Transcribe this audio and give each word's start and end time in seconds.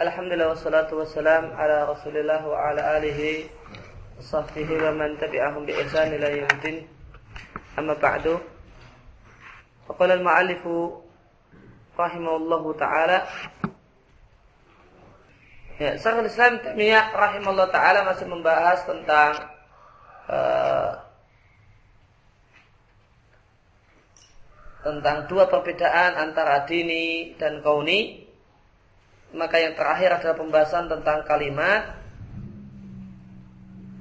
Alhamdulillah 0.00 0.56
wassalatu 0.56 1.04
wassalam 1.04 1.52
ala 1.60 1.84
Rasulillah 1.84 2.40
wa 2.40 2.56
ala 2.56 2.96
alihi 2.96 3.52
sahbihi 4.16 4.80
wa 4.80 4.96
man 4.96 5.12
tabi'ahum 5.20 5.68
bi 5.68 5.76
ihsan 5.76 6.16
ila 6.16 6.24
yaumil 6.24 6.88
Amma 7.76 7.92
ba'du. 8.00 8.40
Faqala 9.84 10.16
al-ma'allif 10.16 10.64
rahimahullah 12.00 12.62
taala. 12.80 13.28
Ya, 15.76 16.00
Syekhul 16.00 16.32
Islam 16.32 16.64
Taimiyah 16.64 17.12
rahimahullah 17.12 17.68
taala 17.68 18.00
masih 18.08 18.24
membahas 18.24 18.80
tentang 18.88 19.36
uh, 20.32 20.96
tentang 24.80 25.28
dua 25.28 25.44
perbedaan 25.44 26.16
antara 26.16 26.64
dini 26.64 27.36
dan 27.36 27.60
kauni 27.60 28.29
maka 29.30 29.56
yang 29.62 29.74
terakhir 29.78 30.10
adalah 30.18 30.36
pembahasan 30.38 30.90
tentang 30.90 31.22
kalimat. 31.26 31.98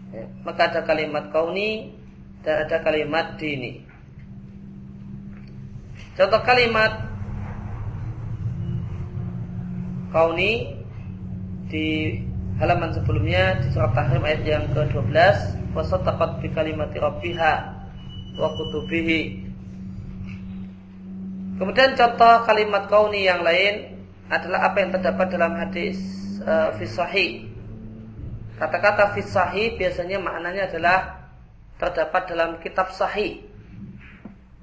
Ya, 0.09 0.25
maka 0.41 0.73
ada 0.73 0.81
kalimat 0.81 1.29
kauni 1.29 1.93
dan 2.41 2.65
ada 2.65 2.81
kalimat 2.81 3.37
dini. 3.37 3.85
Contoh 6.17 6.41
kalimat 6.41 7.05
kauni 10.09 10.73
di 11.70 12.17
halaman 12.57 12.91
sebelumnya 12.91 13.61
di 13.61 13.70
surat 13.70 13.93
Tahrim 13.93 14.25
ayat 14.25 14.41
yang 14.43 14.65
ke-12 14.73 15.13
wasataqat 15.77 16.41
bi 16.41 16.49
kalimati 16.51 16.98
rabbiha 16.98 17.53
wa 18.35 18.49
kutubihi. 18.57 19.45
Kemudian 21.61 21.93
contoh 21.93 22.34
kalimat 22.49 22.89
kauni 22.89 23.29
yang 23.29 23.45
lain 23.45 23.98
adalah 24.29 24.69
apa 24.69 24.77
yang 24.85 24.93
terdapat 24.93 25.27
dalam 25.33 25.53
hadis 25.57 25.97
uh, 26.45 26.70
fisahi. 26.77 27.49
Kata-kata 28.61 29.17
fisahi 29.17 29.75
biasanya 29.75 30.21
maknanya 30.21 30.70
adalah 30.70 30.99
terdapat 31.79 32.29
dalam 32.29 32.59
kitab 32.62 32.91
sahih. 32.93 33.41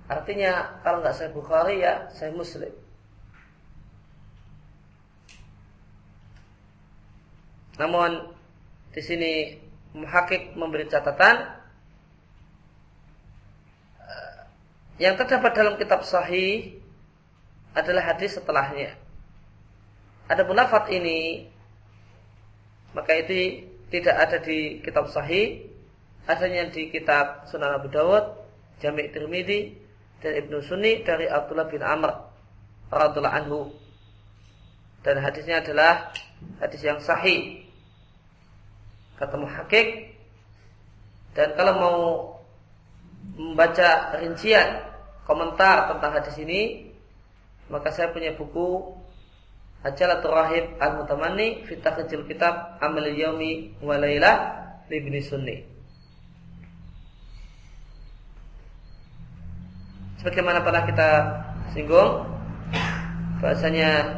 Artinya 0.07 0.79
kalau 0.87 1.03
nggak 1.03 1.17
saya 1.17 1.31
Bukhari 1.35 1.83
ya 1.83 2.07
saya 2.15 2.31
Muslim. 2.31 2.71
Namun 7.81 8.37
di 8.93 9.03
sini 9.03 9.33
muhakik 9.97 10.57
memberi 10.57 10.89
catatan 10.89 11.57
eh, 14.01 14.41
yang 15.01 15.17
terdapat 15.17 15.53
dalam 15.53 15.75
kitab 15.77 16.05
sahih 16.05 16.81
adalah 17.77 18.13
hadis 18.13 18.37
setelahnya. 18.37 19.06
Ada 20.27 20.43
munafat 20.43 20.91
ini 20.91 21.47
maka 22.97 23.13
itu 23.13 23.63
tidak 23.93 24.17
ada 24.17 24.39
di 24.41 24.81
kitab 24.81 25.07
sahih, 25.13 25.69
adanya 26.27 26.67
di 26.73 26.89
kitab 26.91 27.45
Sunan 27.47 27.77
Abu 27.77 27.93
Dawud, 27.93 28.25
Jami' 28.81 29.13
Tirmidzi 29.13 29.77
dan 30.25 30.33
Ibnu 30.43 30.65
Sunni 30.65 31.05
dari 31.05 31.29
Abdullah 31.29 31.69
bin 31.69 31.85
Amr 31.85 32.11
radhiyallahu 32.91 33.37
anhu. 33.37 33.61
Dan 35.05 35.23
hadisnya 35.23 35.63
adalah 35.63 36.11
hadis 36.59 36.83
yang 36.83 36.99
sahih. 36.99 37.63
Kata 39.21 39.39
muhakik 39.39 40.19
dan 41.37 41.53
kalau 41.53 41.73
mau 41.77 41.99
membaca 43.37 44.17
rincian 44.19 44.83
komentar 45.29 45.93
tentang 45.93 46.13
hadis 46.17 46.37
ini 46.41 46.93
maka 47.69 47.93
saya 47.93 48.09
punya 48.09 48.33
buku 48.33 48.97
Ajalatul 49.87 50.35
Rahib 50.35 50.65
Al-Mutamanni 50.83 51.63
Fitah 51.63 51.95
kecil 51.95 52.27
kitab 52.27 52.83
Amal 52.83 53.07
Yaumi 53.07 53.79
Walailah 53.79 54.67
Libni 54.91 55.23
Sunni. 55.23 55.63
Sebagaimana 60.19 60.67
pernah 60.67 60.83
kita 60.91 61.11
singgung 61.71 62.27
bahasanya 63.39 64.11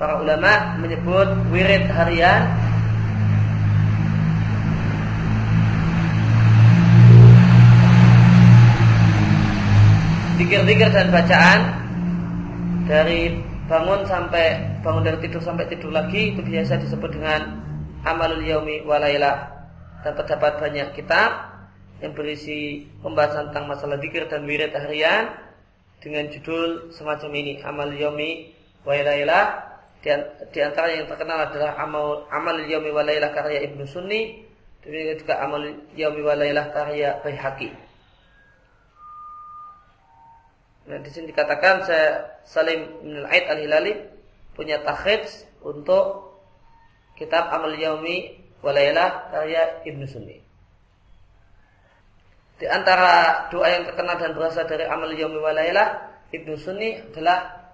para 0.00 0.24
ulama 0.24 0.80
menyebut 0.80 1.28
wirid 1.52 1.84
harian 1.92 2.48
dikir-dikir 10.40 10.88
dan 10.88 11.12
bacaan 11.12 11.60
dari 12.88 13.49
bangun 13.70 14.02
sampai 14.02 14.58
bangun 14.82 15.06
dari 15.06 15.18
tidur 15.22 15.38
sampai 15.38 15.70
tidur 15.70 15.94
lagi 15.94 16.34
itu 16.34 16.42
biasa 16.42 16.82
disebut 16.82 17.14
dengan 17.14 17.62
amalul 18.02 18.42
yaumi 18.42 18.82
walailah 18.82 19.46
dan 20.02 20.18
terdapat 20.18 20.58
banyak 20.58 20.90
kitab 20.98 21.54
yang 22.02 22.10
berisi 22.18 22.90
pembahasan 22.98 23.54
tentang 23.54 23.70
masalah 23.70 24.02
zikir 24.02 24.26
dan 24.26 24.42
wirid 24.42 24.74
harian 24.74 25.30
dengan 26.02 26.26
judul 26.34 26.90
semacam 26.90 27.30
ini 27.38 27.62
amal 27.62 27.94
yaumi 27.94 28.50
walailah 28.82 29.70
di 30.50 30.58
antara 30.64 30.90
yang 30.90 31.06
terkenal 31.06 31.46
adalah 31.46 31.78
amal 31.78 32.26
amal 32.34 32.56
yaumi 32.66 32.90
walailah 32.90 33.30
karya 33.30 33.70
Ibnu 33.70 33.86
Sunni 33.86 34.42
demikian 34.82 35.14
juga 35.14 35.44
amal 35.46 35.62
yaumi 35.94 36.24
walailah 36.26 36.72
karya 36.74 37.22
Baihaqi 37.22 37.70
Nah, 40.90 40.98
di 40.98 41.06
sini 41.06 41.30
dikatakan 41.30 41.86
saya 41.86 42.34
Salim 42.42 42.98
bin 42.98 43.22
Aid 43.30 43.46
Al-Hilali 43.46 43.94
punya 44.58 44.82
takhid 44.82 45.22
untuk 45.62 46.34
kitab 47.14 47.46
Amal 47.54 47.78
Yaumi 47.78 48.42
Walailah 48.58 49.30
karya 49.30 49.86
Ibnu 49.86 50.02
Sunni. 50.10 50.42
Di 52.58 52.66
antara 52.66 53.46
doa 53.54 53.70
yang 53.70 53.86
terkenal 53.86 54.18
dan 54.18 54.34
berasal 54.34 54.66
dari 54.66 54.82
Amal 54.90 55.14
Yaumi 55.14 55.38
Walailah 55.38 56.10
Ibnu 56.34 56.58
Sunni 56.58 56.98
adalah 56.98 57.70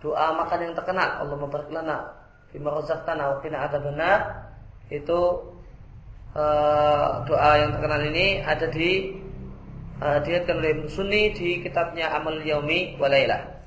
doa 0.00 0.32
makan 0.32 0.72
yang 0.72 0.74
terkenal 0.74 1.20
Allah 1.20 1.36
barik 1.36 1.68
lana 1.68 2.16
bima 2.48 2.72
razaqtana 2.80 3.34
wa 3.34 3.36
qina 3.44 3.66
adzabannar 3.68 4.20
itu 4.88 5.20
uh, 6.32 7.28
doa 7.28 7.50
yang 7.60 7.76
terkenal 7.76 8.00
ini 8.08 8.40
ada 8.40 8.66
di 8.72 9.20
uh, 10.02 10.18
diriatkan 10.22 10.58
oleh 10.58 10.70
Ibnu 10.78 10.88
Sunni 10.90 11.34
di 11.34 11.62
kitabnya 11.62 12.14
Amal 12.14 12.42
Yaumi 12.42 12.98
Walailah. 12.98 13.58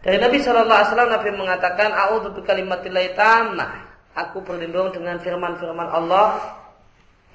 Dari 0.00 0.16
Nabi 0.16 0.40
Shallallahu 0.40 0.78
Alaihi 0.80 0.90
Wasallam 0.96 1.12
Nabi 1.12 1.30
mengatakan, 1.36 1.88
"A'udzu 1.92 2.32
bikalimatillahi 2.40 3.12
tammah." 3.12 3.72
Aku 4.16 4.42
berlindung 4.42 4.90
dengan 4.90 5.22
firman-firman 5.22 5.86
Allah 5.86 6.58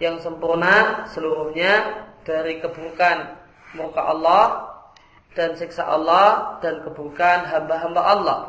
yang 0.02 0.20
sempurna 0.20 1.08
seluruhnya 1.08 2.04
dari 2.28 2.60
keburukan 2.60 3.32
muka 3.80 4.02
Allah 4.02 4.46
dan 5.36 5.56
siksa 5.56 5.88
Allah 5.88 6.60
dan 6.60 6.84
keburukan 6.84 7.48
hamba-hamba 7.48 8.02
Allah 8.02 8.40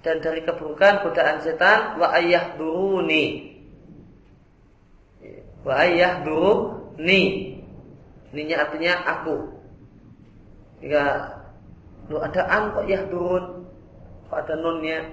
dan 0.00 0.24
dari 0.24 0.40
keburukan 0.44 1.04
godaan 1.04 1.42
setan 1.44 2.00
wa 2.00 2.12
ayah 2.16 2.54
duruni 2.56 3.47
Wa 5.68 5.84
ayah 5.84 6.24
dulu 6.24 6.80
ni. 6.96 7.52
Ninya 8.32 8.64
artinya 8.64 9.04
aku. 9.04 9.36
Jika 10.80 11.04
lu 12.08 12.16
ada 12.24 12.40
an 12.48 12.72
kok 12.72 12.88
yah 12.88 13.04
durun. 13.04 13.68
Kok 14.32 14.38
ada 14.40 14.54
nunnya. 14.56 15.04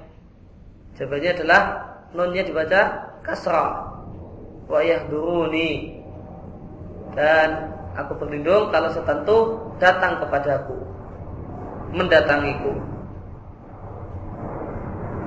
Jawabannya 0.95 1.31
adalah 1.35 1.61
nunnya 2.16 2.47
dibaca 2.47 2.81
kasrah. 3.19 3.99
Wa 4.71 4.79
ayah 4.79 5.03
duruni. 5.11 5.99
Dan 7.19 7.75
aku 7.99 8.16
berlindung 8.16 8.72
kalau 8.72 8.87
setan 8.95 9.27
itu 9.27 9.37
datang 9.83 10.23
kepadaku. 10.23 10.79
Mendatangiku. 11.91 12.94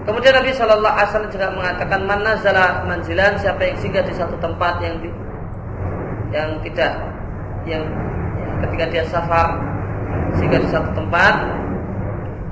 Kemudian 0.09 0.41
Nabi 0.41 0.57
Shallallahu 0.57 0.89
Alaihi 0.89 1.09
Wasallam 1.13 1.33
juga 1.37 1.49
mengatakan 1.53 2.01
mana 2.09 2.33
zala 2.41 2.81
manzilan 2.89 3.37
siapa 3.37 3.61
yang 3.61 3.77
singgah 3.77 4.01
di 4.01 4.17
satu 4.17 4.41
tempat 4.41 4.81
yang 4.81 4.97
di, 5.05 5.13
yang 6.33 6.57
tidak 6.65 6.97
yang 7.69 7.85
ketika 8.65 8.85
dia 8.89 9.05
safar 9.05 9.61
singgah 10.41 10.65
di 10.65 10.69
satu 10.73 10.97
tempat 10.97 11.45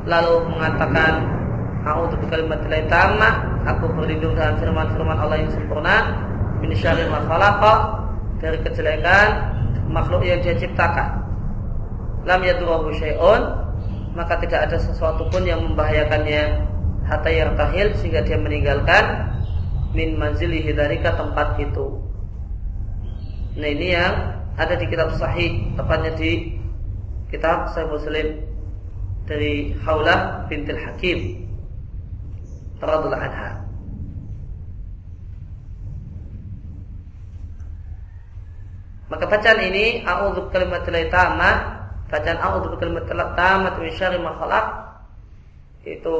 lalu 0.04 0.52
mengatakan 0.52 1.24
aku 1.80 2.12
untuk 2.12 2.28
kalimat 2.28 2.60
tamah 2.92 3.34
aku 3.64 3.88
berlindung 3.88 4.36
dengan 4.36 4.60
firman-firman 4.60 5.16
Allah 5.16 5.40
yang 5.40 5.48
sempurna 5.48 6.12
min 6.60 6.76
syarri 6.76 7.08
ma 7.08 7.24
dari 8.36 8.60
kejelekan 8.60 9.56
makhluk 9.88 10.28
yang 10.28 10.44
dia 10.44 10.52
ciptakan. 10.60 11.24
Lam 12.28 12.40
yadurruhu 12.44 12.92
syai'un 13.00 13.64
maka 14.12 14.36
tidak 14.44 14.68
ada 14.68 14.76
sesuatu 14.76 15.24
pun 15.32 15.40
yang 15.48 15.64
membahayakannya 15.64 16.75
hatta 17.06 17.30
yartahil 17.30 17.94
sehingga 17.98 18.26
dia 18.26 18.38
meninggalkan 18.38 19.32
min 19.94 20.18
manzilihi 20.18 20.74
dari 20.74 21.00
tempat 21.00 21.56
itu. 21.62 22.02
Nah 23.56 23.68
ini 23.72 23.96
yang 23.96 24.14
ada 24.60 24.74
di 24.76 24.84
kitab 24.90 25.16
sahih, 25.16 25.72
tepatnya 25.78 26.12
di 26.18 26.56
kitab 27.32 27.72
Sahih 27.72 27.88
Muslim. 27.88 28.28
dari 29.26 29.74
Haulah 29.82 30.46
bintil 30.46 30.78
Hakim 30.78 31.50
radhiyallahu 32.78 33.26
anha. 33.26 33.50
Maka 39.06 39.24
bacaan 39.26 39.60
ini 39.66 40.02
a'udzu 40.02 40.50
bikalimatil 40.50 41.10
tammah, 41.10 41.54
bacaan 42.10 42.38
a'udzu 42.38 42.78
ma 44.22 44.32
khalaq 44.38 44.66
itu 45.86 46.18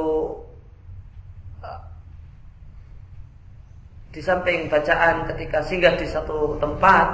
di 4.11 4.19
samping 4.23 4.71
bacaan 4.71 5.27
ketika 5.33 5.61
singgah 5.63 5.93
di 5.99 6.07
satu 6.07 6.57
tempat 6.57 7.07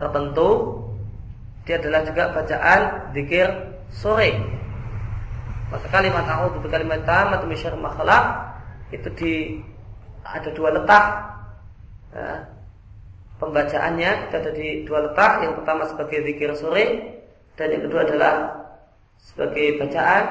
tertentu 0.00 0.80
dia 1.64 1.80
adalah 1.80 2.04
juga 2.04 2.32
bacaan 2.32 2.80
zikir 3.16 3.46
sore 3.92 4.36
maka 5.72 5.86
kalimat 5.90 6.24
a'udzu 6.28 6.60
bikalimat 6.60 7.02
tammah 7.08 7.40
min 7.44 7.56
syarri 7.56 7.78
ma 7.80 7.90
khalaq 7.94 8.24
itu 8.92 9.08
di 9.16 9.32
ada 10.24 10.48
dua 10.54 10.70
letak 10.72 11.04
ya, 12.14 12.54
pembacaannya 13.38 14.10
itu 14.30 14.34
ada 14.38 14.50
di 14.54 14.68
dua 14.86 14.98
letak. 15.10 15.32
Yang 15.44 15.54
pertama 15.60 15.82
sebagai 15.90 16.18
zikir 16.24 16.50
sore 16.56 16.84
dan 17.58 17.66
yang 17.70 17.82
kedua 17.86 18.00
adalah 18.06 18.34
sebagai 19.18 19.78
bacaan 19.80 20.24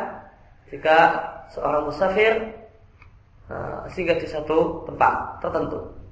jika 0.70 0.98
seorang 1.54 1.84
musafir 1.88 2.34
singgah 3.92 4.18
di 4.18 4.28
satu 4.28 4.88
tempat 4.88 5.44
tertentu 5.44 6.04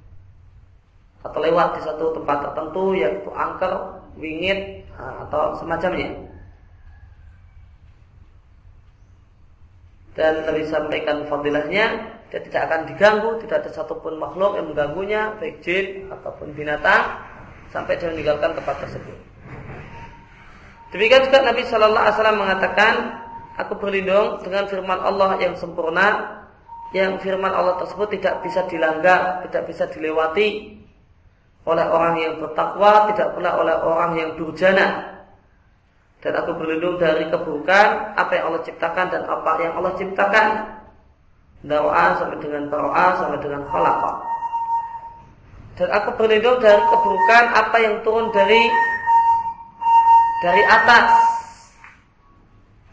atau 1.22 1.40
lewat 1.40 1.78
di 1.78 1.82
satu 1.86 2.06
tempat 2.18 2.38
tertentu 2.50 2.98
yaitu 2.98 3.30
angker, 3.30 3.74
wingit 4.18 4.86
uh, 4.98 5.26
atau 5.28 5.54
semacamnya. 5.62 6.18
Dan 10.12 10.44
Nabi 10.44 10.68
sampaikan 10.68 11.24
fadilahnya 11.30 11.86
dia 12.32 12.40
tidak 12.48 12.62
akan 12.68 12.82
diganggu, 12.88 13.30
tidak 13.44 13.64
ada 13.64 13.70
satupun 13.72 14.16
makhluk 14.16 14.56
yang 14.56 14.72
mengganggunya, 14.72 15.36
baik 15.40 15.60
jin 15.64 16.08
ataupun 16.12 16.56
binatang, 16.56 17.20
sampai 17.76 18.00
dia 18.00 18.08
meninggalkan 18.08 18.56
tempat 18.56 18.76
tersebut. 18.88 19.18
Demikian 20.96 21.28
juga 21.28 21.40
Nabi 21.44 21.64
Shallallahu 21.68 22.04
Alaihi 22.04 22.16
Wasallam 22.16 22.40
mengatakan, 22.40 22.94
aku 23.60 23.74
berlindung 23.80 24.40
dengan 24.44 24.64
firman 24.68 25.00
Allah 25.00 25.40
yang 25.44 25.56
sempurna, 25.60 26.40
yang 26.92 27.20
firman 27.24 27.52
Allah 27.52 27.80
tersebut 27.80 28.20
tidak 28.20 28.44
bisa 28.44 28.68
dilanggar, 28.68 29.48
tidak 29.48 29.64
bisa 29.68 29.88
dilewati 29.88 30.76
oleh 31.64 31.86
orang 31.88 32.16
yang 32.20 32.34
bertakwa, 32.44 33.12
tidak 33.14 33.32
pula 33.38 33.56
oleh 33.56 33.76
orang 33.80 34.12
yang 34.20 34.30
durjana. 34.36 35.20
Dan 36.22 36.38
aku 36.38 36.54
berlindung 36.54 37.02
dari 37.02 37.26
keburukan 37.32 38.14
apa 38.14 38.32
yang 38.38 38.54
Allah 38.54 38.62
ciptakan 38.62 39.06
dan 39.10 39.24
apa 39.26 39.52
yang 39.58 39.74
Allah 39.74 39.94
ciptakan 39.98 40.48
Dawa 41.62 42.18
sampai 42.18 42.42
dengan 42.42 42.74
Baro'a 42.74 43.22
sampai 43.22 43.38
dengan 43.38 43.62
Khalaqa. 43.70 44.14
Dan 45.78 45.90
aku 45.94 46.10
berlindung 46.18 46.58
dari 46.58 46.82
keburukan 46.82 47.44
apa 47.54 47.78
yang 47.78 47.96
turun 48.02 48.34
dari 48.34 48.66
dari 50.42 50.64
atas. 50.66 51.10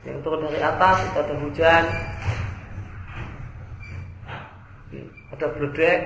Yang 0.05 0.19
turun 0.21 0.41
dari 0.45 0.61
atas 0.61 0.97
itu 1.01 1.17
ada 1.17 1.35
hujan, 1.41 1.85
ada 5.35 5.47
bledek, 5.55 6.01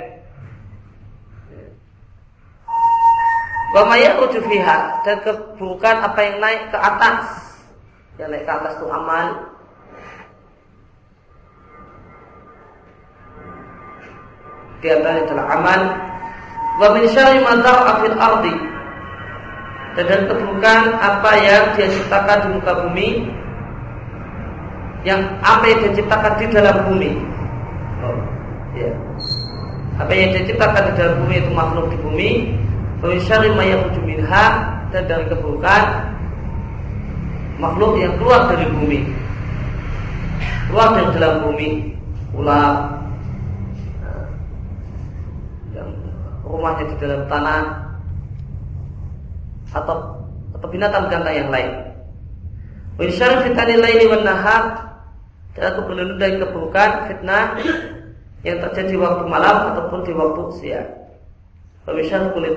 Wamaya 3.73 4.21
ujufiha 4.21 5.01
dan 5.01 5.17
keburukan 5.25 5.97
apa 6.05 6.21
yang 6.21 6.37
naik 6.45 6.69
ke 6.69 6.77
atas. 6.77 7.25
Yang 8.21 8.29
naik 8.29 8.45
ke 8.45 8.53
atas 8.53 8.73
itu 8.77 8.87
amal, 8.93 9.27
di 14.83 14.89
antara 14.91 15.23
adalah 15.23 15.47
aman 15.57 15.81
wa 16.83 16.89
min 16.99 17.07
syarri 17.15 17.39
ma 17.39 17.55
ardi 18.19 18.55
dan 19.95 20.05
dari 20.11 20.25
keburukan 20.27 20.81
apa 20.99 21.31
yang 21.39 21.63
dia 21.79 21.87
ciptakan 21.87 22.39
di 22.43 22.49
muka 22.59 22.73
bumi 22.83 23.09
yang 25.07 25.21
apa 25.45 25.65
yang 25.71 25.79
dia 25.87 25.93
ciptakan 26.03 26.33
di 26.41 26.45
dalam 26.51 26.77
bumi 26.91 27.11
oh, 28.03 28.19
ya. 28.75 28.91
Apa 30.02 30.19
yang 30.19 30.34
dia 30.34 30.50
ciptakan 30.50 30.82
di 30.90 30.93
dalam 30.99 31.14
bumi 31.22 31.34
itu 31.38 31.50
makhluk 31.54 31.87
di 31.94 31.99
bumi. 32.02 32.31
Wa 32.99 33.06
min 33.06 33.19
syarri 33.22 33.50
ma 33.54 33.64
minha 34.02 34.46
dan 34.90 35.02
dari 35.06 35.25
keburukan 35.31 35.82
makhluk 37.62 38.02
yang 38.02 38.19
keluar 38.19 38.50
dari 38.50 38.66
bumi. 38.66 39.00
Keluar 40.66 40.88
dari 40.99 41.08
dalam 41.14 41.34
bumi. 41.46 41.70
Ular 42.34 42.99
rumahnya 46.43 46.84
di 46.84 46.96
dalam 47.00 47.22
tanah 47.32 47.62
atau 49.72 49.96
atau 50.52 50.69
binatang-binatang 50.69 51.34
yang 51.46 51.49
lain. 51.49 51.70
Wa 52.99 53.06
syarri 53.06 53.46
fitnah 53.46 53.70
laili 53.70 54.04
wan 54.10 54.26
nahar 54.26 54.62
dan 55.54 55.62
aku 55.72 55.94
dari 56.19 56.43
keburukan 56.43 56.90
fitnah 57.06 57.56
yang 58.43 58.59
terjadi 58.59 58.94
waktu 58.99 59.25
malam 59.31 59.56
ataupun 59.75 60.00
di 60.03 60.12
waktu 60.15 60.43
siang. 60.59 60.91
Wa 61.87 61.99
syarri 61.99 62.29
kulli 62.35 62.55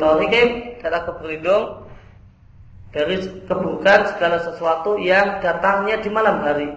dan 0.81 0.91
aku 1.01 1.11
berlindung 1.17 1.85
dari 2.93 3.15
keburukan 3.49 3.99
segala 4.15 4.37
sesuatu 4.41 4.97
yang 5.01 5.41
datangnya 5.41 5.99
di 6.01 6.09
malam 6.13 6.41
hari. 6.41 6.69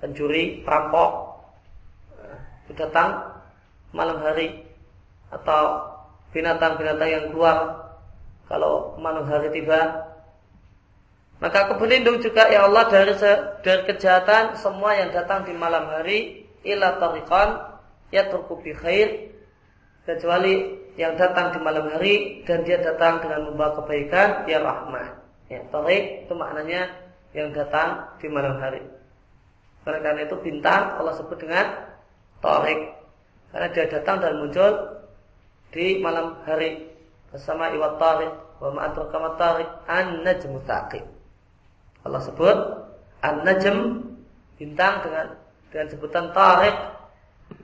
Pencuri, 0.00 0.64
perampok, 0.64 1.30
datang 2.72 3.36
malam 3.92 4.16
hari 4.24 4.64
atau 5.30 5.92
binatang-binatang 6.32 7.10
yang 7.10 7.24
keluar 7.30 7.90
kalau 8.50 8.98
malam 8.98 9.26
hari 9.26 9.50
tiba 9.54 10.09
maka 11.40 11.56
aku 11.66 11.80
berlindung 11.80 12.20
juga 12.20 12.52
ya 12.52 12.68
Allah 12.68 12.84
dari 12.92 13.16
dari 13.64 13.82
kejahatan 13.88 14.60
semua 14.60 14.92
yang 14.92 15.08
datang 15.08 15.48
di 15.48 15.56
malam 15.56 15.88
hari 15.88 16.44
ila 16.68 17.00
tariqan 17.00 17.80
yatruku 18.12 18.60
bi 18.60 18.76
khair 18.76 19.32
kecuali 20.04 20.76
yang 21.00 21.16
datang 21.16 21.56
di 21.56 21.58
malam 21.64 21.88
hari 21.96 22.44
dan 22.44 22.60
dia 22.66 22.76
datang 22.76 23.24
dengan 23.24 23.48
membawa 23.48 23.78
kebaikan 23.80 24.44
ya 24.44 24.60
rahmah. 24.60 25.16
Ya 25.48 25.64
tarik 25.72 26.28
itu 26.28 26.34
maknanya 26.36 26.92
yang 27.32 27.56
datang 27.56 28.04
di 28.20 28.26
malam 28.28 28.60
hari. 28.60 28.84
Karena 29.80 30.20
itu 30.20 30.36
bintang 30.44 31.00
Allah 31.00 31.16
sebut 31.16 31.40
dengan 31.40 31.66
tarik 32.44 33.00
karena 33.50 33.66
dia 33.72 33.86
datang 33.88 34.20
dan 34.20 34.44
muncul 34.44 34.72
di 35.72 35.98
malam 36.04 36.36
hari. 36.44 36.90
Bersama 37.32 37.70
iwat 37.70 37.96
tarik 37.96 38.32
wa 38.60 38.68
ma'atul 38.74 39.08
kamat 39.08 39.34
tarik 39.38 39.68
an 39.86 40.20
najmu 40.26 40.58
taqib. 40.66 41.19
Allah 42.04 42.20
sebut 42.24 42.58
an 43.20 43.44
najm 43.44 43.76
bintang 44.56 45.04
dengan 45.04 45.26
dengan 45.68 45.86
sebutan 45.92 46.26
tarik 46.32 46.76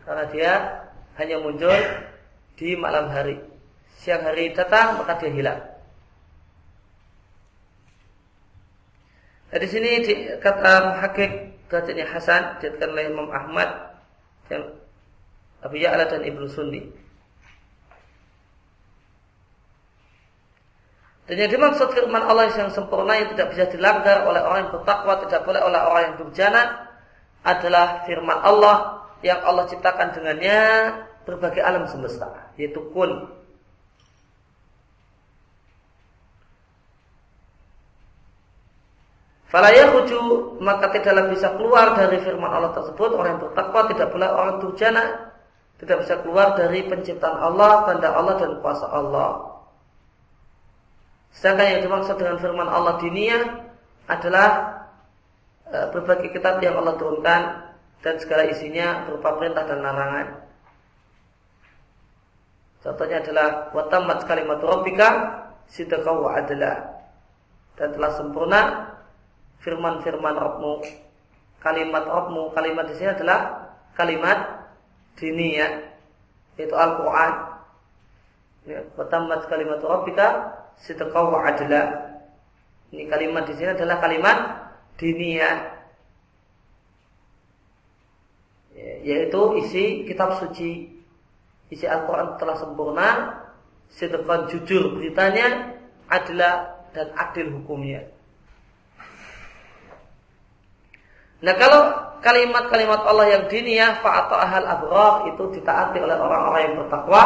karena 0.05 0.25
dia 0.31 0.52
hanya 1.16 1.37
muncul 1.40 1.73
di 2.57 2.76
malam 2.76 3.09
hari. 3.09 3.40
Siang 3.97 4.23
hari 4.23 4.52
datang 4.52 5.00
maka 5.00 5.16
dia 5.19 5.33
hilang. 5.33 5.61
Nah, 9.47 9.59
di 9.62 9.69
sini 9.71 9.90
di, 10.05 10.12
kata 10.43 11.00
hakik 11.00 11.33
derajatnya 11.71 12.07
Hasan 12.11 12.61
dikatakan 12.61 12.93
oleh 12.93 13.05
Imam 13.09 13.31
Ahmad 13.31 13.69
yang 14.52 14.75
Abu 15.62 15.81
Ya'la 15.81 16.07
dan 16.07 16.23
Ibnu 16.23 16.47
Sundi. 16.50 17.05
Dan 21.26 21.42
yang 21.42 21.50
dimaksud 21.50 21.90
firman 21.90 22.23
Allah 22.23 22.54
yang 22.54 22.71
sempurna 22.71 23.18
yang 23.18 23.35
tidak 23.35 23.50
bisa 23.50 23.66
dilanggar 23.66 24.23
oleh 24.30 24.38
orang 24.38 24.71
yang 24.71 24.73
bertakwa, 24.78 25.26
tidak 25.26 25.42
boleh 25.42 25.59
oleh 25.59 25.80
orang 25.83 26.02
yang 26.06 26.16
durjana 26.23 26.62
adalah 27.42 28.06
firman 28.06 28.38
Allah 28.47 29.06
yang 29.26 29.42
Allah 29.42 29.66
ciptakan 29.66 30.14
dengannya 30.14 30.59
berbagai 31.26 31.59
alam 31.66 31.90
semesta, 31.90 32.54
yaitu 32.54 32.78
kun. 32.95 33.26
Falaya 39.50 39.95
huju 39.99 40.59
maka 40.62 40.95
tidaklah 40.95 41.30
bisa 41.30 41.54
keluar 41.59 41.95
dari 41.99 42.23
firman 42.23 42.50
Allah 42.50 42.71
tersebut 42.75 43.14
orang 43.14 43.38
yang 43.38 43.42
bertakwa 43.47 43.87
tidak 43.90 44.11
boleh 44.11 44.26
orang 44.26 44.59
durjana 44.59 45.33
tidak 45.78 46.02
bisa 46.02 46.14
keluar 46.25 46.56
dari 46.56 46.83
penciptaan 46.88 47.37
Allah, 47.37 47.85
tanda 47.85 48.09
Allah 48.16 48.35
dan 48.40 48.52
kuasa 48.64 48.88
Allah. 48.88 49.55
Sedangkan 51.37 51.69
yang 51.69 51.83
dimaksud 51.85 52.16
dengan 52.16 52.40
firman 52.40 52.64
Allah 52.64 52.97
dunia 52.97 53.37
adalah 54.09 54.49
e, 55.69 55.76
berbagai 55.93 56.33
kitab 56.33 56.64
yang 56.64 56.81
Allah 56.81 56.97
turunkan 56.97 57.43
dan 58.00 58.14
segala 58.16 58.49
isinya 58.49 59.05
berupa 59.05 59.37
perintah 59.37 59.69
dan 59.69 59.85
larangan. 59.85 60.26
Contohnya 62.81 63.21
adalah 63.21 63.49
watamat 63.75 64.25
kalimat 64.25 64.62
rabbika 64.62 65.09
sidqa 65.69 66.09
wa 66.09 66.38
adalah 66.38 66.97
dan 67.76 67.93
telah 67.93 68.11
sempurna 68.16 68.61
firman-firman 69.61 70.33
Rabbmu, 70.33 70.75
kalimat 71.61 72.05
Rabbmu, 72.07 72.57
kalimat 72.57 72.88
di 72.88 72.95
sini 72.97 73.11
adalah 73.12 73.69
kalimat 73.93 74.64
diniyah, 75.21 75.85
yaitu 76.57 76.73
Al-Quran. 76.73 77.33
Ya, 78.66 78.82
Watammat 78.99 79.46
kalimat 79.46 79.78
Rabbika 79.78 80.58
sidqaw 80.82 81.30
wa 81.30 81.46
adla. 81.46 81.82
Ini 82.90 83.06
kalimat 83.06 83.46
di 83.46 83.54
sini 83.54 83.78
adalah 83.78 84.02
kalimat 84.02 84.38
diniyah. 84.99 85.58
Ya, 88.75 88.92
yaitu 89.06 89.42
isi 89.62 90.02
kitab 90.11 90.42
suci. 90.42 90.99
Isi 91.70 91.87
Al-Quran 91.87 92.38
telah 92.42 92.58
sempurna, 92.58 93.08
sidqan 93.90 94.50
jujur 94.50 94.99
beritanya, 94.99 95.78
adla 96.11 96.82
dan 96.90 97.14
adil 97.14 97.62
hukumnya. 97.62 98.02
Nah 101.38 101.54
kalau 101.54 101.82
kalimat-kalimat 102.18 103.06
Allah 103.06 103.26
yang 103.30 103.44
diniyah 103.46 104.02
ahal 104.02 104.66
abrar 104.66 105.14
itu 105.30 105.54
ditaati 105.54 106.02
oleh 106.02 106.18
orang-orang 106.18 106.61
yang 106.66 106.75
bertakwa 106.82 107.23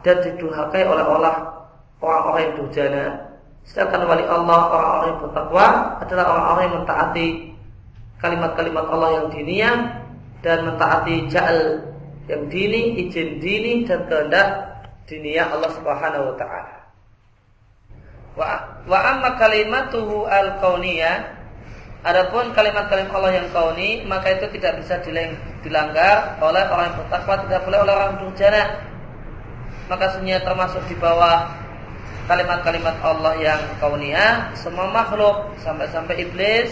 dan 0.00 0.16
didurhakai 0.24 0.82
oleh 0.88 1.04
Allah 1.04 1.34
orang-orang 2.00 2.40
yang 2.48 2.54
durjana. 2.64 3.04
Sedangkan 3.64 4.08
wali 4.08 4.24
Allah 4.24 4.60
orang-orang 4.72 5.08
yang 5.12 5.20
bertakwa 5.20 5.66
adalah 6.00 6.24
orang-orang 6.32 6.62
yang 6.64 6.76
mentaati 6.82 7.28
kalimat-kalimat 8.20 8.84
Allah 8.88 9.10
yang 9.20 9.26
diniyah 9.28 9.76
dan 10.40 10.58
mentaati 10.64 11.14
ja'al 11.28 11.60
yang 12.28 12.42
dini, 12.48 13.04
izin 13.06 13.42
dini 13.42 13.84
dan 13.84 14.08
kehendak 14.08 14.48
diniyah 15.04 15.52
Allah 15.52 15.70
Subhanahu 15.76 16.24
wa 16.32 16.36
taala. 16.40 16.74
Wa 18.88 18.98
amma 19.04 19.36
kalimatuhu 19.36 20.24
al-kauniyah 20.24 21.40
Adapun 22.00 22.56
kalimat-kalimat 22.56 23.12
Allah 23.12 23.44
yang 23.44 23.48
kauni 23.52 24.08
maka 24.08 24.32
itu 24.32 24.48
tidak 24.56 24.80
bisa 24.80 25.04
dilanggar 25.60 26.40
oleh 26.40 26.64
orang 26.72 26.88
yang 26.88 26.98
bertakwa, 27.04 27.44
tidak 27.44 27.60
boleh 27.68 27.78
oleh 27.84 27.92
orang 27.92 28.12
durjana. 28.24 28.62
Maka 29.90 30.14
sebenarnya 30.14 30.46
termasuk 30.46 30.86
di 30.86 30.94
bawah 30.94 31.50
kalimat-kalimat 32.30 33.02
Allah 33.02 33.34
yang 33.42 33.58
kauniyah. 33.82 34.54
Semua 34.54 34.86
makhluk 34.86 35.50
sampai-sampai 35.66 36.30
iblis, 36.30 36.70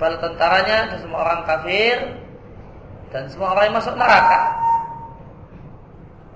bala 0.00 0.16
tentaranya 0.16 0.88
dan 0.88 0.98
semua 1.04 1.20
orang 1.20 1.44
kafir 1.44 2.16
dan 3.12 3.28
semua 3.28 3.52
orang 3.52 3.68
yang 3.68 3.76
masuk 3.76 3.92
neraka. 4.00 4.40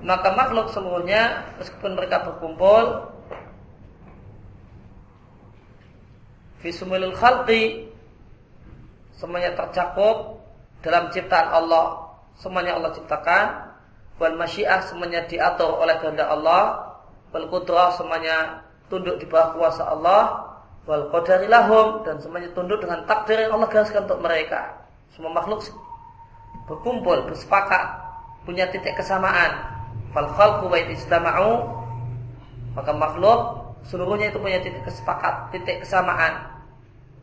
Maka 0.04 0.28
makhluk 0.36 0.68
semuanya 0.76 1.44
meskipun 1.56 1.96
mereka 1.96 2.24
berkumpul 2.24 3.08
Fisumulul 6.60 7.16
khalqi 7.16 7.88
semuanya 9.16 9.56
tercakup 9.56 10.44
dalam 10.84 11.08
ciptaan 11.08 11.48
Allah. 11.48 12.12
Semuanya 12.36 12.76
Allah 12.76 12.92
ciptakan 12.92 13.69
wal 14.20 14.36
masyiah 14.36 14.84
semuanya 14.84 15.24
diatur 15.24 15.80
oleh 15.80 15.96
kehendak 15.98 16.28
Allah. 16.28 16.92
Wal 17.32 17.48
qudrah 17.48 17.96
semuanya 17.96 18.60
tunduk 18.92 19.16
di 19.16 19.24
bawah 19.24 19.56
kuasa 19.56 19.88
Allah. 19.88 20.44
Wal 20.84 21.08
qadari 21.08 21.48
lahum 21.48 22.04
dan 22.04 22.20
semuanya 22.20 22.52
tunduk 22.52 22.84
dengan 22.84 23.08
takdir 23.08 23.40
yang 23.40 23.56
Allah 23.56 23.68
gariskan 23.72 24.04
untuk 24.04 24.20
mereka. 24.20 24.84
Semua 25.16 25.32
makhluk 25.32 25.64
berkumpul 26.68 27.24
bersepakat 27.26 27.82
punya 28.44 28.68
titik 28.68 28.92
kesamaan. 29.00 29.80
Fal 30.12 30.28
khalqu 30.36 30.68
wa 30.68 30.76
istama'u. 30.76 31.52
Maka 32.76 32.92
makhluk 32.92 33.72
seluruhnya 33.88 34.28
itu 34.28 34.38
punya 34.38 34.60
titik 34.60 34.84
kesepakat 34.84 35.48
titik 35.56 35.80
kesamaan. 35.82 36.60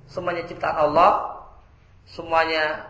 Semuanya 0.09 0.43
ciptaan 0.49 0.75
Allah. 0.89 1.43
Semuanya 2.07 2.87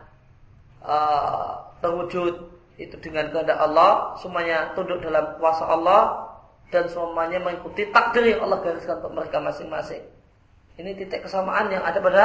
uh, 0.86 1.74
terwujud 1.82 2.54
itu 2.78 2.94
dengan 3.02 3.34
kehendak 3.34 3.58
Allah, 3.58 4.14
semuanya 4.22 4.72
tunduk 4.78 5.02
dalam 5.02 5.38
kuasa 5.42 5.66
Allah 5.66 6.30
dan 6.70 6.86
semuanya 6.94 7.42
mengikuti 7.42 7.90
takdir 7.90 8.38
yang 8.38 8.46
Allah 8.46 8.62
gariskan 8.62 9.02
untuk 9.02 9.18
mereka 9.18 9.42
masing-masing. 9.42 10.06
Ini 10.78 10.94
titik 10.94 11.26
kesamaan 11.26 11.74
yang 11.74 11.82
ada 11.82 11.98
pada 11.98 12.24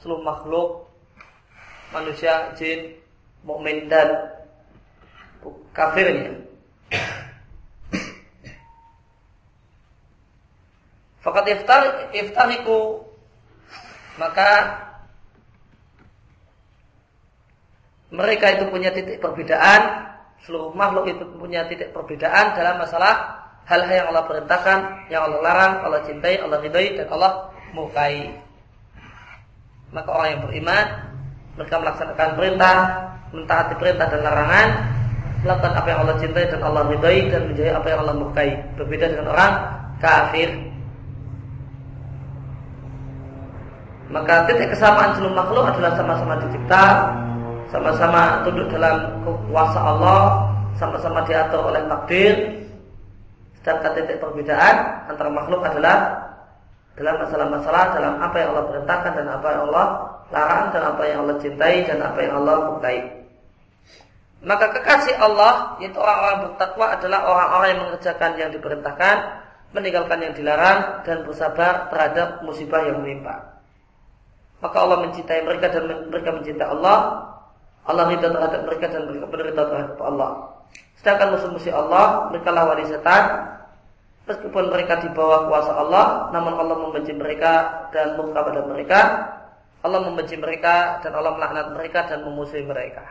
seluruh 0.00 0.24
makhluk, 0.24 0.88
manusia, 1.92 2.56
jin, 2.56 2.96
mukmin 3.44 3.92
dan 3.92 4.32
kafirnya. 5.76 6.40
Fakat 11.22 11.44
iftar 11.54 11.82
iftariku 12.16 13.06
maka 14.18 14.50
mereka 18.12 18.52
itu 18.52 18.68
punya 18.68 18.92
titik 18.92 19.24
perbedaan, 19.24 20.12
seluruh 20.44 20.76
makhluk 20.76 21.08
itu 21.08 21.24
punya 21.40 21.64
titik 21.64 21.96
perbedaan 21.96 22.52
dalam 22.52 22.76
masalah 22.76 23.40
hal-hal 23.64 24.04
yang 24.04 24.08
Allah 24.12 24.24
perintahkan, 24.28 24.78
yang 25.08 25.24
Allah 25.24 25.40
larang, 25.40 25.72
Allah 25.80 26.00
cintai, 26.04 26.36
Allah 26.44 26.60
ridhoi 26.60 27.00
dan 27.00 27.08
Allah 27.08 27.48
mukai. 27.72 28.36
Maka 29.96 30.08
orang 30.12 30.28
yang 30.36 30.42
beriman 30.44 30.86
mereka 31.56 31.74
melaksanakan 31.80 32.28
perintah, 32.36 32.76
mentaati 33.32 33.74
perintah 33.80 34.06
dan 34.12 34.20
larangan, 34.24 34.68
melakukan 35.40 35.72
apa 35.72 35.86
yang 35.88 36.00
Allah 36.04 36.16
cintai 36.20 36.44
dan 36.52 36.60
Allah 36.60 36.82
ridhoi 36.92 37.20
dan 37.32 37.40
menjadi 37.48 37.70
apa 37.80 37.86
yang 37.88 37.98
Allah 38.04 38.16
mukai. 38.20 38.50
Berbeda 38.76 39.04
dengan 39.08 39.32
orang 39.32 39.52
kafir. 40.04 40.52
Maka 44.12 44.44
titik 44.44 44.76
kesamaan 44.76 45.16
seluruh 45.16 45.32
makhluk 45.32 45.64
adalah 45.64 45.96
sama-sama 45.96 46.36
dicipta, 46.44 46.84
sama-sama 47.72 48.44
tunduk 48.44 48.68
dalam 48.68 49.24
kuasa 49.48 49.80
Allah, 49.80 50.52
sama-sama 50.76 51.24
diatur 51.24 51.72
oleh 51.72 51.80
takdir. 51.88 52.34
Sedangkan 53.64 53.96
titik 53.96 54.20
perbedaan 54.20 55.08
antara 55.08 55.32
makhluk 55.32 55.64
adalah 55.64 56.28
dalam 56.92 57.16
masalah-masalah 57.24 57.84
dalam 57.96 58.14
apa 58.20 58.36
yang 58.36 58.48
Allah 58.52 58.66
perintahkan 58.68 59.12
dan 59.16 59.26
apa 59.32 59.46
yang 59.48 59.62
Allah 59.72 59.86
larang 60.28 60.64
dan 60.76 60.82
apa 60.84 61.02
yang 61.08 61.18
Allah 61.24 61.36
cintai 61.40 61.76
dan 61.88 61.98
apa 62.04 62.18
yang 62.20 62.34
Allah 62.44 62.56
murkai. 62.68 62.98
Maka 64.42 64.74
kekasih 64.74 65.16
Allah 65.22 65.78
yaitu 65.78 65.96
orang-orang 65.96 66.50
bertakwa 66.50 66.86
adalah 66.92 67.20
orang-orang 67.24 67.68
yang 67.72 67.80
mengerjakan 67.86 68.30
yang 68.36 68.50
diperintahkan, 68.50 69.16
meninggalkan 69.72 70.18
yang 70.20 70.34
dilarang 70.34 71.06
dan 71.06 71.22
bersabar 71.24 71.88
terhadap 71.88 72.42
musibah 72.44 72.82
yang 72.84 73.00
menimpa. 73.00 73.62
Maka 74.58 74.76
Allah 74.76 74.98
mencintai 75.06 75.40
mereka 75.46 75.70
dan 75.70 76.10
mereka 76.10 76.28
mencintai 76.34 76.68
Allah 76.68 76.98
Allah 77.82 78.04
ridha 78.10 78.28
terhadap 78.30 78.60
mereka 78.62 78.86
dan 78.90 79.02
mereka 79.10 79.26
berita 79.26 79.62
terhadap 79.66 79.98
Allah. 79.98 80.30
Sedangkan 81.02 81.34
musuh-musuh 81.34 81.74
Allah, 81.74 82.30
mereka 82.30 82.54
lawan 82.54 82.78
setan, 82.86 83.24
meskipun 84.30 84.70
mereka 84.70 85.02
di 85.02 85.10
bawah 85.10 85.50
kuasa 85.50 85.74
Allah, 85.74 86.30
namun 86.30 86.54
Allah 86.54 86.78
membenci 86.78 87.10
mereka 87.10 87.86
dan 87.90 88.14
murka 88.14 88.38
pada 88.46 88.62
mereka. 88.62 89.00
Allah 89.82 89.98
membenci 89.98 90.38
mereka 90.38 91.02
dan 91.02 91.10
Allah 91.18 91.34
melaknat 91.34 91.74
mereka 91.74 92.06
dan 92.06 92.22
memusuhi 92.22 92.62
mereka. 92.62 93.02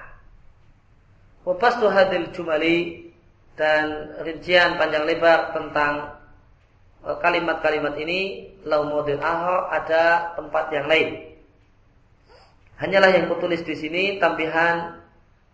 Wabastu 1.43 1.91
hadil 1.91 2.31
jumali 2.31 3.11
dan 3.59 4.15
rincian 4.23 4.79
panjang 4.79 5.03
lebar 5.03 5.51
tentang 5.51 6.15
eh, 7.03 7.17
kalimat-kalimat 7.19 7.91
ini 7.99 8.47
lau 8.63 8.87
model 8.87 9.19
ahor 9.19 9.67
ada 9.67 10.31
tempat 10.39 10.71
yang 10.71 10.87
lain. 10.87 11.30
Hanyalah 12.81 13.13
yang 13.13 13.29
kutulis 13.29 13.61
di 13.61 13.77
sini 13.77 14.17
tampihan 14.17 14.97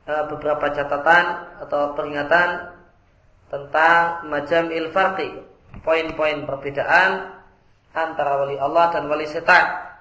e, 0.08 0.14
beberapa 0.32 0.72
catatan 0.72 1.60
atau 1.60 1.92
peringatan 1.92 2.72
tentang 3.52 4.24
majam 4.32 4.72
ilfaqi, 4.72 5.44
poin-poin 5.84 6.48
perbedaan 6.48 7.36
antara 7.92 8.48
wali 8.48 8.56
Allah 8.56 8.96
dan 8.96 9.12
wali 9.12 9.28
setan. 9.28 9.92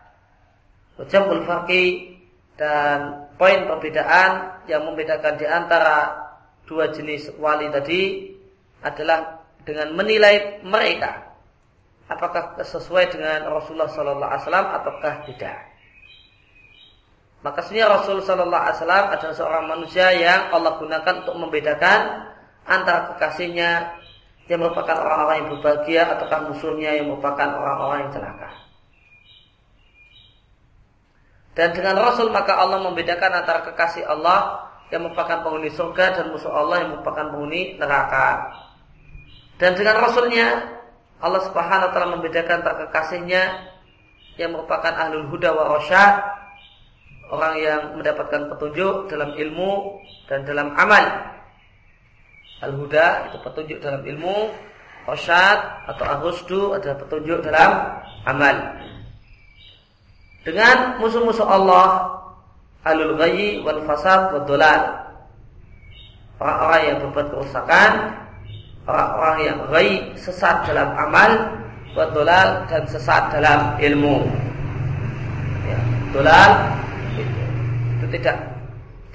Majam 1.02 1.26
ilfaqi 1.35 2.14
dan 2.54 3.26
poin 3.35 3.66
perbedaan 3.75 4.62
yang 4.71 4.87
membedakan 4.87 5.35
di 5.35 5.50
antara 5.50 6.14
dua 6.62 6.95
jenis 6.95 7.35
wali 7.42 7.66
tadi 7.75 8.30
adalah 8.87 9.42
dengan 9.66 9.99
menilai 9.99 10.62
mereka 10.62 11.26
apakah 12.06 12.54
sesuai 12.62 13.11
dengan 13.11 13.50
Rasulullah 13.50 13.90
Sallallahu 13.90 14.30
Alaihi 14.30 14.45
Wasallam 14.47 14.68
ataukah 14.78 15.14
tidak. 15.26 15.65
Maka 17.45 17.61
sebenarnya 17.64 18.00
Rasul 18.00 18.25
Shallallahu 18.25 18.62
Alaihi 18.64 18.78
Wasallam 18.81 19.07
adalah 19.12 19.35
seorang 19.37 19.64
manusia 19.69 20.07
yang 20.16 20.50
Allah 20.50 20.73
gunakan 20.81 21.14
untuk 21.25 21.37
membedakan 21.37 22.00
antara 22.66 23.14
kekasihnya 23.14 23.71
yang 24.47 24.62
merupakan 24.62 24.95
orang-orang 24.95 25.37
yang 25.43 25.49
berbahagia 25.59 26.02
ataukah 26.16 26.40
musuhnya 26.50 26.90
yang 26.97 27.11
merupakan 27.11 27.49
orang-orang 27.50 28.07
yang 28.07 28.12
celaka. 28.14 28.50
Dan 31.57 31.73
dengan 31.73 31.97
Rasul 31.97 32.28
maka 32.31 32.52
Allah 32.61 32.85
membedakan 32.85 33.33
antara 33.33 33.64
kekasih 33.64 34.05
Allah 34.05 34.69
yang 34.93 35.09
merupakan 35.09 35.43
penghuni 35.43 35.73
surga 35.73 36.21
dan 36.21 36.25
musuh 36.31 36.52
Allah 36.52 36.85
yang 36.85 36.90
merupakan 36.99 37.33
penghuni 37.33 37.81
neraka. 37.81 38.55
Dan 39.57 39.73
dengan 39.73 40.05
Rasulnya 40.05 40.76
Allah 41.16 41.40
Subhanahu 41.49 41.88
wa 41.88 41.93
taala 41.97 42.09
membedakan 42.21 42.61
antara 42.61 42.76
kekasihnya 42.87 43.43
yang 44.37 44.52
merupakan 44.52 44.93
ahlul 44.93 45.33
huda 45.33 45.57
wa 45.57 45.81
rasyad, 45.81 46.14
orang 47.30 47.54
yang 47.59 47.80
mendapatkan 47.99 48.50
petunjuk 48.54 49.11
dalam 49.11 49.35
ilmu 49.35 49.99
dan 50.30 50.47
dalam 50.47 50.75
amal. 50.78 51.04
Al-huda 52.62 53.30
itu 53.30 53.37
petunjuk 53.42 53.78
dalam 53.83 54.02
ilmu, 54.06 54.54
rasyad 55.04 55.87
atau 55.92 56.04
ar-rusdu 56.06 56.62
adalah 56.78 56.97
petunjuk 57.02 57.45
dalam 57.45 57.71
amal. 58.25 58.56
Dengan 60.47 61.02
musuh-musuh 61.02 61.42
Allah, 61.42 62.16
alul 62.87 63.18
ghayyi 63.18 63.66
wal 63.66 63.83
fasad 63.85 64.30
wal 64.30 64.47
dolal. 64.47 64.83
Orang-orang 66.38 66.83
yang 66.87 66.97
berbuat 67.02 67.26
kerusakan, 67.33 67.90
orang-orang 68.87 69.38
yang 69.42 69.59
ghayy 69.73 69.95
sesat 70.14 70.68
dalam 70.71 70.95
amal, 70.95 71.30
wa 71.97 72.06
dolal 72.12 72.68
dan 72.71 72.85
sesat 72.87 73.33
dalam 73.35 73.75
ilmu. 73.80 74.23
Ya, 75.66 75.80
itu 77.96 78.06
tidak 78.20 78.36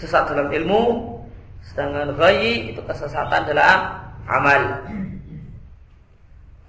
sesat 0.01 0.25
dalam 0.33 0.49
ilmu, 0.49 0.81
sedangkan 1.71 2.17
ghayy 2.17 2.73
itu 2.73 2.81
kesesatan 2.83 3.45
dalam 3.45 3.77
amal. 4.25 4.61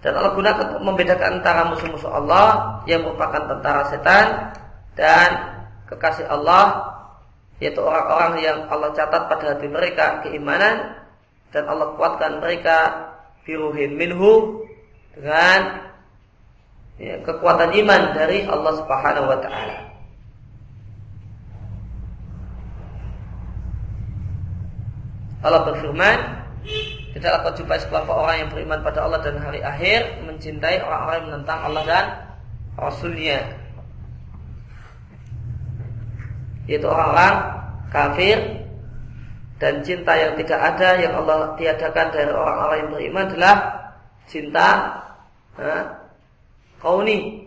Dan 0.02 0.18
Allah 0.18 0.34
gunakan 0.34 0.62
untuk 0.74 0.82
membedakan 0.82 1.40
antara 1.40 1.70
musuh-musuh 1.70 2.10
Allah 2.10 2.82
yang 2.90 3.06
merupakan 3.06 3.46
tentara 3.46 3.86
setan 3.86 4.50
dan 4.98 5.28
kekasih 5.86 6.26
Allah 6.26 6.90
yaitu 7.62 7.78
orang-orang 7.78 8.42
yang 8.42 8.58
Allah 8.66 8.90
catat 8.90 9.30
pada 9.30 9.54
hati 9.54 9.70
mereka 9.70 10.26
keimanan 10.26 10.98
dan 11.54 11.70
Allah 11.70 11.94
kuatkan 11.94 12.42
mereka 12.42 13.06
biruhin 13.46 13.94
minhu 13.94 14.66
dengan 15.14 15.86
ya, 16.98 17.22
kekuatan 17.22 17.70
iman 17.86 18.02
dari 18.18 18.42
Allah 18.50 18.72
Subhanahu 18.82 19.30
wa 19.30 19.38
taala. 19.38 19.91
Allah 25.42 25.62
berfirman, 25.66 26.42
Tidaklah 27.12 27.38
kau 27.44 27.54
jumpai 27.60 27.78
sekelompok 27.82 28.16
orang 28.16 28.36
yang 28.40 28.48
beriman 28.48 28.80
pada 28.80 29.04
Allah 29.04 29.20
dan 29.20 29.36
hari 29.36 29.60
akhir 29.60 30.24
mencintai 30.24 30.80
orang-orang 30.80 31.16
yang 31.20 31.28
menentang 31.28 31.60
Allah 31.60 31.82
dan 31.84 32.06
Rasulnya. 32.78 33.38
Yaitu 36.64 36.88
orang-orang 36.88 37.36
kafir 37.92 38.38
dan 39.60 39.84
cinta 39.86 40.12
yang 40.18 40.34
tidak 40.40 40.60
ada 40.72 40.88
yang 40.98 41.12
Allah 41.20 41.52
tiadakan 41.60 42.06
dari 42.10 42.32
orang-orang 42.32 42.76
yang 42.80 42.90
beriman 42.96 43.24
adalah 43.28 43.56
cinta 44.26 44.68
ha, 45.60 45.72
kauni. 46.80 47.44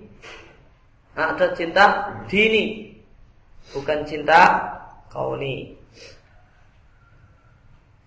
Ada 1.16 1.56
cinta 1.56 1.84
dini, 2.28 2.96
bukan 3.75 4.08
cinta 4.08 4.40
kauni. 5.12 5.75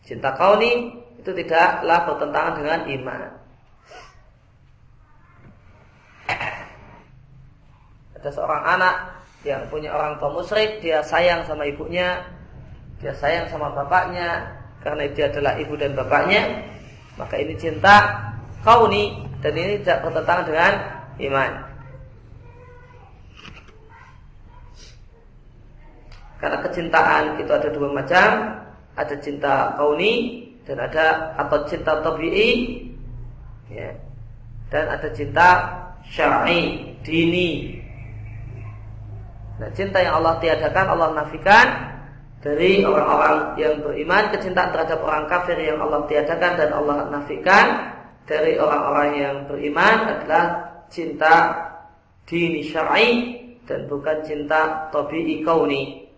Cinta 0.08 0.32
kauni 0.32 0.96
itu 1.20 1.30
tidaklah 1.36 2.08
bertentangan 2.08 2.54
dengan 2.56 2.80
iman. 2.88 3.28
Ada 8.16 8.28
seorang 8.32 8.62
anak 8.64 8.96
yang 9.44 9.68
punya 9.68 9.92
orang 9.92 10.16
tua 10.16 10.32
musyrik, 10.32 10.80
dia 10.80 11.04
sayang 11.04 11.44
sama 11.44 11.68
ibunya, 11.68 12.24
dia 13.04 13.12
sayang 13.20 13.52
sama 13.52 13.68
bapaknya, 13.76 14.48
karena 14.80 15.12
dia 15.12 15.28
adalah 15.28 15.60
ibu 15.60 15.76
dan 15.76 15.92
bapaknya, 15.92 16.64
maka 17.20 17.36
ini 17.36 17.52
cinta 17.60 18.24
kauni 18.64 19.28
dan 19.44 19.52
ini 19.52 19.76
tidak 19.84 20.08
bertentangan 20.08 20.44
dengan 20.48 20.72
iman. 21.20 21.52
Karena 26.40 26.58
kecintaan 26.64 27.24
itu 27.44 27.52
ada 27.52 27.68
dua 27.68 27.88
macam, 27.92 28.28
ada 28.98 29.14
cinta 29.22 29.78
kauni 29.78 30.42
dan 30.66 30.82
ada 30.82 31.32
atau 31.38 31.62
cinta 31.70 32.02
tabi'i 32.02 32.82
ya, 33.70 33.94
dan 34.68 34.84
ada 34.90 35.08
cinta 35.14 35.48
syar'i 36.02 36.92
dini. 37.06 37.78
Nah 39.62 39.70
cinta 39.72 40.02
yang 40.02 40.18
Allah 40.18 40.36
tiadakan 40.42 40.86
Allah 40.98 41.08
nafikan 41.14 41.66
dari 42.42 42.82
orang-orang 42.82 43.58
yang 43.58 43.74
beriman 43.82 44.30
kecintaan 44.34 44.70
terhadap 44.74 44.98
orang 45.02 45.24
kafir 45.30 45.58
yang 45.58 45.78
Allah 45.78 46.06
tiadakan 46.06 46.52
dan 46.58 46.70
Allah 46.74 47.06
nafikan 47.10 47.66
dari 48.26 48.60
orang-orang 48.60 49.10
yang 49.14 49.36
beriman 49.48 49.96
adalah 50.04 50.44
cinta 50.92 51.34
dini 52.28 52.66
syar'i 52.66 53.40
dan 53.64 53.88
bukan 53.88 54.20
cinta 54.26 54.90
tabi'i 54.92 55.40
kauni 55.40 56.08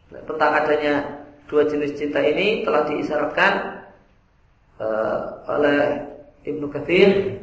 tentang 0.11 0.51
adanya 0.51 0.95
dua 1.47 1.67
jenis 1.67 1.95
cinta 1.95 2.19
ini 2.19 2.63
telah 2.67 2.87
diisyaratkan 2.87 3.53
uh, 4.79 5.19
oleh 5.47 5.79
Ibnu 6.47 6.67
Katsir 6.71 7.39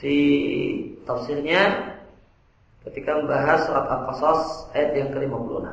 di 0.00 0.18
tafsirnya 1.06 1.92
ketika 2.88 3.20
membahas 3.20 3.68
surat 3.68 3.84
Al-Qasas 3.84 4.40
ayat 4.72 4.90
yang 4.96 5.08
ke-56. 5.12 5.66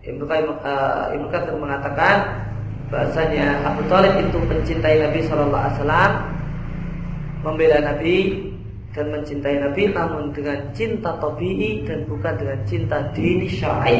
Ibnu 0.00 0.24
uh, 0.26 1.14
Ibnu 1.16 1.26
Katsir 1.30 1.54
mengatakan 1.56 2.16
bahasanya 2.90 3.62
Abu 3.62 3.86
Talib 3.86 4.18
itu 4.18 4.38
mencintai 4.42 4.96
Nabi 5.06 5.20
Shallallahu 5.24 5.62
Alaihi 5.62 5.76
Wasallam, 5.78 6.12
membela 7.46 7.78
Nabi 7.94 8.16
dan 8.90 9.06
mencintai 9.14 9.62
Nabi 9.62 9.94
namun 9.94 10.34
dengan 10.34 10.58
cinta 10.74 11.14
tabii 11.22 11.86
dan 11.86 12.02
bukan 12.10 12.34
dengan 12.34 12.58
cinta 12.66 12.98
dini 13.14 13.46
syar'i. 13.46 13.98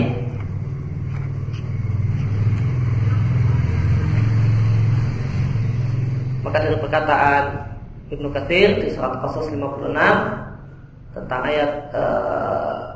Maka 6.42 6.56
dari 6.66 6.76
perkataan 6.82 7.44
Ibnu 8.10 8.28
Katsir 8.34 8.82
di 8.82 8.90
surat 8.90 9.14
Qasas 9.22 9.46
56 9.54 9.94
tentang 11.14 11.42
ayat 11.46 11.72
uh, 11.94 12.90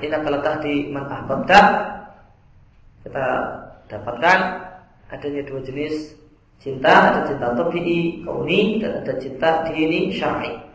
ini 0.00 0.12
letak 0.12 0.64
di 0.64 0.88
man 0.92 1.08
ahbabta 1.08 1.60
kita 3.04 3.26
dapatkan 3.88 4.38
adanya 5.12 5.42
dua 5.44 5.60
jenis 5.64 6.16
cinta 6.60 7.12
ada 7.12 7.20
cinta 7.28 7.52
tabii 7.52 8.24
kauni 8.24 8.80
dan 8.80 9.04
ada 9.04 9.12
cinta 9.20 9.64
dini 9.68 10.08
syar'i. 10.12 10.66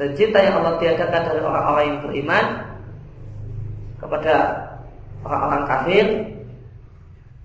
Dan 0.00 0.08
cinta 0.16 0.40
yang 0.40 0.64
Allah 0.64 0.80
tiadakan 0.80 1.22
dari 1.28 1.40
orang-orang 1.44 1.84
yang 1.84 2.00
beriman 2.00 2.46
kepada 4.00 4.34
orang-orang 5.22 5.62
kafir 5.68 6.06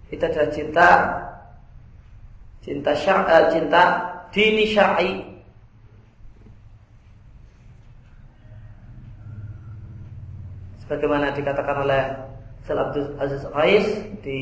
itu 0.07 0.23
adalah 0.23 0.49
cinta 0.55 0.89
cinta 2.63 2.91
syar, 2.95 3.23
uh, 3.27 3.43
cinta 3.51 3.81
dini 4.31 4.65
syar'i. 4.71 5.11
Sebagaimana 10.83 11.35
dikatakan 11.35 11.83
oleh 11.83 12.03
Sayyid 12.63 12.79
Abdul 12.79 13.07
Aziz 13.19 13.43
Rais 13.51 13.87
di 14.23 14.39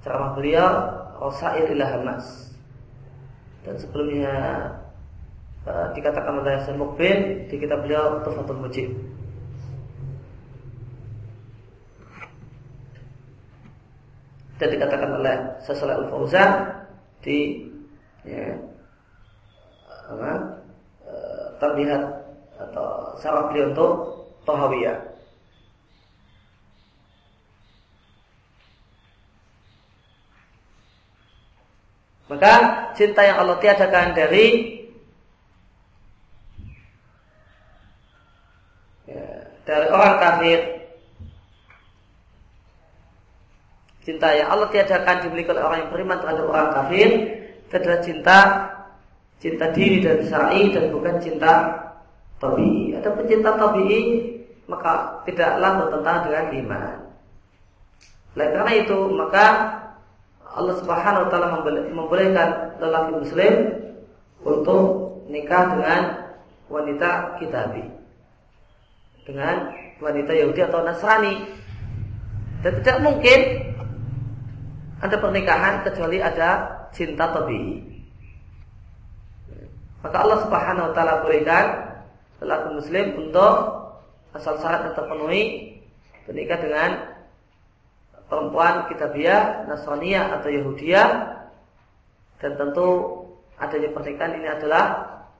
ceramah 0.00 0.32
beliau 0.36 0.68
Rasail 1.20 1.72
ila 1.76 1.86
Hamas. 1.92 2.52
Dan 3.64 3.76
sebelumnya 3.80 4.32
uh, 5.66 5.86
dikatakan 5.92 6.40
oleh 6.40 6.56
Hasan 6.56 6.78
Mukbin 6.78 7.50
di 7.50 7.54
kitab 7.58 7.82
beliau 7.84 8.22
Tufatul 8.22 8.62
Mujib. 8.62 8.88
Dan 14.56 14.68
dikatakan 14.72 15.10
oleh 15.20 15.36
Sasalah 15.60 16.00
Al-Fauzan 16.00 16.50
di 17.20 17.68
ya, 18.24 18.56
apa, 20.08 20.32
uh, 21.04 21.46
terlihat 21.60 22.02
atau 22.56 23.12
salah 23.20 23.52
beliau 23.52 23.68
untuk 23.76 23.92
Tahawiyah. 24.48 24.98
Maka 32.26 32.52
cinta 32.98 33.22
yang 33.22 33.38
Allah 33.38 33.60
tiadakan 33.62 34.16
dari 34.16 34.75
dari 39.66 39.86
orang 39.90 40.14
kafir 40.22 40.58
cinta 44.06 44.30
yang 44.30 44.54
Allah 44.54 44.70
tiadakan 44.70 45.26
dimiliki 45.26 45.50
oleh 45.50 45.64
orang 45.66 45.78
yang 45.82 45.90
beriman 45.90 46.18
terhadap 46.22 46.46
orang 46.46 46.70
kafir 46.70 47.08
itu 47.66 47.74
adalah 47.74 48.00
cinta 48.06 48.38
cinta 49.42 49.66
diri 49.74 49.98
dan 50.00 50.22
syar'i 50.22 50.70
dan 50.70 50.94
bukan 50.94 51.18
cinta 51.18 51.52
tabii. 52.38 52.94
Ada 52.94 53.10
pencinta 53.12 53.50
tabii 53.58 54.00
maka 54.70 55.22
tidaklah 55.26 55.70
bertentangan 55.82 56.22
dengan 56.30 56.46
iman. 56.62 56.96
Oleh 58.38 58.48
karena 58.54 58.72
itu 58.78 58.98
maka 59.18 59.46
Allah 60.56 60.74
Subhanahu 60.80 61.24
wa 61.26 61.28
taala 61.28 61.48
membolehkan 61.92 62.78
lelaki 62.80 63.10
muslim 63.18 63.54
untuk 64.46 64.82
nikah 65.28 65.74
dengan 65.74 66.02
wanita 66.70 67.36
kitabi. 67.42 68.05
Dengan 69.26 69.74
wanita 69.98 70.32
Yahudi 70.32 70.60
atau 70.62 70.86
Nasrani. 70.86 71.34
Dan 72.62 72.72
tidak 72.80 72.98
mungkin 73.02 73.38
ada 75.02 75.16
pernikahan 75.20 75.84
kecuali 75.84 76.22
ada 76.22 76.50
cinta 76.94 77.28
tabii. 77.34 77.96
Maka 80.00 80.16
Allah 80.22 80.38
Subhanahu 80.46 80.86
wa 80.90 80.92
taala 80.94 81.14
berikan 81.26 81.64
lelaki 82.40 82.68
muslim 82.78 83.06
untuk 83.26 83.54
asal 84.32 84.56
syarat 84.60 84.88
yang 84.88 84.94
terpenuhi 84.94 85.42
menikah 86.28 86.58
dengan 86.60 86.90
perempuan 88.26 88.86
kitabiah, 88.90 89.66
Nasraniyah 89.70 90.38
atau 90.40 90.48
Yahudiyah 90.50 91.08
dan 92.42 92.52
tentu 92.58 92.88
adanya 93.56 93.88
pernikahan 93.94 94.36
ini 94.36 94.48
adalah 94.50 94.84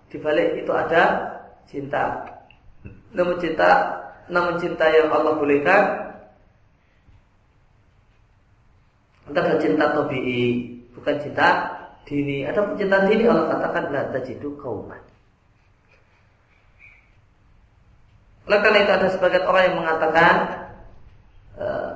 di 0.09 0.17
balik 0.23 0.63
itu 0.65 0.73
ada 0.73 1.03
cinta. 1.69 2.36
Namun 3.15 3.37
cinta, 3.39 3.71
namun 4.27 4.59
cinta 4.59 4.87
yang 4.91 5.13
Allah 5.13 5.39
bolehkan 5.39 5.83
adalah 9.27 9.59
cinta 9.59 9.85
tobi'i, 9.95 10.71
bukan 10.95 11.17
cinta 11.19 11.49
dini. 12.07 12.47
Ada 12.47 12.75
cinta 12.79 13.07
dini 13.11 13.27
Allah 13.27 13.51
katakan 13.59 13.85
la 13.91 14.03
tajidu 14.15 14.55
kauman. 14.63 15.03
Oleh 18.47 18.59
karena 18.63 18.79
itu 18.87 18.93
ada 18.95 19.09
sebagian 19.11 19.43
orang 19.43 19.63
yang 19.67 19.77
mengatakan 19.83 20.35
uh, 21.59 21.91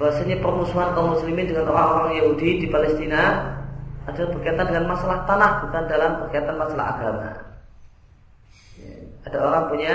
bahwasanya 0.00 0.40
permusuhan 0.40 0.96
kaum 0.96 1.12
muslimin 1.12 1.44
dengan 1.44 1.68
orang-orang 1.68 2.24
Yahudi 2.24 2.64
di 2.64 2.66
Palestina 2.72 3.52
adalah 4.08 4.32
berkaitan 4.32 4.66
dengan 4.72 4.84
masalah 4.88 5.28
tanah 5.28 5.52
bukan 5.68 5.82
dalam 5.84 6.10
berkaitan 6.24 6.56
masalah 6.56 6.86
agama. 6.96 7.30
Ya, 8.80 8.96
ada 9.28 9.38
orang 9.44 9.64
punya 9.68 9.92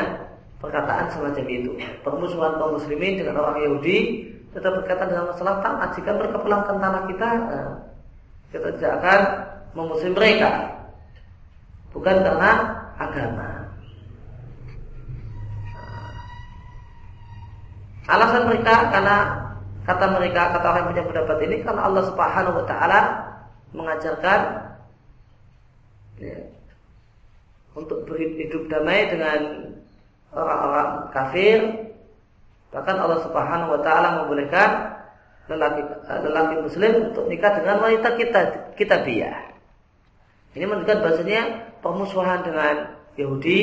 perkataan 0.59 1.07
semacam 1.11 1.45
itu. 1.47 1.71
Permusuhan 2.03 2.59
kaum 2.59 2.75
muslimin 2.75 3.19
dengan 3.19 3.39
orang 3.39 3.63
Yahudi 3.63 4.27
tetap 4.51 4.75
berkaitan 4.79 5.07
dengan 5.09 5.31
masalah 5.31 5.63
tanah. 5.63 5.87
Jika 5.95 6.09
mereka 6.15 6.37
pulangkan 6.43 6.77
tanah 6.77 7.01
kita, 7.07 7.29
nah, 7.47 7.73
kita 8.51 8.67
tidak 8.77 8.93
akan 9.01 9.19
memusuhi 9.73 10.11
mereka. 10.11 10.51
Bukan 11.95 12.15
karena 12.21 12.51
agama. 12.99 13.49
Alasan 18.09 18.49
mereka 18.49 18.89
karena 18.89 19.17
kata 19.85 20.05
mereka 20.17 20.41
kata 20.53 20.65
orang 20.65 20.81
yang 20.81 20.89
punya 20.93 21.05
pendapat 21.13 21.37
ini 21.45 21.55
karena 21.61 21.81
Allah 21.85 22.03
Subhanahu 22.09 22.57
wa 22.57 22.65
taala 22.65 22.99
mengajarkan 23.69 24.39
ya, 26.17 26.41
untuk 27.77 28.09
berhidup 28.09 28.65
damai 28.65 29.13
dengan 29.13 29.39
orang-orang 30.33 30.89
kafir 31.09 31.59
bahkan 32.69 33.01
Allah 33.01 33.19
Subhanahu 33.25 33.73
wa 33.77 33.81
taala 33.81 34.07
membolehkan 34.23 34.99
lelaki 35.49 35.81
lelaki 36.05 36.55
muslim 36.61 36.91
untuk 37.09 37.25
nikah 37.25 37.57
dengan 37.57 37.81
wanita 37.81 38.13
kita 38.13 38.41
kita 38.77 39.01
biar. 39.01 39.57
Ini 40.53 40.65
menunjukkan 40.65 40.99
bahasanya 41.01 41.41
permusuhan 41.81 42.45
dengan 42.45 42.93
Yahudi 43.17 43.61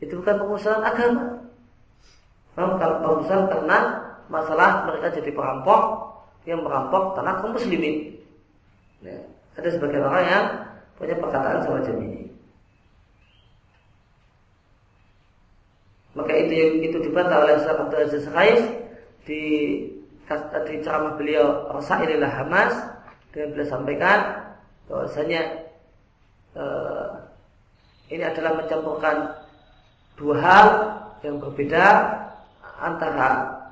itu 0.00 0.12
bukan 0.16 0.36
permusuhan 0.40 0.80
agama. 0.80 1.44
Kalau 2.56 2.96
permusuhan 3.04 3.48
karena 3.52 3.78
masalah 4.32 4.88
mereka 4.88 5.12
jadi 5.20 5.30
perampok 5.32 5.80
yang 6.48 6.64
merampok 6.64 7.16
tanah 7.16 7.40
kaum 7.40 7.52
muslimin. 7.52 8.16
Ya, 9.04 9.16
ada 9.56 9.68
sebagian 9.68 10.04
orang 10.04 10.24
yang 10.24 10.44
punya 10.96 11.16
perkataan 11.20 11.60
semacam 11.64 11.94
ini. 12.04 12.29
Maka 16.18 16.32
itu 16.34 16.82
itu 16.82 16.98
dibantah 17.06 17.46
oleh 17.46 17.54
Syekh 17.62 17.78
Abdul 17.78 18.02
Aziz 18.02 18.26
Rais 18.34 18.62
di 19.22 19.42
di 20.66 20.74
ceramah 20.82 21.18
beliau 21.18 21.70
Rasaililah 21.74 22.30
Hamas 22.30 22.74
dan 23.34 23.50
beliau 23.54 23.66
sampaikan 23.70 24.18
bahwasanya 24.90 25.42
eh, 26.54 27.08
ini 28.10 28.24
adalah 28.26 28.58
mencampurkan 28.58 29.38
dua 30.18 30.36
hal 30.42 30.66
yang 31.22 31.38
berbeda 31.38 31.86
antara 32.82 33.28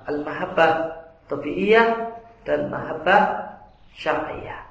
al-mahabbah 0.06 0.70
tabi'iyah 1.26 1.86
dan 2.46 2.70
mahabbah 2.70 3.50
syar'iyah. 3.98 4.67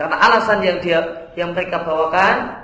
Karena 0.00 0.16
alasan 0.16 0.64
yang 0.64 0.80
dia 0.80 1.28
yang 1.36 1.52
mereka 1.52 1.84
bawakan 1.84 2.56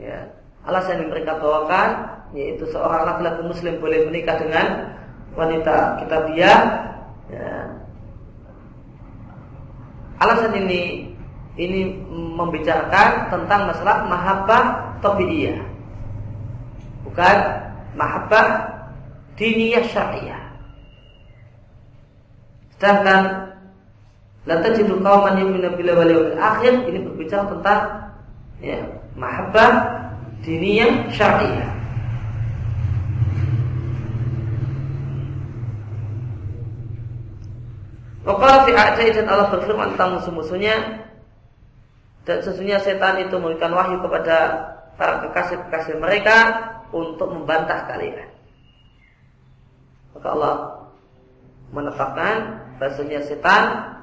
ya, 0.00 0.24
alasan 0.64 1.04
yang 1.04 1.12
mereka 1.12 1.36
bawakan 1.36 2.16
yaitu 2.32 2.64
seorang 2.72 3.04
laki-laki 3.04 3.44
muslim 3.44 3.76
boleh 3.76 4.08
menikah 4.08 4.40
dengan 4.40 4.96
wanita 5.36 6.00
kitabiah 6.00 6.60
ya. 7.28 7.48
Alasan 10.16 10.56
ini 10.64 11.12
ini 11.60 11.92
membicarakan 12.08 13.28
tentang 13.28 13.68
masalah 13.68 14.08
mahabbah 14.08 14.64
tabi'iyah. 15.04 15.60
Bukan 17.04 17.36
mahabbah 18.00 18.46
diniyah 19.36 19.84
syariah. 19.92 20.40
Sedangkan 22.74 23.53
La 24.44 24.60
tajidu 24.60 25.00
qauman 25.00 25.40
yu'minuna 25.40 25.72
billahi 25.72 25.96
wal 25.96 26.10
yawmil 26.12 26.36
akhir 26.36 26.72
ini 26.84 26.98
berbicara 27.00 27.48
tentang 27.48 27.80
ya, 28.60 28.76
mahabbah 29.16 29.72
diniyah 30.44 31.08
syariah. 31.08 31.72
Wakala 38.24 38.64
fi 38.68 38.72
dan 39.12 39.28
Allah 39.28 39.52
berfirman 39.52 39.96
tentang 39.96 40.16
musuh-musuhnya 40.16 40.76
dan 42.24 42.40
sesungguhnya 42.40 42.80
setan 42.80 43.20
itu 43.20 43.36
memberikan 43.36 43.76
wahyu 43.76 44.00
kepada 44.00 44.36
para 44.96 45.28
kekasih-kekasih 45.28 46.00
mereka 46.00 46.36
untuk 46.88 47.28
membantah 47.28 47.84
kalian. 47.84 48.32
Maka 50.16 50.28
Allah 50.32 50.56
menetapkan 51.68 52.36
bahasanya 52.80 53.20
setan 53.28 53.93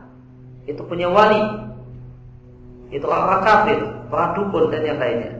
itu 0.69 0.81
punya 0.85 1.09
wali. 1.09 1.41
Itu 2.91 3.07
orang 3.07 3.41
kafir, 3.41 3.79
para 4.11 4.35
dukun 4.35 4.67
dan 4.67 4.83
yang 4.83 4.99
lainnya. 4.99 5.31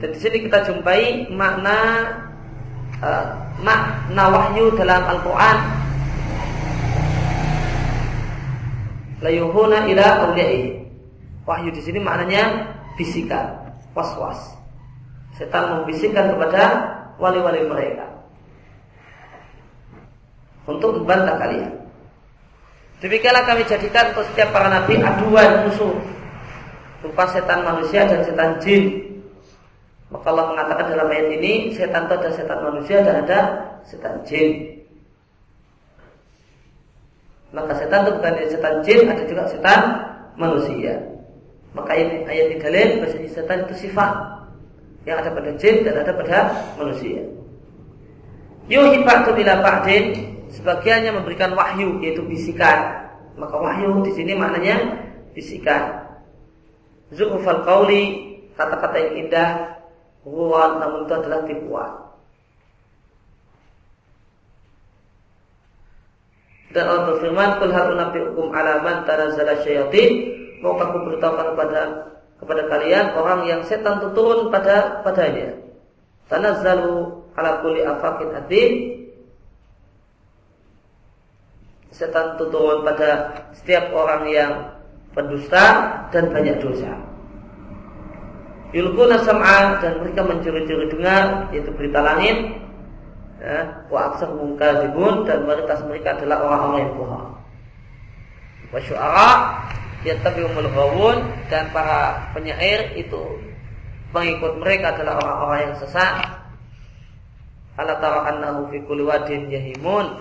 Dan 0.00 0.08
di 0.12 0.18
sini 0.18 0.36
kita 0.48 0.64
jumpai 0.68 1.28
makna 1.32 1.76
uh, 3.04 3.28
makna 3.60 4.24
wahyu 4.32 4.72
dalam 4.76 5.00
Al-Qur'an 5.04 5.58
layuhuna 9.20 9.88
ila 9.88 10.06
awliyaihi. 10.28 10.72
Wahyu 11.44 11.68
di 11.76 11.80
sini 11.84 12.00
maknanya 12.00 12.72
bisikan, 12.96 13.52
was-was. 13.92 14.56
Setan 15.36 15.76
membisikkan 15.76 16.32
kepada 16.32 16.64
wali-wali 17.20 17.68
mereka 17.68 18.08
untuk 20.64 21.00
membantah 21.00 21.36
kalian. 21.36 21.83
Demikianlah 23.04 23.44
kami 23.44 23.68
jadikan 23.68 24.16
untuk 24.16 24.24
setiap 24.32 24.48
para 24.56 24.72
nabi 24.72 24.96
aduan 24.96 25.68
musuh 25.68 25.92
berupa 27.04 27.28
setan 27.28 27.60
manusia 27.60 28.08
dan 28.08 28.24
setan 28.24 28.56
jin. 28.64 29.04
Maka 30.08 30.32
Allah 30.32 30.56
mengatakan 30.56 30.88
dalam 30.88 31.12
ayat 31.12 31.36
ini 31.36 31.76
setan 31.76 32.08
itu 32.08 32.16
ada 32.16 32.30
setan 32.32 32.58
manusia 32.64 33.04
dan 33.04 33.28
ada 33.28 33.40
setan 33.84 34.24
jin. 34.24 34.80
Maka 37.52 37.76
setan 37.76 38.08
itu 38.08 38.12
bukan 38.16 38.32
setan 38.48 38.74
jin, 38.80 39.00
ada 39.04 39.22
juga 39.28 39.42
setan 39.52 39.80
manusia. 40.40 40.96
Maka 41.76 41.92
ayat, 41.92 42.24
ayat 42.24 42.44
ini 42.50 42.56
dalil 42.56 42.88
bahwa 43.04 43.28
setan 43.28 43.58
itu 43.68 43.74
sifat 43.84 44.12
yang 45.04 45.20
ada 45.20 45.28
pada 45.28 45.52
jin 45.60 45.84
dan 45.84 46.00
ada 46.00 46.12
pada 46.16 46.38
manusia. 46.80 47.20
Yuhi 48.72 49.04
ba'du 49.04 49.36
ila 49.36 49.60
ba'din 49.60 50.33
sebagiannya 50.54 51.10
memberikan 51.22 51.52
wahyu 51.58 51.98
yaitu 52.00 52.22
bisikan. 52.24 53.10
Maka 53.34 53.56
wahyu 53.58 54.02
di 54.06 54.14
sini 54.14 54.38
maknanya 54.38 55.04
bisikan. 55.34 56.06
Zuhufal 57.10 57.66
qauli 57.66 58.34
kata-kata 58.54 58.96
yang 58.98 59.26
indah, 59.26 59.50
ruwan 60.22 60.78
namun 60.78 61.06
itu 61.06 61.14
adalah 61.14 61.40
tipuan. 61.42 61.92
Dan 66.74 66.90
Allah 66.90 67.04
berfirman, 67.14 67.50
"Qul 67.62 67.70
hal 67.70 67.86
unabbiukum 67.94 68.50
ala 68.50 68.82
man 68.82 69.06
tanazzala 69.06 69.62
syayatin?" 69.62 70.34
Mau 70.58 70.74
aku 70.74 71.06
beritahukan 71.06 71.54
kepada 71.54 71.80
kepada 72.40 72.62
kalian 72.66 73.14
orang 73.14 73.46
yang 73.46 73.60
setan 73.62 74.02
itu 74.02 74.10
turun 74.16 74.50
pada 74.50 75.04
padanya. 75.06 75.54
Tanazzalu 76.26 77.20
ala 77.36 77.62
kulli 77.62 77.84
afakin 77.84 78.28
adim. 78.32 78.72
Setan 81.94 82.34
itu 82.34 82.50
turun 82.50 82.82
pada 82.82 83.30
setiap 83.54 83.94
orang 83.94 84.26
yang 84.26 84.52
pendusta 85.14 85.94
dan 86.10 86.26
banyak 86.34 86.58
dosa. 86.58 86.90
Yulkuna 88.74 89.22
sam'a 89.22 89.78
dan 89.78 90.02
mereka 90.02 90.26
mencuri-curi 90.26 90.90
dengar 90.90 91.46
yaitu 91.54 91.70
berita 91.70 92.02
langit. 92.02 92.58
Ya, 93.38 93.86
wa 93.86 94.10
aksar 94.10 94.34
mungkadzibun 94.34 95.22
dan 95.22 95.46
mayoritas 95.46 95.86
mereka 95.86 96.18
adalah 96.18 96.42
orang-orang 96.42 96.78
yang 96.82 96.92
bohong. 96.98 97.28
Wa 98.74 98.80
syu'ara 98.82 99.30
yattabi'umul 100.02 100.70
ghawun 100.74 101.16
dan 101.46 101.70
para 101.70 102.26
penyair 102.34 102.90
itu 102.98 103.38
pengikut 104.10 104.58
mereka 104.58 104.98
adalah 104.98 105.22
orang-orang 105.22 105.58
yang 105.70 105.74
sesat. 105.78 106.14
Ala 107.78 108.02
tara 108.02 108.34
annahu 108.34 108.74
fi 108.74 108.82
kulli 108.82 109.06
wadin 109.06 109.46
yahimun. 109.46 110.18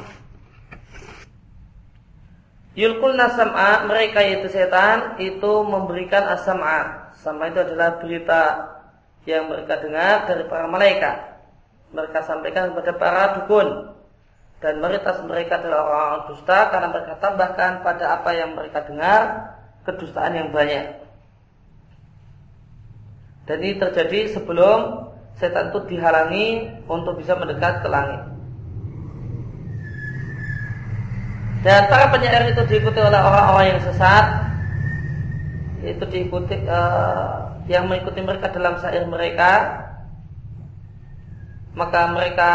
Yulkul 2.73 3.13
nasam'a 3.13 3.85
mereka 3.85 4.25
itu 4.25 4.49
setan 4.49 5.21
itu 5.21 5.51
memberikan 5.61 6.25
asam'a. 6.25 7.13
Sama 7.21 7.53
itu 7.53 7.61
adalah 7.61 8.01
berita 8.01 8.41
yang 9.29 9.45
mereka 9.45 9.77
dengar 9.77 10.25
dari 10.25 10.43
para 10.49 10.65
malaikat. 10.65 11.37
Mereka 11.93 12.25
sampaikan 12.25 12.73
kepada 12.73 12.91
para 12.97 13.23
dukun 13.37 13.93
dan 14.57 14.81
mayoritas 14.81 15.21
mereka 15.21 15.61
adalah 15.61 15.85
orang-orang 15.85 16.23
dusta 16.33 16.59
karena 16.73 16.87
mereka 16.89 17.13
tambahkan 17.21 17.71
pada 17.85 18.05
apa 18.17 18.29
yang 18.33 18.57
mereka 18.57 18.79
dengar 18.81 19.21
kedustaan 19.85 20.33
yang 20.33 20.49
banyak. 20.49 20.97
Dan 23.45 23.57
ini 23.61 23.77
terjadi 23.77 24.33
sebelum 24.33 25.11
setan 25.37 25.69
itu 25.69 25.79
dihalangi 25.93 26.47
untuk 26.89 27.21
bisa 27.21 27.37
mendekat 27.37 27.85
ke 27.85 27.87
langit. 27.91 28.32
Dan 31.63 31.87
para 31.87 32.11
penyair 32.11 32.51
itu 32.51 32.59
diikuti 32.67 32.99
oleh 32.99 33.15
orang-orang 33.23 33.65
yang 33.71 33.81
sesat, 33.87 34.25
itu 35.79 36.03
diikuti 36.11 36.59
uh, 36.67 37.55
yang 37.71 37.87
mengikuti 37.87 38.19
mereka 38.19 38.51
dalam 38.51 38.75
syair 38.83 39.07
mereka, 39.07 39.51
maka 41.71 42.11
mereka 42.11 42.49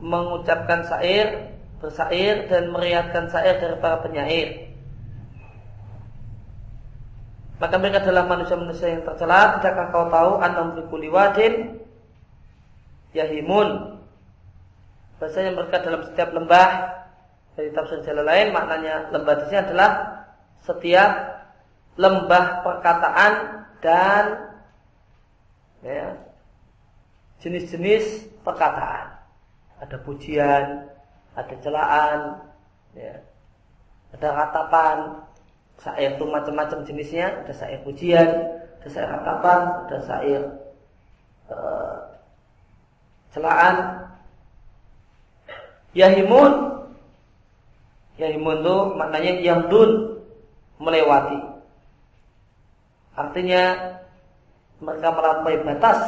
mengucapkan 0.00 0.88
syair, 0.88 1.52
bersair 1.84 2.48
dan 2.48 2.72
meriatkan 2.72 3.28
syair 3.28 3.60
dari 3.60 3.76
para 3.76 4.00
penyair. 4.00 4.72
Maka 7.60 7.76
mereka 7.76 8.04
adalah 8.04 8.24
manusia-manusia 8.24 8.88
yang 8.92 9.04
tercela. 9.04 9.60
Tidakkah 9.60 9.88
kau 9.88 10.08
tahu 10.12 10.32
anam 10.44 10.76
fi 10.76 11.08
wadin 11.08 11.80
yahimun. 13.16 14.00
Bahasanya 15.16 15.56
mereka 15.56 15.80
dalam 15.80 16.04
setiap 16.04 16.36
lembah 16.36 16.68
dari 17.56 17.72
tafsir 17.72 18.04
jalan 18.04 18.28
lain 18.28 18.52
maknanya 18.52 19.08
lembah 19.10 19.34
di 19.40 19.56
adalah 19.56 19.90
setiap 20.62 21.10
lembah 21.96 22.60
perkataan 22.60 23.32
dan 23.80 24.24
ya, 25.80 26.12
jenis-jenis 27.40 28.28
perkataan. 28.44 29.16
Ada 29.80 29.96
pujian, 30.04 30.88
ada 31.36 31.54
celaan, 31.60 32.20
ya, 32.96 33.16
ada 34.12 34.28
ratapan, 34.32 34.98
Syair 35.76 36.16
itu 36.16 36.24
macam-macam 36.24 36.88
jenisnya, 36.88 37.44
ada 37.44 37.52
syair 37.52 37.84
pujian, 37.84 38.28
ada 38.80 38.88
syair 38.88 39.08
ratapan, 39.12 39.60
ada 39.84 39.96
syair 40.08 40.42
uh, 41.52 41.96
celaan. 43.36 43.76
Yahimun 45.92 46.75
Yahimun 48.16 48.64
itu 48.64 48.76
maknanya 48.96 49.32
yamdun 49.44 50.20
melewati. 50.80 51.40
Artinya 53.16 53.62
mereka 54.80 55.08
melampaui 55.12 55.58
batas 55.64 56.00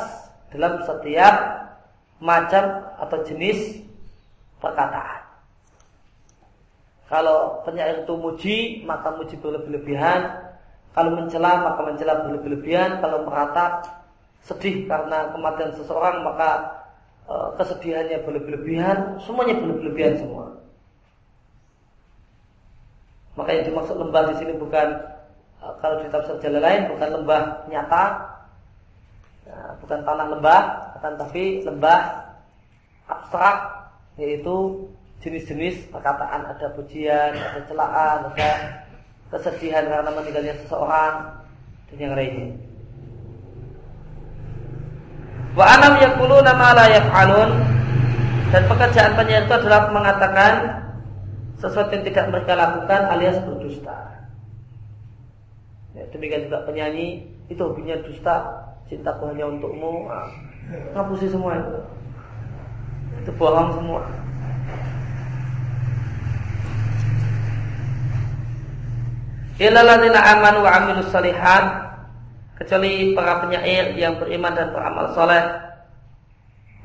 dalam 0.53 0.81
setiap 0.85 1.35
macam 2.21 2.65
atau 3.01 3.19
jenis 3.25 3.81
perkataan. 4.61 5.25
Kalau 7.09 7.65
penyair 7.65 8.05
itu 8.05 8.15
muji, 8.21 8.57
maka 8.85 9.17
muji 9.17 9.41
berlebih-lebihan. 9.41 10.53
Kalau 10.93 11.17
mencela, 11.17 11.65
maka 11.65 11.81
mencela 11.89 12.21
berlebih-lebihan. 12.21 13.01
Kalau 13.01 13.25
meratap, 13.25 14.05
sedih 14.45 14.85
karena 14.85 15.33
kematian 15.33 15.73
seseorang, 15.73 16.21
maka 16.21 16.69
e, 17.25 17.35
kesedihannya 17.57 18.29
berlebih-lebihan. 18.29 19.25
Semuanya 19.25 19.57
berlebih-lebihan 19.57 20.21
semua. 20.21 20.58
Maka 23.39 23.55
yang 23.55 23.71
dimaksud 23.71 23.95
lembah 23.95 24.35
di 24.35 24.35
sini 24.43 24.53
bukan 24.59 24.99
e, 25.63 25.67
kalau 25.79 26.03
di 26.03 26.11
tafsir 26.11 26.35
jalan 26.43 26.59
lain 26.59 26.91
bukan 26.91 27.09
lembah 27.23 27.43
nyata, 27.71 28.05
nah, 29.47 29.71
bukan 29.79 30.03
tanah 30.03 30.27
lembah, 30.35 30.63
akan 30.99 31.13
tapi 31.23 31.63
lembah 31.63 32.01
abstrak 33.07 33.59
yaitu 34.19 34.91
jenis-jenis 35.23 35.87
perkataan 35.95 36.51
ada 36.51 36.67
pujian, 36.75 37.39
ada 37.39 37.63
celaan, 37.71 38.19
ada 38.35 38.51
kesedihan 39.31 39.87
karena 39.87 40.11
meninggalnya 40.11 40.55
seseorang 40.67 41.15
dan 41.95 41.97
yang 42.03 42.15
lainnya. 42.19 42.59
Wa 45.55 45.79
anam 45.79 45.95
yakulu 46.03 46.43
nama 46.43 46.75
la 46.75 46.87
yaf'alun 46.91 47.51
dan 48.51 48.63
pekerjaan 48.67 49.13
penyair 49.15 49.47
itu 49.47 49.55
adalah 49.55 49.91
mengatakan 49.95 50.53
sesuatu 51.59 51.91
yang 51.91 52.07
tidak 52.07 52.31
mereka 52.31 52.55
lakukan 52.55 53.01
alias 53.11 53.39
berdusta. 53.43 54.15
Ya, 55.99 56.07
demikian 56.15 56.47
juga 56.47 56.63
penyanyi 56.63 57.27
itu 57.51 57.59
hobinya 57.59 57.99
dusta, 58.07 58.47
cintaku 58.87 59.35
hanya 59.35 59.51
untukmu. 59.51 60.07
Nah, 60.07 60.31
ngapusi 60.95 61.27
semua 61.27 61.59
itu. 61.59 61.79
Itu 63.27 63.31
bohong 63.35 63.75
semua. 63.75 64.03
Illalladzina 69.59 70.23
amanu 70.23 70.63
wa 70.63 70.71
amilus 70.71 71.11
salihat 71.11 71.91
kecuali 72.63 73.11
para 73.19 73.43
penyair 73.43 73.91
yang 73.99 74.15
beriman 74.23 74.55
dan 74.55 74.71
beramal 74.71 75.11
soleh 75.19 75.43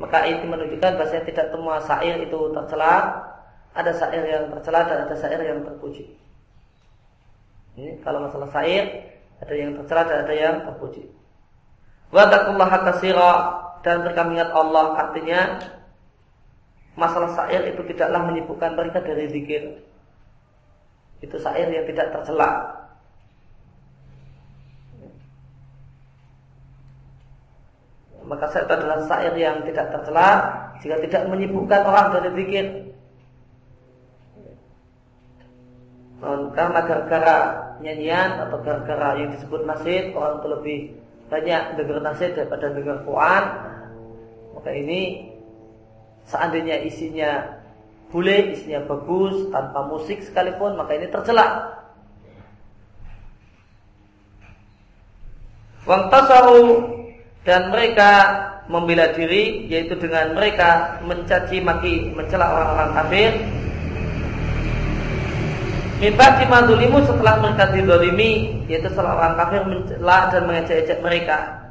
maka 0.02 0.26
itu 0.26 0.42
menunjukkan 0.50 0.98
bahwa 0.98 1.22
tidak 1.22 1.48
semua 1.54 1.78
syair 1.86 2.18
itu 2.26 2.40
tercela 2.50 3.14
ada 3.74 3.92
syair 3.94 4.24
yang 4.26 4.44
tercela 4.54 4.86
dan 4.86 4.98
ada 5.10 5.16
syair 5.18 5.40
yang 5.42 5.60
terpuji 5.66 6.06
ini 7.78 7.98
kalau 8.06 8.26
masalah 8.26 8.50
syair 8.54 9.14
ada 9.42 9.54
yang 9.54 9.74
tercela 9.78 10.02
dan 10.06 10.18
ada 10.26 10.34
yang 10.34 10.56
terpuji 10.66 11.04
wa 12.14 12.24
taqullaha 12.30 12.78
dan 13.84 13.96
mereka 14.06 14.22
mengingat 14.24 14.50
Allah 14.56 14.86
artinya 14.96 15.40
masalah 16.94 17.34
syair 17.34 17.74
itu 17.74 17.82
tidaklah 17.90 18.22
menyibukkan 18.30 18.78
mereka 18.78 19.02
dari 19.02 19.28
zikir 19.28 19.84
itu 21.24 21.40
syair 21.40 21.72
yang 21.72 21.88
tidak 21.88 22.12
tercela. 22.12 22.52
Maka 28.28 28.46
syair 28.52 28.68
adalah 28.68 29.00
syair 29.08 29.34
yang 29.40 29.64
tidak 29.64 29.88
tercela 29.96 30.30
jika 30.84 31.00
tidak 31.08 31.24
menyibukkan 31.32 31.82
orang 31.88 32.08
dari 32.12 32.30
zikir. 32.44 32.66
Karena 36.56 36.80
gara-gara 36.88 37.38
nyanyian 37.84 38.48
atau 38.48 38.58
gara-gara 38.64 39.20
yang 39.20 39.36
disebut 39.36 39.68
nasid 39.68 40.16
orang 40.16 40.40
itu 40.40 40.48
lebih 40.48 40.80
banyak 41.28 41.64
dengar 41.76 42.00
nasid 42.00 42.32
daripada 42.32 42.72
dengar 42.72 43.04
Quran. 43.04 43.44
Maka 44.56 44.72
ini 44.72 45.28
seandainya 46.24 46.80
isinya 46.88 47.60
boleh 48.08 48.56
isinya 48.56 48.88
bagus 48.88 49.52
tanpa 49.52 49.84
musik 49.84 50.24
sekalipun 50.24 50.80
maka 50.80 50.96
ini 50.96 51.12
tercela. 51.12 51.76
Wangtasaru 55.84 56.88
dan 57.44 57.68
mereka 57.68 58.12
membela 58.72 59.12
diri 59.12 59.68
yaitu 59.68 60.00
dengan 60.00 60.32
mereka 60.32 61.04
mencaci 61.04 61.60
maki 61.60 62.16
mencela 62.16 62.48
orang-orang 62.48 62.92
kafir 62.96 63.32
Mimba 66.04 66.36
dimandulimu 66.36 67.00
setelah 67.08 67.40
mereka 67.40 67.72
didolimi 67.72 68.60
Yaitu 68.68 68.92
setelah 68.92 69.16
orang 69.24 69.40
kafir 69.40 69.62
mencela 69.64 70.28
dan 70.36 70.44
mengejek-ejek 70.44 71.00
mereka 71.00 71.64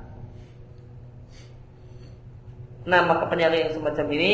Nah 2.89 3.05
maka 3.05 3.29
penyair 3.29 3.69
yang 3.69 3.77
semacam 3.77 4.09
ini 4.17 4.33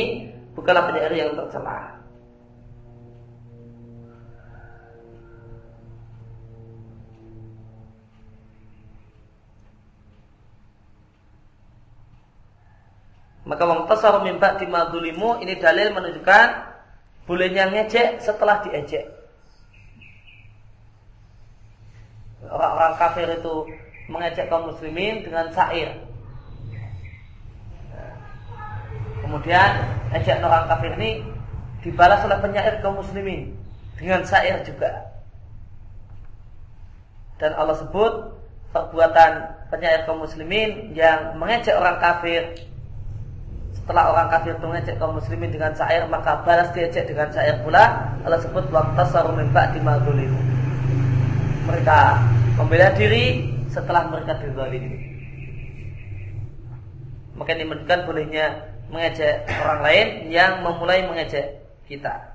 Bukanlah 0.58 0.90
penyair 0.90 1.14
yang 1.14 1.38
tercela. 1.38 2.02
Maka 13.46 13.62
wong 13.64 13.86
tasar 13.86 14.18
mimba 14.26 14.58
dimadulimu 14.58 15.38
ini 15.46 15.56
dalil 15.62 15.94
menunjukkan 15.94 16.48
bolehnya 17.30 17.70
ngejek 17.70 18.18
setelah 18.18 18.66
diejek. 18.66 19.17
Orang-orang 22.48 22.94
kafir 22.96 23.28
itu 23.28 23.54
mengejek 24.08 24.48
kaum 24.48 24.72
muslimin 24.72 25.24
dengan 25.24 25.52
sair. 25.52 25.92
Kemudian 29.20 29.70
ejek 30.16 30.40
orang 30.40 30.64
kafir 30.64 30.96
ini 30.96 31.20
dibalas 31.84 32.24
oleh 32.24 32.38
penyair 32.40 32.80
kaum 32.80 32.96
muslimin 32.96 33.52
dengan 34.00 34.24
sair 34.24 34.56
juga. 34.64 35.12
Dan 37.36 37.54
Allah 37.54 37.76
sebut 37.76 38.12
perbuatan 38.72 39.32
penyair 39.68 40.08
kaum 40.08 40.24
muslimin 40.24 40.96
yang 40.96 41.36
mengejek 41.36 41.76
orang 41.76 42.00
kafir 42.00 42.56
setelah 43.88 44.12
orang 44.12 44.28
kafir 44.28 44.52
itu 44.52 44.66
mengejek 44.68 44.96
kaum 45.00 45.16
muslimin 45.16 45.48
dengan 45.48 45.72
syair 45.72 46.04
maka 46.12 46.44
balas 46.44 46.68
diejek 46.76 47.08
dengan 47.08 47.28
syair 47.32 47.56
pula 47.64 48.12
Allah 48.20 48.40
sebut 48.40 48.68
waktu 48.68 49.32
min 49.32 49.48
ba'di 49.48 49.80
mereka 51.68 52.20
membela 52.58 52.90
diri 52.98 53.54
setelah 53.70 54.10
mereka 54.10 54.34
dizalimi. 54.42 54.98
Maka 57.38 57.54
menunjukkan 57.54 58.00
bolehnya 58.02 58.46
mengejek 58.90 59.46
orang 59.62 59.80
lain 59.86 60.08
yang 60.34 60.66
memulai 60.66 61.06
mengejek 61.06 61.62
kita. 61.86 62.34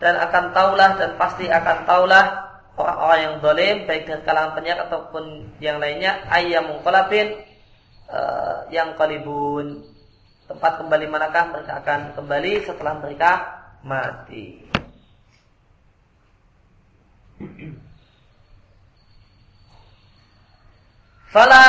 Dan 0.00 0.16
akan 0.16 0.44
taulah 0.56 0.96
dan 0.96 1.14
pasti 1.20 1.44
akan 1.46 1.84
taulah 1.84 2.24
orang-orang 2.72 3.20
yang 3.20 3.34
dolim 3.44 3.76
baik 3.84 4.08
dari 4.08 4.22
kalangan 4.24 4.56
penyair 4.56 4.80
ataupun 4.88 5.52
yang 5.60 5.76
lainnya 5.76 6.24
ayam 6.32 6.72
mungkolabin 6.72 7.36
uh, 8.08 8.64
yang 8.72 8.96
kalibun 8.96 9.84
tempat 10.50 10.82
kembali 10.82 11.06
manakah 11.06 11.54
mereka 11.54 11.78
akan 11.78 12.00
kembali 12.18 12.52
setelah 12.66 12.98
mereka 12.98 13.30
mati. 13.86 14.66
Fala 21.30 21.66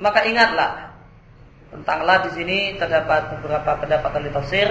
maka 0.00 0.24
ingatlah 0.24 0.96
tentang 1.68 2.08
la 2.08 2.16
di 2.24 2.30
sini 2.32 2.58
terdapat 2.80 3.36
beberapa 3.36 3.76
pendapat 3.76 4.10
ahli 4.16 4.32
tafsir. 4.32 4.68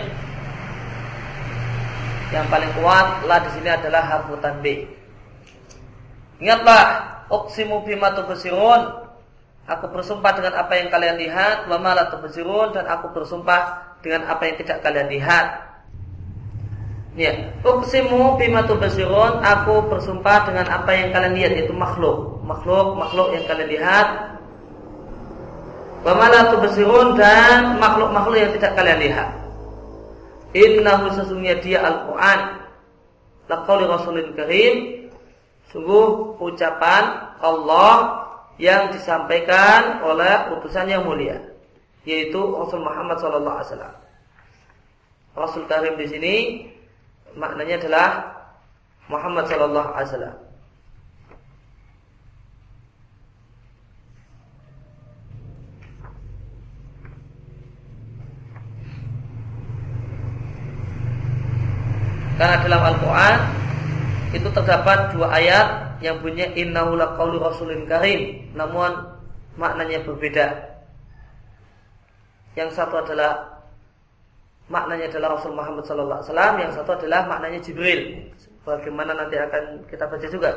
Yang 2.34 2.48
paling 2.50 2.72
kuat 2.82 3.08
la 3.30 3.38
di 3.46 3.50
sini 3.54 3.70
adalah 3.70 4.02
harfu 4.08 4.34
tanbih. 4.42 4.90
Ingatlah, 6.42 6.82
uqsimu 7.30 7.86
bima 7.86 8.18
tubsirun. 8.18 9.11
Aku 9.70 9.86
bersumpah 9.94 10.32
dengan 10.34 10.58
apa 10.58 10.74
yang 10.78 10.90
kalian 10.90 11.16
lihat, 11.22 11.70
wa 11.70 11.78
ma 11.78 11.94
dan 11.98 12.86
aku 12.90 13.08
bersumpah 13.14 13.62
dengan 14.02 14.26
apa 14.26 14.42
yang 14.50 14.56
tidak 14.58 14.78
kalian 14.82 15.08
lihat. 15.10 15.48
Ya, 17.14 17.54
uqsimu 17.62 18.40
bima 18.40 18.64
tubsirun, 18.66 19.44
aku 19.44 19.92
bersumpah 19.92 20.48
dengan 20.48 20.66
apa 20.72 20.92
yang 20.96 21.12
kalian 21.12 21.34
lihat 21.38 21.52
yaitu 21.54 21.76
makhluk. 21.76 22.42
Makhluk, 22.42 22.98
makhluk 22.98 23.36
yang 23.36 23.44
kalian 23.46 23.70
lihat 23.70 24.08
Wamala 26.02 26.50
tubsirun 26.50 27.14
dan 27.14 27.78
makhluk-makhluk 27.78 28.38
yang 28.42 28.52
tidak 28.58 28.74
kalian 28.74 29.00
lihat. 29.06 29.30
Innahu 30.58 31.14
sesungguhnya 31.14 31.62
dia 31.62 31.80
Al-Quran. 31.86 32.40
Laqawli 33.46 33.86
Rasulun 33.86 34.34
Karim. 34.34 35.06
Sungguh 35.70 36.36
ucapan 36.42 37.38
Allah 37.38 37.94
yang 38.62 38.94
disampaikan 38.94 40.06
oleh 40.06 40.54
utusan 40.54 40.86
yang 40.86 41.02
mulia. 41.02 41.42
Yaitu 42.06 42.38
Rasul 42.38 42.86
Muhammad 42.86 43.18
SAW. 43.18 43.98
Rasul 45.34 45.66
Karim 45.66 45.98
di 45.98 46.06
sini 46.06 46.36
maknanya 47.34 47.82
adalah 47.82 48.10
Muhammad 49.10 49.50
SAW. 49.50 50.54
Karena 62.38 62.58
dalam 62.66 62.82
Al-Quran 62.82 63.38
itu 64.34 64.50
terdapat 64.50 65.14
dua 65.14 65.30
ayat 65.30 65.91
yang 66.02 66.18
punya 66.20 66.50
innahu 66.58 66.98
laqaulu 66.98 67.38
rasulin 67.38 67.86
karim, 67.86 68.52
namun 68.58 68.92
maknanya 69.56 70.02
berbeda. 70.02 70.74
Yang 72.58 72.76
satu 72.76 73.00
adalah 73.06 73.64
maknanya 74.68 75.08
adalah 75.08 75.40
Rasul 75.40 75.56
Muhammad 75.56 75.88
sallallahu 75.88 76.20
alaihi 76.20 76.30
wasallam, 76.34 76.56
yang 76.60 76.72
satu 76.76 76.92
adalah 77.00 77.30
maknanya 77.30 77.60
Jibril. 77.64 78.28
Bagaimana 78.62 79.16
nanti 79.16 79.40
akan 79.40 79.88
kita 79.88 80.06
baca 80.06 80.28
juga 80.28 80.52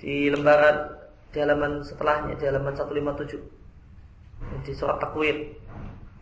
di 0.00 0.26
lembaran 0.32 0.90
di 1.30 1.38
halaman 1.38 1.80
setelahnya 1.86 2.34
di 2.34 2.44
halaman 2.44 2.74
157 2.74 3.38
di 4.66 4.72
surat 4.74 4.98
Takwir 4.98 5.54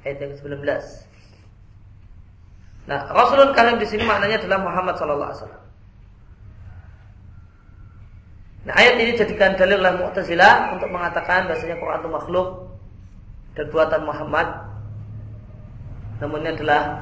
ayat 0.05 0.19
yang 0.21 0.33
19. 0.37 0.61
Nah, 2.89 3.01
Rasulun 3.13 3.53
Karim 3.57 3.77
di 3.81 3.87
sini 3.89 4.05
maknanya 4.05 4.41
adalah 4.41 4.61
Muhammad 4.61 4.95
sallallahu 4.97 5.31
alaihi 5.31 5.43
wasallam. 5.45 5.65
Nah, 8.61 8.77
ayat 8.77 9.01
ini 9.01 9.17
jadikan 9.17 9.57
dalil 9.57 9.81
oleh 9.81 10.05
Mu'tazilah 10.05 10.77
untuk 10.77 10.93
mengatakan 10.93 11.49
bahasanya 11.49 11.81
Quran 11.81 12.01
itu 12.05 12.11
makhluk 12.13 12.49
dan 13.57 13.67
buatan 13.73 14.03
Muhammad. 14.05 14.49
Namun 16.21 16.45
ini 16.45 16.51
adalah 16.53 17.01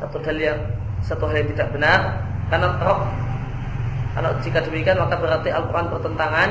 satu 0.00 0.16
dalil 0.24 0.56
yang 0.56 0.60
satu 1.04 1.28
hal 1.28 1.44
yang 1.44 1.50
tidak 1.52 1.68
benar 1.76 2.00
karena 2.48 2.68
roh 2.80 3.04
kalau 4.12 4.30
jika 4.44 4.60
demikian 4.64 4.96
maka 5.00 5.16
berarti 5.16 5.48
Al-Quran 5.48 5.88
bertentangan 5.88 6.48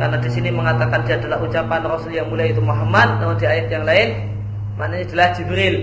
karena 0.00 0.16
di 0.16 0.30
sini 0.32 0.48
mengatakan 0.48 1.04
dia 1.04 1.20
adalah 1.20 1.38
ucapan 1.44 1.80
Rasul 1.84 2.16
yang 2.16 2.32
mulia 2.32 2.48
itu 2.48 2.64
Muhammad, 2.64 3.20
namun 3.20 3.36
di 3.36 3.44
ayat 3.44 3.68
yang 3.68 3.84
lain 3.84 4.32
maknanya 4.80 5.04
adalah 5.12 5.28
Jibril. 5.36 5.76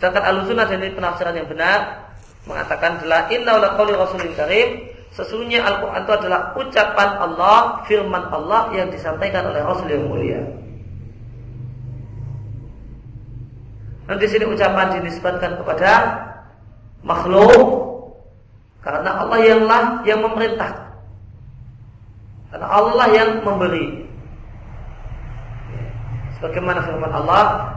Sedangkan 0.00 0.24
al-sunnah 0.24 0.64
dan 0.64 0.80
ini 0.80 0.96
penafsiran 0.96 1.36
yang 1.36 1.48
benar 1.52 2.08
mengatakan 2.48 2.96
adalah 3.00 3.28
inna 3.28 3.60
qawli 3.76 3.92
rasulil 3.92 4.32
karim 4.32 4.88
sesungguhnya 5.16 5.64
Al-Quran 5.64 6.04
itu 6.04 6.12
adalah 6.12 6.40
ucapan 6.52 7.10
Allah, 7.16 7.80
firman 7.88 8.24
Allah 8.28 8.68
yang 8.76 8.92
disampaikan 8.92 9.48
oleh 9.48 9.64
Rasul 9.64 9.88
yang 9.88 10.04
mulia. 10.04 10.44
Dan 14.06 14.22
di 14.22 14.28
sini 14.28 14.44
ucapan 14.46 15.00
dinisbatkan 15.00 15.58
kepada 15.58 15.90
makhluk 17.02 17.64
karena 18.84 19.10
Allah 19.24 19.38
yang 19.42 19.66
lah 19.66 20.04
yang 20.06 20.20
memerintah. 20.22 20.70
Karena 22.52 22.66
Allah 22.70 23.06
yang 23.10 23.30
memberi. 23.42 24.06
Sebagaimana 26.38 26.84
firman 26.84 27.10
Allah, 27.10 27.74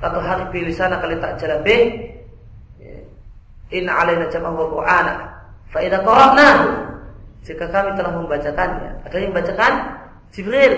satu 0.00 0.22
hari 0.22 0.48
pilih 0.54 0.72
sana 0.72 1.02
kali 1.02 1.18
tak 1.18 1.42
jalan 1.42 1.60
be 1.66 1.76
Inna 3.74 4.06
alaina 4.06 4.30
jama'ah 4.30 4.54
wa 4.54 4.66
qur'ana 4.70 5.33
Fa 5.72 5.78
idza 5.84 6.00
jika 7.44 7.68
kami 7.68 7.92
telah 7.92 8.12
membacakannya, 8.16 9.04
ada 9.04 9.16
yang 9.20 9.36
membacakan 9.36 9.72
Jibril. 10.32 10.74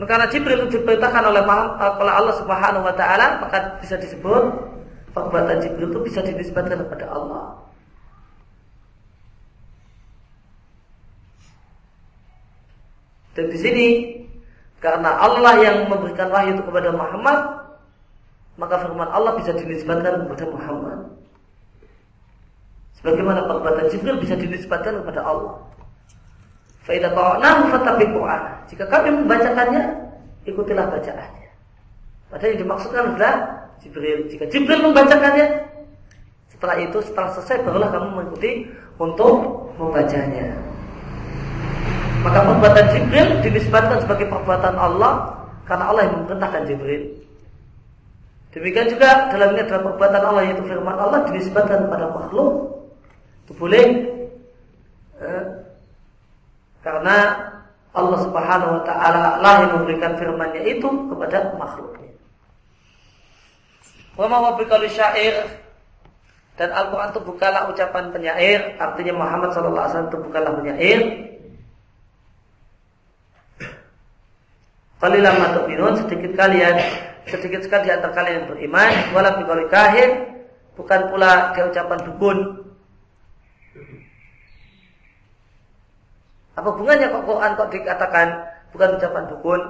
Karena 0.00 0.26
Jibril 0.32 0.64
itu 0.64 0.80
diperintahkan 0.80 1.24
oleh 1.28 1.44
oleh 2.00 2.12
Allah 2.16 2.34
Subhanahu 2.40 2.82
wa 2.82 2.94
taala, 2.96 3.44
maka 3.44 3.76
bisa 3.84 4.00
disebut 4.00 4.42
perbuatan 5.12 5.60
Jibril 5.60 5.92
itu 5.92 6.00
bisa 6.00 6.24
dinisbatkan 6.24 6.80
kepada 6.80 7.12
Allah. 7.12 7.60
Dan 13.36 13.52
di 13.52 13.58
sini 13.60 13.86
karena 14.80 15.12
Allah 15.20 15.60
yang 15.60 15.92
memberikan 15.92 16.32
wahyu 16.32 16.56
itu 16.56 16.64
kepada 16.64 16.88
Muhammad, 16.88 17.38
maka 18.56 18.80
firman 18.80 19.12
Allah 19.12 19.36
bisa 19.36 19.52
dinisbatkan 19.52 20.24
kepada 20.24 20.44
Muhammad. 20.48 21.03
Sebagaimana 23.04 23.44
perbuatan 23.44 23.84
Jibril 23.92 24.16
bisa 24.16 24.32
dinisbatkan 24.32 25.04
kepada 25.04 25.20
Allah. 25.20 25.60
Faidah 26.88 27.12
ta'anahu 27.12 27.68
fatabi 27.68 28.08
Quran. 28.08 28.42
Jika 28.72 28.88
kami 28.88 29.12
membacakannya, 29.12 29.82
ikutilah 30.48 30.88
bacaannya. 30.88 31.52
Padahal 32.32 32.48
yang 32.56 32.60
dimaksudkan 32.64 33.12
adalah 33.12 33.34
Jibril. 33.84 34.24
Jika 34.32 34.48
Jibril 34.48 34.88
membacakannya, 34.88 35.68
setelah 36.48 36.80
itu, 36.80 36.96
setelah 37.04 37.28
selesai, 37.36 37.60
barulah 37.60 37.92
kamu 37.92 38.08
mengikuti 38.08 38.72
untuk 38.96 39.68
membacanya. 39.76 40.56
Maka 42.24 42.40
perbuatan 42.40 42.86
Jibril 42.88 43.28
dinisbatkan 43.44 44.00
sebagai 44.00 44.32
perbuatan 44.32 44.80
Allah 44.80 45.44
karena 45.68 45.92
Allah 45.92 46.08
yang 46.08 46.24
memerintahkan 46.24 46.62
Jibril. 46.72 47.20
Demikian 48.56 48.88
juga 48.88 49.28
dalamnya 49.28 49.68
adalah 49.68 49.92
perbuatan 49.92 50.22
Allah 50.24 50.42
yaitu 50.48 50.64
firman 50.64 50.96
Allah 50.96 51.20
dinisbatkan 51.28 51.84
kepada 51.84 52.08
makhluk. 52.16 52.73
Itu 53.44 53.52
boleh 53.60 53.84
eh, 55.20 55.44
karena 56.80 57.16
Allah 57.94 58.18
Subhanahu 58.26 58.72
wa 58.80 58.82
taala 58.82 59.38
lah 59.38 59.54
yang 59.64 59.72
memberikan 59.80 60.18
firman-Nya 60.18 60.62
itu 60.66 60.88
kepada 60.88 61.54
makhluknya. 61.54 62.10
Wa 64.18 64.26
ma 64.26 64.52
syair. 64.90 65.62
Dan 66.54 66.70
Al-Quran 66.70 67.10
itu 67.10 67.18
bukanlah 67.26 67.66
ucapan 67.66 68.14
penyair 68.14 68.78
Artinya 68.78 69.10
Muhammad 69.18 69.50
SAW 69.58 70.06
itu 70.06 70.18
bukanlah 70.22 70.54
penyair. 70.54 71.00
Qalilan 75.02 75.34
matu'minun 75.34 75.94
sedikit 76.06 76.32
kalian 76.38 76.78
sedikit 77.26 77.66
sekali 77.66 77.90
di 77.90 77.92
antara 77.92 78.14
kalian 78.14 78.34
yang 78.38 78.48
beriman. 78.54 78.92
Wala 79.10 79.34
biqauli 79.36 79.66
kahin 79.66 80.10
bukan 80.78 81.00
pula 81.10 81.54
dia 81.54 81.66
ucapan 81.70 81.98
dukun 82.06 82.38
apa 86.54 86.66
hubungannya 86.70 87.10
kok 87.10 87.26
Quran 87.26 87.50
kok 87.58 87.70
dikatakan 87.74 88.28
bukan 88.70 88.88
ucapan 88.98 89.24
dukun 89.30 89.62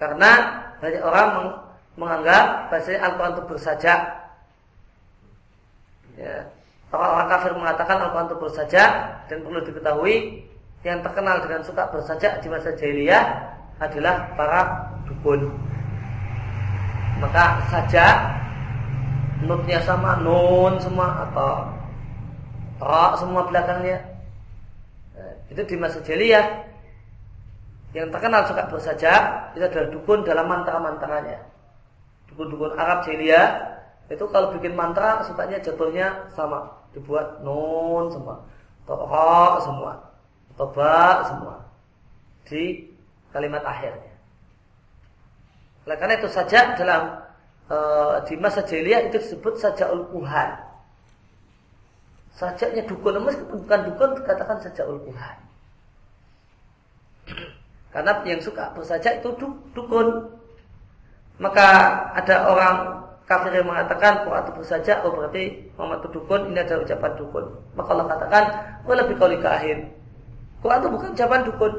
karena 0.00 0.30
banyak 0.80 1.02
orang 1.04 1.28
menganggap 2.00 2.72
bahasanya 2.72 3.00
Al-Quran 3.04 3.32
itu 3.36 3.44
bersajak 3.44 4.00
ya. 6.16 6.48
orang-orang 6.92 7.28
kafir 7.28 7.52
mengatakan 7.52 7.96
Al-Quran 8.00 8.28
itu 8.28 8.38
bersajak 8.40 8.90
dan 9.28 9.38
perlu 9.44 9.60
diketahui 9.60 10.16
yang 10.80 11.04
terkenal 11.04 11.44
dengan 11.44 11.60
suka 11.60 11.92
bersajak 11.92 12.40
di 12.40 12.48
masa 12.48 12.72
jahiliyah 12.72 13.24
adalah 13.80 14.32
para 14.32 14.60
dukun. 15.04 15.52
Maka 17.20 17.60
saja 17.68 18.32
nutnya 19.44 19.80
sama 19.84 20.20
nun 20.24 20.80
semua 20.80 21.28
atau 21.28 21.68
ra 22.80 23.14
semua 23.20 23.44
belakangnya. 23.46 24.00
Eh, 25.14 25.34
itu 25.52 25.62
di 25.68 25.76
masa 25.76 26.00
jahiliyah 26.00 26.66
yang 27.92 28.08
terkenal 28.08 28.46
suka 28.46 28.70
bersajak 28.70 29.52
itu 29.54 29.64
adalah 29.66 29.88
dukun 29.92 30.24
dalam 30.24 30.46
mantra-mantranya. 30.48 31.44
Dukun-dukun 32.32 32.74
Arab 32.74 33.04
jahiliyah 33.04 33.78
itu 34.10 34.24
kalau 34.32 34.50
bikin 34.58 34.74
mantra 34.74 35.22
sukanya 35.22 35.62
jatuhnya 35.62 36.26
sama 36.34 36.66
dibuat 36.90 37.46
nun 37.46 38.10
semua 38.10 38.42
ra 38.90 39.62
semua 39.62 39.92
toba 40.58 41.22
semua 41.30 41.56
di 42.50 42.90
kalimat 43.30 43.62
akhirnya. 43.62 44.10
Oleh 45.86 45.96
karena 45.96 46.18
itu 46.18 46.26
saja 46.26 46.74
dalam 46.74 47.22
e, 47.70 47.78
di 48.26 48.34
masa 48.34 48.66
jahiliyah 48.66 49.06
itu 49.06 49.22
disebut 49.22 49.54
saja 49.62 49.94
ulkuhan. 49.94 50.69
Sajaknya 52.36 52.86
dukun, 52.86 53.20
meskipun 53.20 53.66
bukan 53.66 53.80
dukun 53.90 54.10
dikatakan 54.22 54.58
saja 54.62 54.82
ulkuhan. 54.86 55.36
Karena 57.90 58.22
yang 58.22 58.40
suka 58.40 58.70
bersajak 58.74 59.20
itu 59.20 59.30
dukun. 59.74 60.08
Maka 61.40 61.66
ada 62.14 62.46
orang 62.46 62.76
kafir 63.24 63.62
yang 63.62 63.66
mengatakan 63.70 64.26
Quran 64.26 64.42
itu 64.46 64.52
bersajak, 64.62 64.96
oh 65.06 65.14
berarti 65.14 65.72
Muhammad 65.78 66.02
itu 66.02 66.08
dukun, 66.18 66.40
ini 66.50 66.58
adalah 66.62 66.82
ucapan 66.86 67.12
dukun. 67.18 67.44
Maka 67.74 67.88
Allah 67.94 68.06
katakan, 68.10 68.44
oh 68.86 68.94
lebih 68.94 69.14
kau 69.18 69.30
akhir. 69.30 69.78
Quran 70.60 70.78
itu 70.82 70.88
bukan 70.92 71.08
ucapan 71.16 71.40
dukun. 71.46 71.72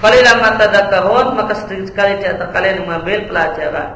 Qalilan 0.00 0.36
ma 0.40 0.56
tadakkarun 0.56 1.36
maka 1.36 1.52
sedikit 1.60 1.92
sekali 1.92 2.24
di 2.24 2.26
antara 2.28 2.48
kalian 2.56 2.88
mengambil 2.88 3.28
pelajaran. 3.28 3.88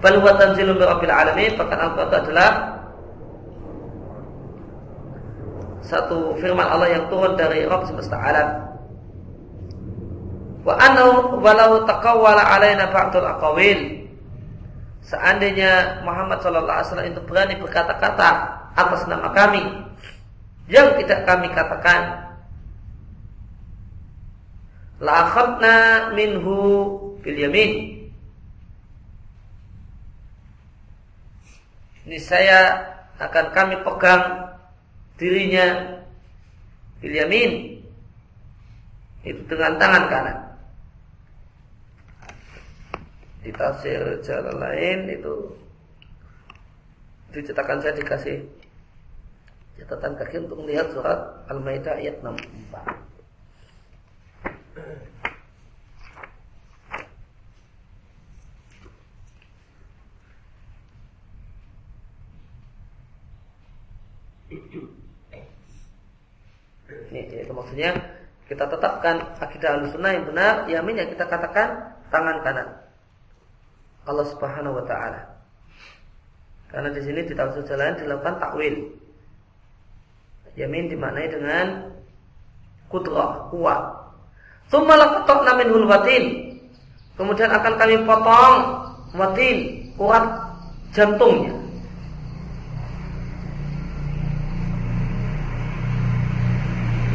Bal 0.00 0.16
huwa 0.20 0.32
tanzilun 0.36 0.76
rabbil 0.80 1.12
alamin, 1.12 1.52
bahkan 1.60 1.76
Al-Qur'an 1.76 2.12
adalah 2.24 2.50
satu 5.84 6.36
firman 6.40 6.64
Allah 6.64 6.88
yang 7.00 7.04
turun 7.08 7.36
dari 7.36 7.64
Rabb 7.64 7.88
semesta 7.88 8.16
alam. 8.16 8.48
Wa 10.64 10.76
anau 10.76 11.40
walau 11.40 11.84
taqawwala 11.88 12.44
alaina 12.44 12.92
ba'dul 12.92 13.24
aqawil. 13.24 14.04
Seandainya 15.00 16.04
Muhammad 16.04 16.44
sallallahu 16.44 16.76
alaihi 16.76 16.88
wasallam 16.92 17.08
itu 17.08 17.20
berani 17.24 17.54
berkata-kata 17.56 18.28
atas 18.76 19.08
nama 19.08 19.32
kami 19.32 19.64
yang 20.70 20.94
tidak 21.02 21.26
kami 21.26 21.50
katakan 21.50 22.30
la 25.02 25.26
akhadna 25.26 25.76
minhu 26.14 26.56
bil 27.18 27.34
yamin. 27.34 27.98
Ini 32.06 32.18
saya 32.22 32.86
akan 33.18 33.46
kami 33.50 33.82
pegang 33.82 34.54
dirinya 35.18 35.98
bil 37.02 37.14
yamin. 37.18 37.82
Itu 39.26 39.42
dengan 39.50 39.74
tangan 39.76 40.04
kanan. 40.06 40.38
Di 43.42 43.50
tafsir 43.56 44.22
jalan 44.22 44.54
lain 44.54 44.98
itu 45.18 45.34
dicetakan 47.34 47.82
saya 47.82 47.94
dikasih 47.98 48.59
catatan 49.80 50.12
kaki 50.20 50.36
untuk 50.44 50.60
melihat 50.60 50.92
surat 50.92 51.48
Al-Maidah 51.48 51.96
ayat 51.96 52.20
64. 52.20 53.00
Ini 67.10 67.42
itu 67.42 67.52
maksudnya 67.54 67.90
kita 68.50 68.66
tetapkan 68.66 69.38
akidah 69.38 69.78
al-sunnah 69.78 70.10
yang 70.14 70.26
benar, 70.26 70.54
yamin 70.66 71.06
yang 71.06 71.10
kita 71.10 71.26
katakan 71.26 71.94
tangan 72.10 72.42
kanan. 72.42 72.68
Allah 74.06 74.26
Subhanahu 74.26 74.82
wa 74.82 74.84
taala. 74.86 75.30
Karena 76.70 76.90
di 76.94 77.02
sini 77.02 77.26
di 77.26 77.34
tafsir 77.34 77.66
jalan 77.66 77.98
dilakukan 77.98 78.38
takwil. 78.38 78.74
Yamin 80.58 80.90
dimaknai 80.90 81.30
dengan 81.30 81.66
kudrah, 82.90 83.50
kuat. 83.54 83.82
Tsumma 84.70 84.98
laqatna 84.98 85.52
minhul 85.58 85.86
watin. 85.86 86.54
Kemudian 87.14 87.50
akan 87.52 87.74
kami 87.78 87.96
potong 88.02 88.56
watin, 89.14 89.56
kuat 89.94 90.24
jantungnya. 90.94 91.54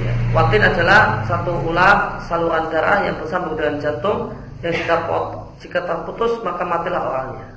Ya, 0.03 0.13
watin 0.35 0.61
adalah 0.63 1.23
satu 1.27 1.51
ulat 1.67 2.23
saluran 2.27 2.67
darah 2.71 3.07
yang 3.07 3.15
bersambung 3.19 3.55
dengan 3.59 3.75
jantung 3.81 4.31
yang 4.63 4.75
kita 4.75 4.95
potong 5.07 5.45
jika 5.59 5.79
terputus 5.83 6.43
maka 6.43 6.63
matilah 6.67 7.01
orangnya. 7.03 7.47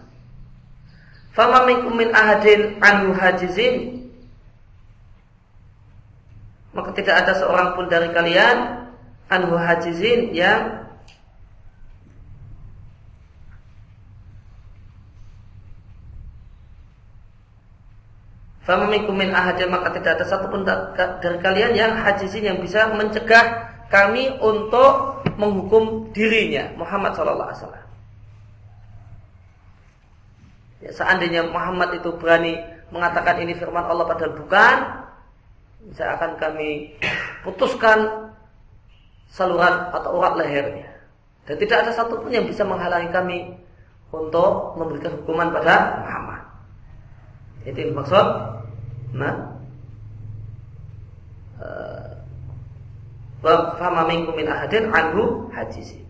Fama 1.34 1.66
min 1.70 2.10
ahadin 2.14 2.78
anhu 2.82 3.14
hajizin 3.14 3.97
maka 6.76 6.90
tidak 6.92 7.24
ada 7.24 7.32
seorang 7.36 7.74
pun 7.74 7.86
dari 7.88 8.12
kalian 8.12 8.88
anhu 9.28 9.54
hajizin 9.56 10.32
yang 10.32 10.88
Fama 18.68 18.84
minkum 18.84 19.16
min 19.16 19.32
ahadin 19.32 19.72
maka 19.72 19.96
tidak 19.96 20.20
ada 20.20 20.28
satu 20.28 20.52
pun 20.52 20.60
dari 20.60 21.40
kalian 21.40 21.72
yang 21.72 22.04
hajizin 22.04 22.52
yang 22.52 22.60
bisa 22.60 22.92
mencegah 22.92 23.64
kami 23.88 24.28
untuk 24.44 25.24
menghukum 25.40 26.12
dirinya 26.12 26.76
Muhammad 26.76 27.16
sallallahu 27.16 27.48
alaihi 27.48 27.60
wasallam. 27.64 27.86
Ya, 30.84 30.90
seandainya 30.92 31.42
Muhammad 31.48 31.96
itu 31.96 32.12
berani 32.20 32.60
mengatakan 32.92 33.40
ini 33.40 33.56
firman 33.56 33.88
Allah 33.88 34.04
padahal 34.04 34.36
bukan, 34.36 34.76
saya 35.94 36.18
akan 36.18 36.36
kami 36.36 36.98
putuskan 37.46 38.30
saluran 39.30 39.92
atau 39.94 40.18
urat 40.18 40.34
lehernya. 40.36 40.90
Dan 41.48 41.56
tidak 41.56 41.88
ada 41.88 41.92
satupun 41.96 42.28
yang 42.28 42.44
bisa 42.44 42.66
menghalangi 42.66 43.08
kami 43.08 43.38
untuk 44.12 44.76
memberikan 44.76 45.16
hukuman 45.20 45.48
pada 45.48 46.04
Muhammad. 46.04 46.42
Itu 47.64 47.78
yang 47.78 47.96
maksud. 47.96 48.26
Nah, 49.16 49.34
uh, 51.56 52.08
fama 53.80 54.04
minkum 54.04 54.36
min 54.36 54.48
ahadin 54.48 54.92
anhu 54.92 55.48
hajizi. 55.56 56.04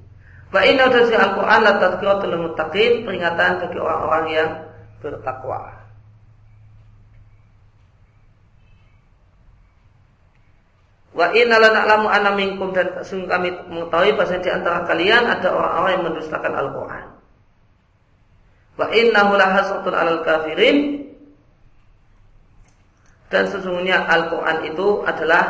Wa 0.49 0.65
inna 0.65 0.91
dari 0.91 1.13
Al-Quran 1.13 1.61
la 1.61 1.73
tadkiratul 1.79 2.37
muttaqin 2.41 3.05
peringatan 3.07 3.63
bagi 3.63 3.79
orang-orang 3.79 4.25
yang 4.33 4.51
bertakwa. 4.99 5.78
Wa 11.19 11.35
inna 11.35 11.59
la 11.59 11.75
na'lamu 11.75 12.07
anna 12.07 12.31
minkum 12.31 12.71
dan 12.71 13.03
sungguh 13.03 13.27
kami 13.27 13.51
mengetahui 13.67 14.15
bahwa 14.15 14.39
di 14.39 14.51
antara 14.55 14.87
kalian 14.87 15.27
ada 15.27 15.51
orang-orang 15.51 15.91
yang 15.99 16.05
mendustakan 16.15 16.53
Al-Quran. 16.55 17.07
Wa 18.79 18.87
innahu 18.95 19.35
lahasratun 19.35 19.99
alal 19.99 20.23
kafirin 20.23 21.11
dan 23.35 23.51
sesungguhnya 23.51 24.07
Al-Quran 24.07 24.71
itu 24.71 25.03
adalah 25.03 25.45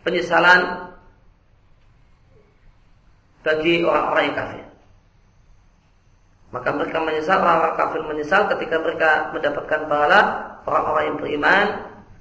penyesalan 0.00 0.88
bagi 3.44 3.84
orang-orang 3.84 4.24
yang 4.32 4.36
kafir. 4.40 4.64
Maka 6.56 6.68
mereka 6.72 6.98
menyesal, 7.04 7.36
orang-orang 7.44 7.76
kafir 7.76 8.00
menyesal 8.00 8.48
ketika 8.56 8.80
mereka 8.80 9.10
mendapatkan 9.36 9.80
pahala 9.92 10.20
orang-orang 10.64 11.04
yang 11.04 11.18
beriman 11.20 11.66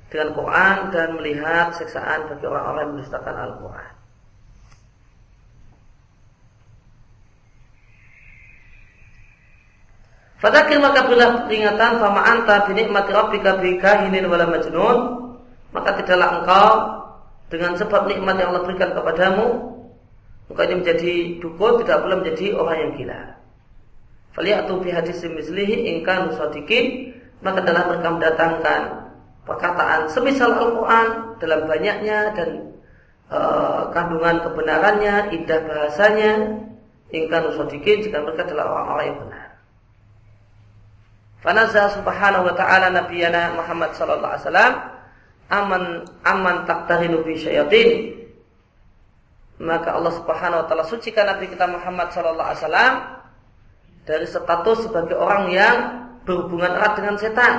dengan 0.10 0.34
Quran 0.34 0.78
dan 0.90 1.08
melihat 1.16 1.78
siksaan 1.78 2.26
bagi 2.26 2.46
orang-orang 2.50 2.82
yang 2.82 2.92
mendustakan 2.98 3.36
Al-Quran. 3.38 3.94
Fadakir 10.40 10.80
maka 10.80 11.04
berilah 11.04 11.46
peringatan 11.46 12.00
fama 12.00 12.24
anta 12.24 12.64
binikmati 12.64 13.12
rabbika 13.12 13.60
bikahinin 13.60 14.24
wala 14.32 14.48
majnun 14.48 14.98
maka 15.76 16.00
tidaklah 16.00 16.30
engkau 16.42 16.70
dengan 17.52 17.76
sebab 17.76 18.08
nikmat 18.08 18.40
yang 18.40 18.56
Allah 18.56 18.64
berikan 18.64 18.96
kepadamu 18.96 19.48
maka 20.48 20.62
ini 20.66 20.76
menjadi 20.82 21.14
dukun 21.44 21.84
tidak 21.84 22.08
boleh 22.08 22.18
menjadi 22.24 22.56
orang 22.56 22.78
yang 22.82 22.92
gila. 22.98 23.22
Faliyatu 24.34 24.74
fi 24.82 24.90
hadis 24.96 25.20
mislihi 25.28 25.92
ingkanu 25.94 26.32
sadiqin 26.34 27.14
maka 27.44 27.60
dalam 27.60 27.92
mereka 27.92 28.08
mendatangkan 28.08 28.82
perkataan 29.50 30.06
semisal 30.14 30.54
Al-Quran 30.54 31.08
dalam 31.42 31.66
banyaknya 31.66 32.38
dan 32.38 32.50
uh, 33.34 33.90
kandungan 33.90 34.46
kebenarannya, 34.46 35.34
indah 35.34 35.60
bahasanya, 35.66 36.34
ingkanu 37.10 37.50
sadiqin 37.58 38.06
jika 38.06 38.22
mereka 38.22 38.46
adalah 38.46 38.66
orang-orang 38.70 39.06
yang 39.10 39.20
benar. 39.26 39.48
Fanazah 41.40 41.88
subhanahu 41.98 42.48
wa 42.52 42.56
ta'ala 42.56 42.88
nabiyana 42.94 43.58
Muhammad 43.58 43.96
sallallahu 43.96 44.34
alaihi 44.36 44.46
wasallam 44.46 44.74
aman 45.50 45.84
aman 46.28 46.56
taktarinu 46.70 47.26
bi 47.26 47.34
syayatin 47.40 48.20
maka 49.60 49.92
Allah 49.92 50.16
Subhanahu 50.16 50.64
wa 50.64 50.66
taala 50.72 50.88
sucikan 50.88 51.28
Nabi 51.28 51.52
kita 51.52 51.68
Muhammad 51.68 52.16
sallallahu 52.16 52.48
alaihi 52.48 52.62
wasallam 52.64 52.94
dari 54.08 54.26
status 54.26 54.88
sebagai 54.88 55.20
orang 55.20 55.52
yang 55.52 55.78
berhubungan 56.24 56.80
erat 56.80 56.96
dengan 56.96 57.16
setan. 57.20 57.56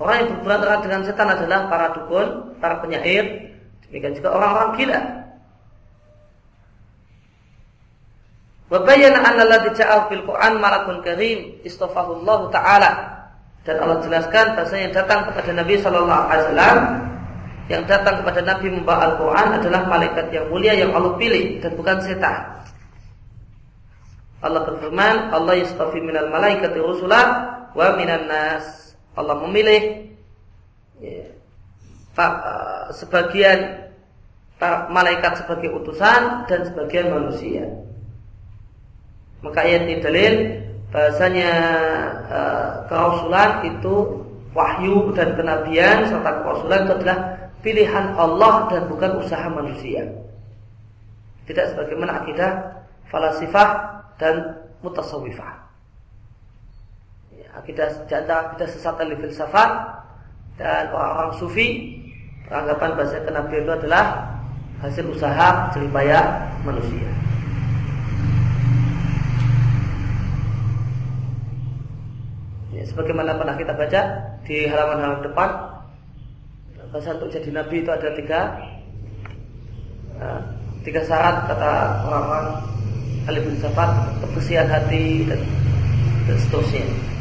Orang 0.00 0.14
yang 0.18 0.28
berhubungan 0.32 0.60
erat 0.64 0.80
dengan 0.84 1.00
setan 1.04 1.28
adalah 1.28 1.58
para 1.68 1.86
dukun, 1.96 2.28
para 2.58 2.80
penyair, 2.80 3.54
demikian 3.88 4.16
juga 4.16 4.34
orang-orang 4.34 4.70
gila. 4.80 5.00
Wa 8.72 8.78
bayyana 8.88 9.20
anna 9.20 9.42
alladhi 9.44 9.76
ja'a 9.76 10.08
fil 10.08 10.24
Qur'an 10.24 10.56
malakun 10.56 11.04
karim 11.04 11.60
istafahu 11.60 12.24
Allah 12.24 12.40
taala. 12.48 12.90
Dan 13.62 13.78
Allah 13.78 14.02
jelaskan 14.02 14.58
bahasa 14.58 14.74
yang 14.74 14.90
datang 14.90 15.28
kepada 15.30 15.54
Nabi 15.54 15.78
sallallahu 15.78 16.22
alaihi 16.26 16.44
wasallam 16.50 16.78
yang 17.70 17.86
datang 17.86 18.20
kepada 18.24 18.40
Nabi 18.42 18.74
membawa 18.74 19.14
Al-Quran 19.14 19.48
adalah 19.62 19.86
malaikat 19.86 20.34
yang 20.34 20.50
mulia 20.50 20.74
yang 20.74 20.90
Allah 20.98 21.14
pilih 21.14 21.62
dan 21.62 21.78
bukan 21.78 21.96
setan. 22.02 22.58
Allah 24.42 24.66
berfirman, 24.66 25.30
Allah 25.30 25.54
yastafi 25.62 26.02
minal 26.02 26.26
malaikati 26.26 26.82
rusulah 26.82 27.24
wa 27.70 27.86
minan 27.94 28.26
nas. 28.26 28.81
Allah 29.12 29.36
memilih 29.44 30.08
ya, 31.00 31.28
uh, 32.16 32.88
sebagian 32.92 33.90
malaikat 34.94 35.42
sebagai 35.42 35.74
utusan 35.74 36.46
dan 36.46 36.60
sebagian 36.62 37.10
manusia. 37.10 37.66
Maka 39.42 39.66
ayat 39.66 39.90
ini 39.90 39.98
dalil 39.98 40.34
bahasanya 40.94 41.52
uh, 42.30 42.70
kerasulan 42.86 43.66
itu 43.66 44.22
wahyu 44.54 45.10
dan 45.18 45.34
kenabian 45.34 46.06
serta 46.06 46.46
kerasulan 46.46 46.86
itu 46.86 46.92
adalah 47.02 47.18
pilihan 47.64 48.06
Allah 48.14 48.70
dan 48.70 48.86
bukan 48.86 49.18
usaha 49.18 49.46
manusia. 49.50 50.06
Tidak 51.50 51.74
sebagaimana 51.74 52.22
akidah 52.22 52.50
falasifah 53.10 53.68
dan 54.22 54.62
mutasawifah. 54.86 55.61
Ya, 57.52 57.60
akidah 57.60 57.88
janda 58.08 58.34
akidah 58.48 58.68
sesat 58.68 58.96
dari 58.96 59.12
filsafat 59.20 59.70
dan 60.56 60.88
orang-orang 60.88 61.36
sufi 61.36 62.00
beranggapan 62.48 62.90
bahasa 62.96 63.20
kenabian 63.20 63.64
itu 63.68 63.72
adalah 63.76 64.04
hasil 64.80 65.04
usaha 65.12 65.68
jeripaya 65.76 66.48
manusia. 66.64 67.12
Ya, 72.72 72.82
sebagaimana 72.88 73.36
pernah 73.36 73.56
kita 73.60 73.76
baca 73.76 74.00
di 74.48 74.64
halaman-halaman 74.64 75.22
depan 75.28 75.50
bahasa 76.92 77.16
untuk 77.16 77.32
jadi 77.32 77.56
nabi 77.56 77.80
itu 77.80 77.88
ada 77.88 78.12
tiga 78.12 78.40
uh, 80.20 80.40
tiga 80.84 81.00
syarat 81.08 81.48
kata 81.48 81.72
orang-orang 82.04 82.48
ahli 83.24 83.40
filsafat 83.48 83.90
kebersihan 84.20 84.68
hati 84.68 85.24
dan, 85.24 85.40
dan 86.28 86.36
seterusnya. 86.36 87.11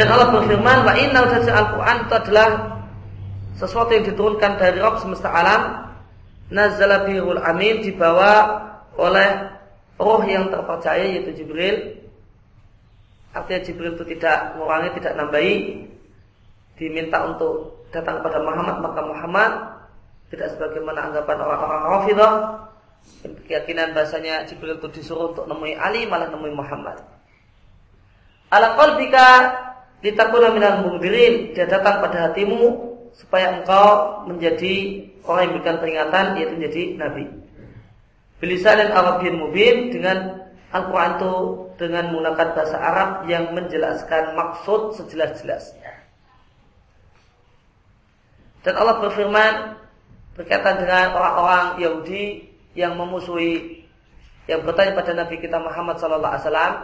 Dan 0.00 0.08
Allah 0.08 0.32
berfirman, 0.32 0.88
"Wa 0.88 0.96
inna 0.96 1.28
al-Qur'an 1.28 2.08
itu 2.08 2.14
adalah 2.16 2.48
sesuatu 3.60 3.92
yang 3.92 4.08
diturunkan 4.08 4.56
dari 4.56 4.80
Rabb 4.80 5.04
semesta 5.04 5.28
alam, 5.28 5.92
nazala 6.48 7.04
bihul 7.04 7.36
amin 7.36 7.84
dibawa 7.84 8.64
oleh 8.96 9.52
roh 10.00 10.24
yang 10.24 10.48
terpercaya 10.48 11.04
yaitu 11.04 11.44
Jibril. 11.44 12.00
Artinya 13.36 13.60
Jibril 13.60 13.92
itu 14.00 14.04
tidak 14.16 14.56
mengurangi 14.56 14.90
tidak 14.96 15.12
nambahi 15.20 15.54
diminta 16.80 17.20
untuk 17.28 17.84
datang 17.92 18.24
kepada 18.24 18.40
Muhammad 18.40 18.76
maka 18.80 19.00
Muhammad 19.04 19.52
tidak 20.32 20.48
sebagaimana 20.56 21.12
anggapan 21.12 21.36
orang-orang 21.44 21.82
Rafidah 21.84 22.32
keyakinan 23.44 23.92
bahasanya 23.92 24.48
Jibril 24.48 24.80
itu 24.80 24.88
disuruh 24.88 25.36
untuk 25.36 25.44
nemui 25.44 25.76
Ali 25.76 26.08
malah 26.08 26.32
nemui 26.32 26.56
Muhammad. 26.56 26.98
Ala 28.50 28.74
qalbika 28.74 29.28
litakuna 30.00 30.52
minal 30.52 30.86
mungdirin 30.86 31.52
dia 31.52 31.68
datang 31.68 32.00
pada 32.00 32.30
hatimu 32.30 32.92
supaya 33.16 33.60
engkau 33.60 34.24
menjadi 34.30 35.04
orang 35.26 35.40
yang 35.44 35.52
berikan 35.58 35.76
peringatan 35.82 36.24
yaitu 36.38 36.54
menjadi 36.56 36.82
nabi 36.96 37.24
Bilisanin 38.40 38.88
Arabian 38.88 39.36
mubin 39.36 39.92
dengan 39.92 40.48
Al-Quran 40.72 41.20
itu 41.20 41.34
dengan 41.76 42.08
menggunakan 42.08 42.56
bahasa 42.56 42.76
Arab 42.80 43.10
yang 43.28 43.52
menjelaskan 43.52 44.32
maksud 44.32 44.96
sejelas-jelasnya. 44.96 45.92
Dan 48.64 48.74
Allah 48.80 48.96
berfirman 49.04 49.76
berkaitan 50.40 50.80
dengan 50.80 51.12
orang-orang 51.20 51.66
Yahudi 51.84 52.48
yang 52.72 52.96
memusuhi 52.96 53.84
yang 54.48 54.64
bertanya 54.64 54.96
pada 54.96 55.12
Nabi 55.12 55.36
kita 55.36 55.60
Muhammad 55.60 56.00
sallallahu 56.00 56.32
alaihi 56.32 56.44
wasallam, 56.48 56.74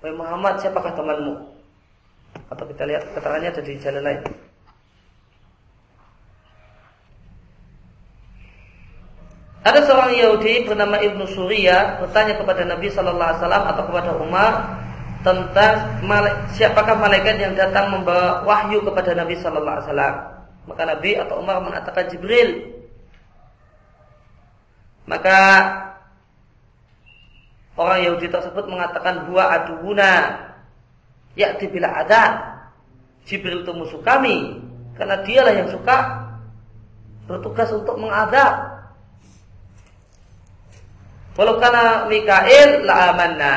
"Wahai 0.00 0.14
Muhammad, 0.16 0.60
siapakah 0.60 0.92
temanmu?" 0.96 1.34
Atau 2.52 2.64
kita 2.68 2.84
lihat 2.84 3.02
keterangannya 3.16 3.50
ada 3.52 3.62
di 3.64 3.72
jalan 3.80 4.02
lain. 4.04 4.22
Ada 9.66 9.82
seorang 9.82 10.14
Yahudi 10.14 10.62
bernama 10.62 10.94
Ibnu 11.02 11.26
Surya 11.26 11.98
bertanya 11.98 12.38
kepada 12.38 12.62
Nabi 12.62 12.86
Shallallahu 12.86 13.18
Alaihi 13.18 13.40
Wasallam 13.42 13.64
atau 13.66 13.82
kepada 13.90 14.10
Umar 14.14 14.52
tentang 15.26 15.74
siapakah 16.54 16.94
malaikat 16.94 17.34
yang 17.42 17.58
datang 17.58 17.90
membawa 17.90 18.46
wahyu 18.46 18.78
kepada 18.86 19.18
Nabi 19.18 19.34
Shallallahu 19.34 19.74
Alaihi 19.74 19.86
Wasallam. 19.90 20.14
Maka 20.70 20.82
Nabi 20.86 21.10
atau 21.18 21.34
Umar 21.42 21.58
mengatakan 21.66 22.06
Jibril. 22.06 22.78
Maka 25.10 25.38
orang 27.76 28.00
Yahudi 28.04 28.26
tersebut 28.32 28.64
mengatakan 28.68 29.28
dua 29.28 29.52
aduna 29.52 30.12
yakti 31.36 31.68
bila 31.68 31.92
ada 32.02 32.22
Jibril 33.28 33.62
itu 33.62 33.72
musuh 33.76 34.00
kami 34.00 34.64
karena 34.96 35.20
dialah 35.20 35.54
yang 35.54 35.68
suka 35.68 35.98
bertugas 37.28 37.68
untuk 37.74 38.00
mengadab 38.00 38.76
Walau 41.36 41.60
karena 41.60 42.08
Mikail 42.08 42.88
la 42.88 43.12
amanna. 43.12 43.56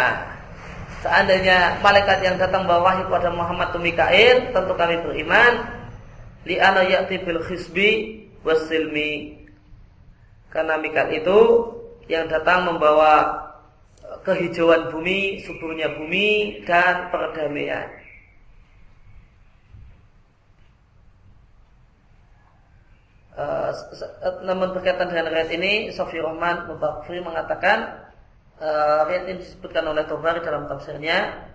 seandainya 0.99 1.80
malaikat 1.80 2.20
yang 2.28 2.36
datang 2.36 2.67
bawa 2.67 2.91
wahyu 2.91 3.07
kepada 3.07 3.32
Muhammad 3.32 3.72
itu 3.72 3.80
Mikail, 3.80 4.51
tentu 4.51 4.74
kami 4.76 4.99
beriman. 4.99 5.80
Li 6.43 6.59
ana 6.59 6.84
ya'ti 6.84 7.24
bil 7.24 7.39
khisbi 7.39 8.20
wasilmi. 8.43 9.39
Karena 10.51 10.76
Mikail 10.76 11.24
itu 11.24 11.39
yang 12.11 12.28
datang 12.28 12.67
membawa 12.67 13.47
kehijauan 14.26 14.91
bumi, 14.91 15.43
suburnya 15.43 15.95
bumi 15.95 16.61
dan 16.67 17.09
perdamaian. 17.13 17.88
Uh, 23.39 23.72
namun 24.43 24.76
berkaitan 24.76 25.07
dengan 25.07 25.32
ayat 25.32 25.47
ini, 25.55 25.95
Sofi 25.95 26.20
Rahman 26.20 26.67
Mubarakfri 26.67 27.24
mengatakan 27.24 28.09
uh, 28.59 29.07
ini 29.07 29.39
disebutkan 29.39 29.88
oleh 29.88 30.03
Tobari 30.03 30.43
dalam 30.43 30.67
tafsirnya 30.67 31.47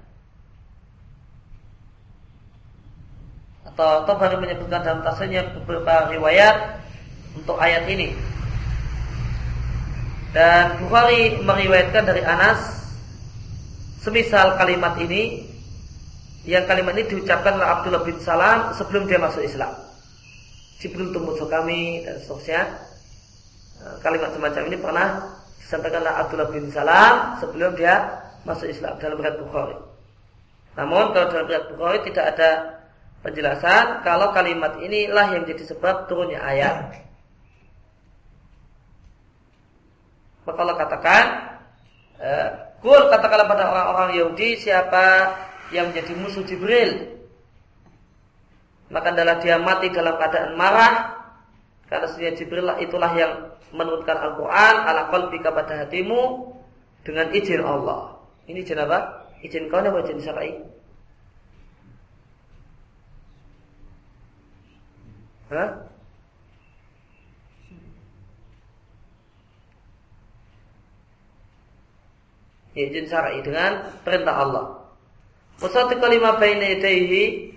atau 3.68 4.08
Tobari 4.08 4.40
menyebutkan 4.40 4.80
dalam 4.80 5.04
tafsirnya 5.04 5.52
beberapa 5.60 6.08
riwayat 6.08 6.80
untuk 7.36 7.60
ayat 7.60 7.84
ini 7.90 8.33
dan 10.34 10.82
Bukhari 10.82 11.38
meriwayatkan 11.38 12.10
dari 12.10 12.26
Anas 12.26 12.90
semisal 14.02 14.58
kalimat 14.58 14.98
ini 14.98 15.46
yang 16.44 16.66
kalimat 16.66 16.92
ini 16.98 17.06
diucapkan 17.08 17.56
oleh 17.56 17.64
Abdullah 17.70 18.02
bin 18.02 18.18
Salam 18.20 18.74
sebelum 18.74 19.06
dia 19.08 19.16
masuk 19.16 19.46
Islam. 19.46 19.72
Jibril 20.82 21.14
itu 21.14 21.46
kami 21.48 22.04
dan 22.04 22.20
seterusnya. 22.20 22.60
Eh, 23.80 23.96
kalimat 24.04 24.34
semacam 24.36 24.62
ini 24.68 24.76
pernah 24.76 25.08
disampaikan 25.56 26.04
oleh 26.04 26.14
Abdullah 26.18 26.50
bin 26.52 26.68
Salam 26.68 27.40
sebelum 27.40 27.72
dia 27.78 27.94
masuk 28.44 28.68
Islam 28.68 29.00
dalam 29.00 29.16
riwayat 29.16 29.38
Bukhari. 29.40 29.78
Namun 30.76 31.16
kalau 31.16 31.26
dalam 31.32 31.46
riwayat 31.48 31.66
Bukhari 31.72 31.98
tidak 32.10 32.24
ada 32.36 32.50
penjelasan 33.24 34.04
kalau 34.04 34.34
kalimat 34.36 34.76
inilah 34.82 35.32
yang 35.32 35.48
jadi 35.48 35.64
sebab 35.64 36.10
turunnya 36.10 36.44
ayat. 36.44 37.00
Maka 40.44 40.58
Allah 40.60 40.76
katakan, 40.76 41.24
eh, 42.20 42.48
Kul 42.84 43.08
katakanlah 43.08 43.48
pada 43.48 43.64
orang-orang 43.72 44.10
Yahudi 44.20 44.60
siapa 44.60 45.32
yang 45.72 45.88
menjadi 45.88 46.12
musuh 46.20 46.44
Jibril 46.44 47.16
maka 48.92 49.08
adalah 49.10 49.40
dia 49.40 49.56
mati 49.56 49.88
dalam 49.88 50.20
keadaan 50.20 50.52
marah 50.52 51.16
karena 51.88 52.06
sebenarnya 52.12 52.36
Jibril 52.36 52.68
itulah 52.84 53.12
yang 53.16 53.32
menurunkan 53.72 54.16
Al-Quran 54.20 54.74
ala 54.84 55.08
qalbika 55.08 55.48
pada 55.50 55.84
hatimu 55.84 56.52
dengan 57.02 57.32
izin 57.32 57.60
Allah. 57.64 58.20
Ini 58.44 58.60
izin 58.62 58.80
apa? 58.80 59.28
Izin 59.40 59.72
kau 59.72 59.80
atau 59.80 60.00
izin 60.04 60.20
syar'i? 60.20 60.52
Hah? 65.52 65.68
Ya, 72.74 72.90
izin 72.90 73.06
syar'i 73.06 73.38
dengan 73.46 73.86
perintah 74.02 74.34
Allah. 74.34 74.84
Wasatu 75.62 75.94
kalima 76.02 76.34
baina 76.42 76.66
yadayhi 76.74 77.54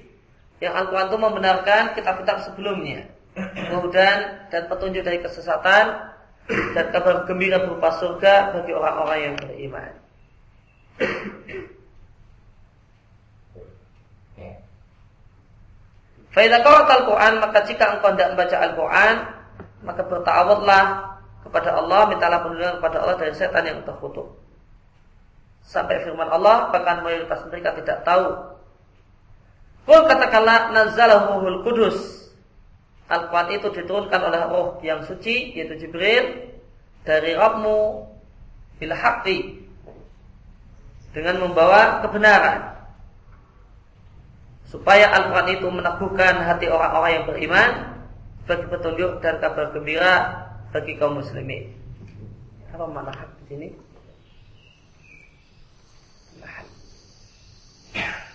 yang 0.61 0.73
Al-Quran 0.77 1.09
itu 1.09 1.17
membenarkan 1.17 1.97
kitab-kitab 1.97 2.45
sebelumnya. 2.45 3.09
Kemudian 3.37 4.49
dan 4.49 4.65
petunjuk 4.69 5.01
dari 5.05 5.21
kesesatan 5.21 5.85
dan 6.47 6.85
kabar 6.89 7.25
gembira 7.29 7.61
berupa 7.65 7.93
surga 7.97 8.53
bagi 8.53 8.73
orang-orang 8.73 9.19
yang 9.21 9.35
beriman. 9.37 9.91
Faidah 16.33 16.61
Al-Quran 16.61 17.33
maka 17.41 17.65
jika 17.65 17.97
engkau 17.97 18.13
tidak 18.13 18.37
membaca 18.37 18.57
Al-Quran 18.61 19.15
maka 19.81 20.01
bertawudlah 20.05 20.85
kepada 21.45 21.69
Allah 21.81 22.01
mintalah 22.09 22.45
perlindungan 22.45 22.77
kepada 22.77 22.97
Allah 23.01 23.15
dari 23.17 23.33
setan 23.33 23.65
yang 23.65 23.81
terkutuk. 23.81 24.46
Sampai 25.67 25.99
firman 26.07 26.31
Allah 26.31 26.71
bahkan 26.71 27.03
mayoritas 27.03 27.43
mereka 27.51 27.75
tidak 27.75 28.07
tahu 28.07 28.57
Kul 29.87 30.03
katakanlah 30.03 30.75
nazalahul 30.75 31.63
kudus. 31.63 32.27
Al-Quran 33.07 33.55
itu 33.55 33.71
diturunkan 33.71 34.19
oleh 34.19 34.41
roh 34.51 34.67
yang 34.83 35.07
suci 35.07 35.55
yaitu 35.55 35.79
Jibril 35.79 36.51
dari 37.07 37.31
Rabbmu 37.31 38.03
bil 38.83 38.91
haqqi 38.91 39.63
dengan 41.15 41.39
membawa 41.39 42.03
kebenaran 42.03 42.83
supaya 44.67 45.07
Al-Quran 45.15 45.55
itu 45.55 45.67
meneguhkan 45.71 46.35
hati 46.43 46.67
orang-orang 46.67 47.23
yang 47.23 47.25
beriman 47.31 47.69
bagi 48.43 48.67
petunjuk 48.67 49.23
dan 49.23 49.39
kabar 49.39 49.71
gembira 49.71 50.13
bagi 50.75 50.99
kaum 50.99 51.23
muslimin. 51.23 51.71
Apa 52.75 52.83
makna 52.91 53.15
hak 53.15 53.39
di 53.39 53.43
sini? 53.55 53.67
Yeah. 57.97 58.26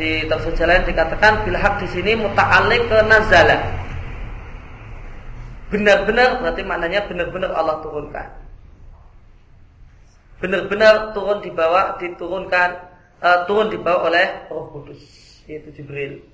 Di 0.00 0.24
tafsir 0.24 0.56
jalan 0.56 0.80
dikatakan 0.88 1.44
bilhak 1.44 1.76
di 1.84 1.86
sini 1.92 2.16
muta'alik 2.16 2.88
ke 2.88 2.98
nazala. 3.04 3.60
Benar-benar 5.68 6.40
berarti 6.40 6.62
maknanya 6.64 7.04
benar-benar 7.04 7.52
Allah 7.52 7.84
turunkan. 7.84 8.28
Benar-benar 10.40 11.12
turun 11.12 11.44
di 11.44 11.52
bawah 11.52 12.00
diturunkan 12.00 12.68
uh, 13.20 13.38
turun 13.44 13.68
dibawa 13.68 14.08
oleh 14.08 14.26
Roh 14.48 14.72
Kudus 14.72 15.04
yaitu 15.44 15.68
Jibril. 15.76 16.24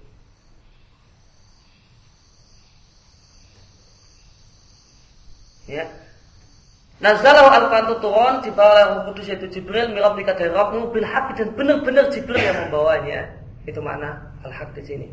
Ya. 5.66 5.90
Nazalahu 7.02 7.50
al-Quran 7.50 7.86
turun 7.98 8.34
dibawa 8.46 8.80
Roh 8.94 9.02
Kudus 9.10 9.26
yaitu 9.26 9.50
Jibril 9.50 9.90
mirabika 9.90 10.32
dari 10.38 10.54
Rabbmu 10.54 10.94
bil 10.94 11.04
dan 11.36 11.48
benar-benar 11.58 12.08
Jibril 12.14 12.40
yang 12.40 12.70
membawanya. 12.70 13.45
Itu 13.66 13.82
makna 13.82 14.14
al-haq 14.46 14.70
di 14.78 14.82
sini. 14.86 15.08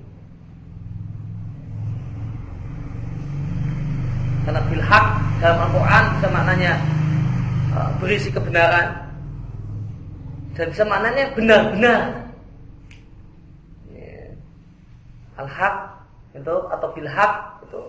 Karena 4.45 4.61
bil 4.69 4.83
haq 4.83 5.05
dalam 5.41 5.59
Al-Quran 5.67 6.03
bisa 6.19 6.27
maknanya 6.29 6.73
uh, 7.73 7.89
berisi 7.97 8.29
kebenaran 8.29 8.87
dan 10.53 10.65
bisa 10.69 10.83
maknanya 10.85 11.33
benar-benar. 11.33 12.01
Yeah. 13.89 14.37
Al-haq 15.41 15.75
itu 16.37 16.55
atau 16.69 16.87
bil 16.93 17.09
haq 17.09 17.33
itu 17.65 17.81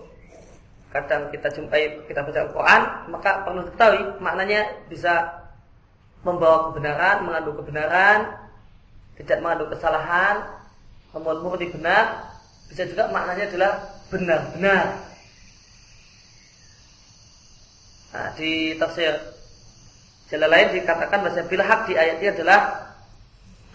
kadang 0.95 1.27
kita 1.29 1.47
jumpai 1.51 1.91
kita 2.07 2.23
baca 2.23 2.39
Al-Quran 2.47 2.81
maka 3.11 3.31
perlu 3.43 3.61
diketahui 3.67 4.03
maknanya 4.23 4.63
bisa 4.87 5.43
membawa 6.25 6.71
kebenaran, 6.71 7.21
mengandung 7.21 7.57
kebenaran, 7.61 8.33
tidak 9.15 9.37
mengandung 9.39 9.71
kesalahan, 9.71 10.43
namun 11.15 11.39
murni 11.39 11.71
benar, 11.71 12.35
bisa 12.67 12.83
juga 12.87 13.07
maknanya 13.11 13.47
adalah 13.47 13.71
benar-benar. 14.11 14.85
Nah, 18.15 18.27
di 18.39 18.75
tafsir 18.79 19.11
jalan 20.31 20.49
lain 20.49 20.67
dikatakan 20.79 21.19
bahasa 21.19 21.43
bilhak 21.47 21.79
di 21.87 21.93
ayat 21.99 22.15
ini 22.23 22.29
adalah 22.31 22.59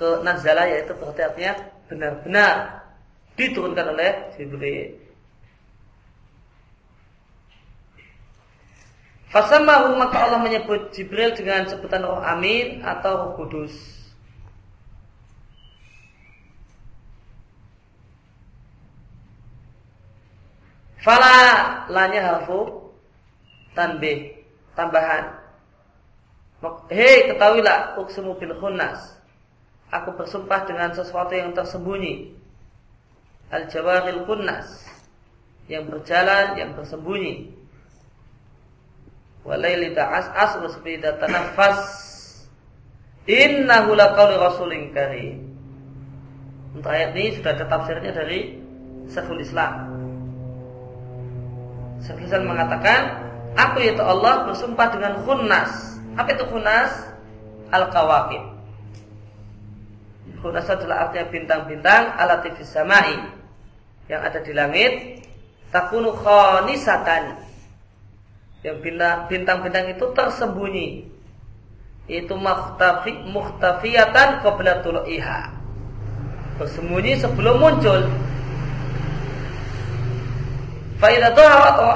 ke 0.01 0.09
nazala 0.25 0.65
yaitu 0.65 0.97
berarti 0.97 1.21
artinya 1.29 1.53
benar-benar 1.93 2.55
diturunkan 3.37 3.87
oleh 3.93 4.11
Jibril. 4.41 4.97
Fasamahu 9.31 9.95
maka 9.95 10.27
Allah 10.27 10.41
menyebut 10.43 10.91
Jibril 10.91 11.37
dengan 11.37 11.69
sebutan 11.69 12.03
roh 12.03 12.19
amin 12.19 12.83
atau 12.83 13.13
roh 13.15 13.33
kudus. 13.39 14.00
Fala 21.01 21.37
lanya 21.89 22.21
harfu 22.29 22.93
tanbih 23.73 24.37
tambahan. 24.77 25.41
Hei 26.93 27.33
ketahuilah 27.33 27.97
uksemu 27.97 28.37
bil. 28.37 28.53
Aku 29.91 30.15
bersumpah 30.15 30.69
dengan 30.69 30.93
sesuatu 30.93 31.33
yang 31.33 31.57
tersembunyi. 31.57 32.37
al-jawaril 33.51 34.31
kunnas 34.31 34.87
yang 35.67 35.91
berjalan, 35.91 36.55
yang 36.55 36.71
bersembunyi. 36.79 37.51
Walaili 39.43 39.91
ta'as 39.91 40.31
as 40.31 40.55
seperti 40.55 41.03
tanafas 41.03 41.81
innahu 43.27 43.99
laqauli 43.99 44.39
rasulin 44.39 44.95
karim. 44.95 45.51
Untuk 46.79 46.87
ayat 46.87 47.11
ini 47.19 47.35
sudah 47.35 47.59
ada 47.59 47.67
tafsirnya 47.67 48.15
dari 48.15 48.63
Syekhul 49.11 49.43
Islam. 49.43 50.00
Islam 52.01 52.49
mengatakan, 52.49 53.29
aku 53.55 53.85
yaitu 53.85 54.01
Allah 54.01 54.49
bersumpah 54.49 54.89
dengan 54.93 55.21
khunnas. 55.25 56.01
Apa 56.17 56.33
itu 56.35 56.45
khunnas? 56.49 56.93
Al-kawakib. 57.71 58.43
Khunnas 60.41 60.67
adalah 60.73 61.09
artinya 61.09 61.29
bintang-bintang 61.29 62.17
alatifis 62.17 62.73
samai 62.73 63.21
yang 64.09 64.25
ada 64.25 64.41
di 64.41 64.53
langit. 64.57 64.93
Takunu 65.71 66.17
khanisatan. 66.17 67.39
Yang 68.67 68.77
bintang-bintang 69.31 69.93
itu 69.93 70.05
tersembunyi. 70.17 71.07
Itu 72.11 72.35
muhtafi, 72.35 73.23
muhtafiyatan 73.31 74.43
qabla 74.43 74.83
tulu'iha 74.83 75.61
bersembunyi 76.61 77.17
sebelum 77.17 77.57
muncul. 77.57 78.05
Faidah 81.01 81.33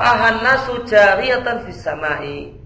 ahan 0.01 0.41
nasu 0.41 0.81
jariyatan 0.89 1.69
fis 1.69 1.85
samai. 1.85 2.57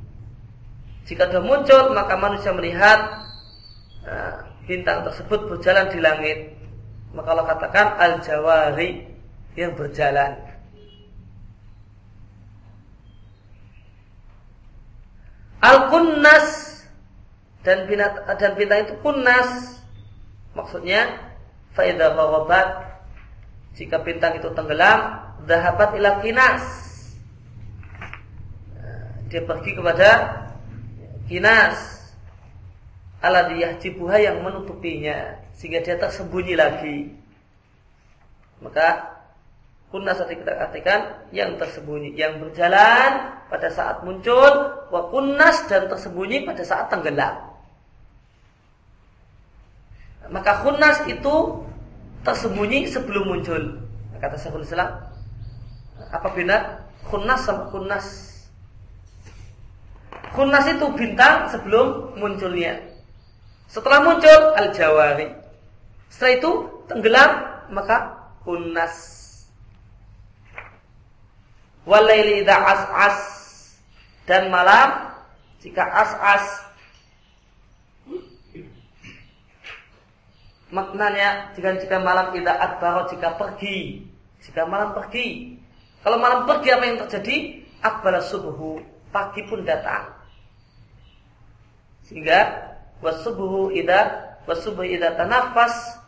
Jika 1.11 1.27
sudah 1.27 1.43
muncul 1.43 1.91
maka 1.99 2.15
manusia 2.15 2.55
melihat 2.55 3.27
nah, 4.07 4.47
bintang 4.71 5.03
tersebut 5.03 5.51
berjalan 5.51 5.91
di 5.91 5.99
langit. 5.99 6.39
Maka 7.11 7.29
Allah 7.35 7.47
katakan 7.51 7.87
al-jawari 7.99 9.11
yang 9.59 9.75
berjalan. 9.75 10.39
Al-kunnas 15.59 16.47
dan 17.67 17.91
bintang, 17.91 18.15
dan 18.39 18.53
bintang 18.55 18.87
itu 18.87 18.95
kunnas 19.03 19.83
maksudnya 20.55 21.19
gharabat 21.75 22.89
jika 23.75 24.03
bintang 24.03 24.39
itu 24.39 24.51
tenggelam, 24.55 25.28
dahabat 25.49 25.97
ila 25.97 26.21
kinas. 26.21 26.65
Dia 29.33 29.45
pergi 29.45 29.77
kepada 29.77 30.11
kinas 31.29 31.77
aladiyah 33.21 33.77
cibuha 33.81 34.17
yang 34.21 34.41
menutupinya 34.45 35.41
sehingga 35.57 35.83
dia 35.83 35.97
tersembunyi 35.97 36.55
lagi. 36.55 36.99
Maka 38.63 39.19
kunas 39.89 40.21
kita 40.21 40.53
artikan 40.69 41.29
yang 41.33 41.57
tersembunyi, 41.57 42.13
yang 42.15 42.39
berjalan 42.39 43.41
pada 43.49 43.69
saat 43.73 44.05
muncul, 44.05 44.85
wa 44.93 45.03
kunas 45.09 45.65
dan 45.67 45.89
tersembunyi 45.89 46.45
pada 46.45 46.63
saat 46.63 46.93
tenggelam. 46.93 47.49
Maka 50.29 50.61
kunas 50.61 51.09
itu 51.09 51.65
tersembunyi 52.21 52.85
sebelum 52.85 53.33
muncul. 53.33 53.81
Kata 54.19 54.37
Syekhul 54.37 54.67
Islam, 54.67 55.08
apa 56.09 56.29
beda 56.33 56.57
khunnas 57.09 57.41
sama 57.45 57.69
khunnas? 57.73 58.07
Khunnas 60.33 60.65
itu 60.69 60.87
bintang 60.97 61.49
sebelum 61.53 62.17
munculnya. 62.21 62.79
Setelah 63.69 64.01
muncul 64.05 64.41
al-jawari. 64.57 65.29
Setelah 66.09 66.33
itu 66.41 66.51
tenggelam 66.89 67.31
maka 67.73 68.17
khunnas. 68.45 68.95
Walaili 71.89 72.45
idza 72.45 72.57
as-as 72.57 73.19
dan 74.29 74.53
malam 74.53 75.09
jika 75.65 75.81
as-as 75.89 76.69
maknanya 80.69 81.49
jika 81.57 81.81
jika 81.81 81.97
malam 81.97 82.29
tidak 82.37 82.57
akbar 82.61 83.09
jika 83.09 83.41
pergi 83.41 84.05
jika 84.45 84.69
malam 84.69 84.93
pergi 84.93 85.58
kalau 86.03 86.17
malam 86.23 86.47
pergi 86.47 86.69
apa 86.71 86.85
yang 86.87 86.99
terjadi? 87.07 87.37
Akbar 87.83 88.19
subuhu 88.23 88.83
pagi 89.11 89.43
pun 89.47 89.63
datang. 89.67 90.15
Sehingga 92.07 92.71
wasubuhu 93.05 93.75
ida 93.75 94.35
wasubuh 94.47 94.87
ida 94.87 95.15
tanafas. 95.19 95.99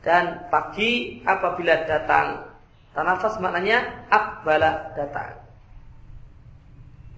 Dan 0.00 0.46
pagi 0.48 1.22
apabila 1.26 1.82
datang. 1.84 2.46
Tanafas 2.94 3.36
maknanya 3.42 4.06
akbala 4.08 4.94
datang. 4.94 5.42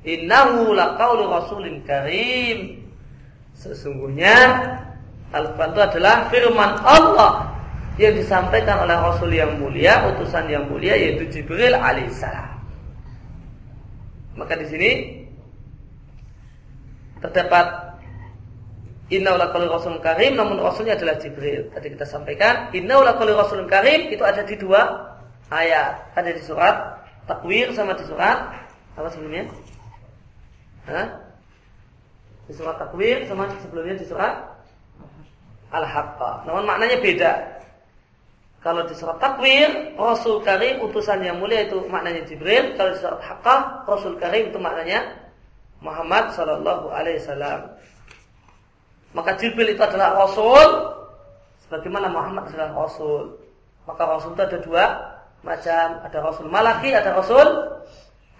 Innahu 0.02 0.72
laqaulu 0.72 1.28
rasulin 1.28 1.84
karim. 1.84 2.88
Sesungguhnya 3.58 4.34
Al-Quran 5.28 5.74
itu 5.76 5.82
adalah 5.84 6.16
firman 6.32 6.72
Allah 6.86 7.57
yang 7.98 8.14
disampaikan 8.14 8.86
oleh 8.86 8.94
Rasul 8.94 9.34
yang 9.34 9.58
mulia, 9.58 10.06
utusan 10.14 10.46
yang 10.46 10.70
mulia 10.70 10.94
yaitu 10.94 11.26
Jibril 11.28 11.74
alaihissalam. 11.74 12.62
Maka 14.38 14.54
di 14.54 14.66
sini 14.70 14.90
terdapat 17.18 17.90
Inna 19.08 19.34
ulaqali 19.34 19.66
rasul 19.66 19.98
karim 20.04 20.36
namun 20.38 20.62
rasulnya 20.62 20.94
adalah 20.94 21.18
Jibril. 21.18 21.74
Tadi 21.74 21.90
kita 21.90 22.06
sampaikan 22.06 22.70
Inna 22.70 23.02
ulaqali 23.02 23.34
rasul 23.34 23.66
karim 23.66 24.14
itu 24.14 24.22
ada 24.22 24.46
di 24.46 24.54
dua 24.54 25.10
ayat. 25.50 26.14
Ada 26.14 26.30
di 26.30 26.42
surat 26.44 26.76
Takwir 27.26 27.74
sama 27.74 27.98
di 27.98 28.04
surat 28.06 28.52
apa 28.94 29.08
sebelumnya? 29.10 29.50
Hah? 30.86 31.06
Di 32.46 32.52
surat 32.54 32.78
Takwir 32.78 33.26
sama 33.26 33.50
sebelumnya 33.58 33.98
di 33.98 34.06
surat 34.06 34.38
al-haqqa. 35.74 36.46
Namun 36.46 36.62
maknanya 36.62 37.02
beda. 37.02 37.57
Kalau 38.58 38.82
di 38.90 38.94
surat 38.98 39.22
takwir, 39.22 39.94
Rasul 39.94 40.42
Karim 40.42 40.82
utusan 40.82 41.22
yang 41.22 41.38
mulia 41.38 41.70
itu 41.70 41.78
maknanya 41.86 42.26
Jibril. 42.26 42.74
Kalau 42.74 42.90
di 42.90 42.98
surat 42.98 43.22
Haqqah, 43.22 43.86
Rasul 43.86 44.18
Karim 44.18 44.50
itu 44.50 44.58
maknanya 44.58 45.14
Muhammad 45.78 46.34
Sallallahu 46.34 46.90
Alaihi 46.90 47.22
Wasallam. 47.22 47.60
Maka 49.14 49.38
Jibril 49.38 49.78
itu 49.78 49.82
adalah 49.82 50.26
Rasul, 50.26 50.68
sebagaimana 51.64 52.10
Muhammad 52.10 52.50
adalah 52.50 52.74
Rasul. 52.74 53.38
Maka 53.86 54.02
Rasul 54.04 54.34
itu 54.34 54.42
ada 54.42 54.58
dua 54.58 54.84
macam, 55.46 55.86
ada 56.02 56.18
Rasul 56.18 56.46
Malaki, 56.50 56.90
ada 56.92 57.14
Rasul 57.14 57.46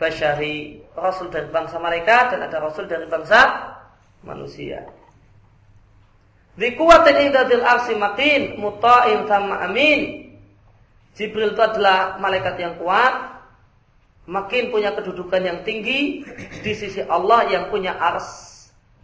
Bashari. 0.02 0.82
Rasul 0.98 1.30
dari 1.30 1.46
bangsa 1.46 1.78
mereka 1.78 2.34
dan 2.34 2.42
ada 2.42 2.58
Rasul 2.58 2.90
dari 2.90 3.06
bangsa 3.06 3.70
manusia. 4.26 4.82
Dikuatin 6.58 7.30
indadil 7.30 7.62
arsi 7.62 7.94
makin 7.94 8.58
muta'in 8.58 9.30
sama 9.30 9.62
amin. 9.62 10.26
Jibril 11.14 11.54
itu 11.54 11.62
adalah 11.62 12.18
malaikat 12.18 12.58
yang 12.58 12.74
kuat, 12.82 13.14
makin 14.26 14.74
punya 14.74 14.90
kedudukan 14.90 15.38
yang 15.38 15.58
tinggi 15.62 16.26
di 16.62 16.72
sisi 16.74 17.02
Allah 17.06 17.46
yang 17.46 17.70
punya 17.70 17.94
ars 17.94 18.26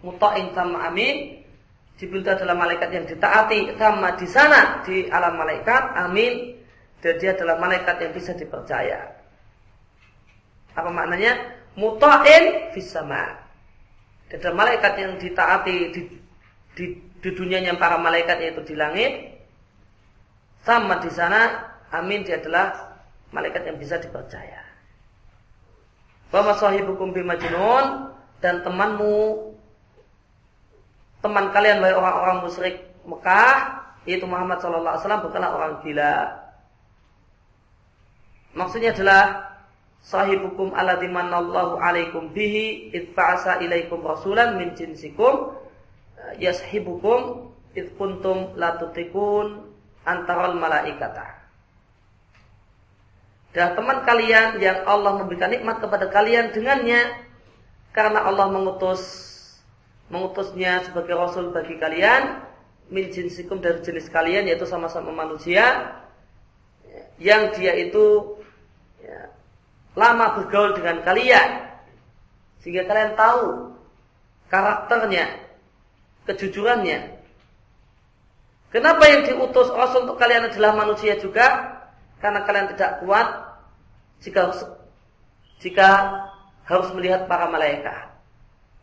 muta'in 0.02 0.50
sama 0.50 0.90
amin. 0.90 1.46
Jibril 1.94 2.26
itu 2.26 2.34
adalah 2.34 2.58
malaikat 2.58 2.90
yang 2.90 3.06
ditaati 3.06 3.78
sama 3.78 4.18
di 4.18 4.26
sana 4.26 4.82
di 4.82 5.06
alam 5.06 5.38
malaikat, 5.38 5.94
amin. 5.94 6.58
Dan 6.98 7.22
dia 7.22 7.38
adalah 7.38 7.54
malaikat 7.62 8.02
yang 8.02 8.12
bisa 8.18 8.34
dipercaya. 8.34 9.14
Apa 10.74 10.90
maknanya? 10.90 11.38
Muta'in 11.78 12.74
fis 12.74 12.90
sama. 12.90 13.46
Dia 14.26 14.42
adalah 14.42 14.66
malaikat 14.66 14.92
yang 14.98 15.12
ditaati 15.22 15.76
di, 15.94 16.02
di 16.74 16.86
di 17.24 17.32
dunianya 17.32 17.80
para 17.80 17.96
malaikat 17.96 18.36
yaitu 18.36 18.60
di 18.68 18.76
langit 18.76 19.40
sama 20.60 21.00
di 21.00 21.08
sana 21.08 21.72
amin 21.88 22.20
dia 22.20 22.36
adalah 22.36 22.94
malaikat 23.32 23.64
yang 23.64 23.80
bisa 23.80 23.96
dipercaya. 23.96 24.60
Wa 26.28 26.44
masahibukum 26.44 27.16
bimajnun 27.16 28.12
dan 28.44 28.60
temanmu 28.60 29.56
teman 31.24 31.48
kalian 31.56 31.80
wahai 31.80 31.96
orang-orang 31.96 32.38
musyrik 32.44 32.76
Mekah 33.08 33.80
yaitu 34.04 34.28
Muhammad 34.28 34.60
sallallahu 34.60 34.92
alaihi 34.92 35.04
wasallam 35.08 35.24
bukanlah 35.24 35.50
orang 35.56 35.72
gila. 35.80 36.14
Maksudnya 38.54 38.92
adalah 38.92 39.22
sahibukum 40.04 40.76
alladzi 40.76 41.08
manallahu 41.08 41.80
alaikum 41.80 42.36
bihi 42.36 42.92
idfa'asa 42.92 43.64
ilaikum 43.64 44.04
rasulan 44.04 44.60
min 44.60 44.76
jinsikum 44.76 45.56
yashibukum 46.40 47.52
id 47.74 47.94
kuntum 47.98 48.54
la 48.56 48.78
tutikun 48.78 49.74
antaral 50.06 50.56
malaikata. 50.56 51.42
Dan 53.54 53.78
teman 53.78 54.02
kalian 54.02 54.58
yang 54.58 54.82
Allah 54.82 55.22
memberikan 55.22 55.50
nikmat 55.50 55.78
kepada 55.78 56.10
kalian 56.10 56.50
dengannya 56.50 57.06
karena 57.94 58.26
Allah 58.26 58.50
mengutus 58.50 59.30
mengutusnya 60.10 60.82
sebagai 60.84 61.14
rasul 61.14 61.54
bagi 61.54 61.78
kalian 61.78 62.42
min 62.90 63.08
jinsikum 63.14 63.62
dari 63.62 63.80
jenis 63.80 64.10
kalian 64.10 64.50
yaitu 64.50 64.66
sama-sama 64.66 65.14
manusia 65.14 65.96
yang 67.22 67.54
dia 67.54 67.72
itu 67.78 68.36
ya, 69.00 69.30
lama 69.94 70.42
bergaul 70.42 70.74
dengan 70.74 71.00
kalian 71.06 71.64
sehingga 72.64 72.88
kalian 72.88 73.12
tahu 73.12 73.76
karakternya, 74.48 75.43
kejujurannya. 76.28 77.20
Kenapa 78.74 79.06
yang 79.06 79.22
diutus 79.22 79.70
Rasul 79.70 80.10
untuk 80.10 80.18
kalian 80.18 80.50
adalah 80.50 80.74
manusia 80.74 81.14
juga? 81.20 81.78
Karena 82.18 82.42
kalian 82.42 82.74
tidak 82.74 83.04
kuat 83.04 83.28
jika 84.24 84.50
jika 85.62 85.88
harus 86.66 86.88
melihat 86.96 87.28
para 87.30 87.46
malaikat. 87.46 88.10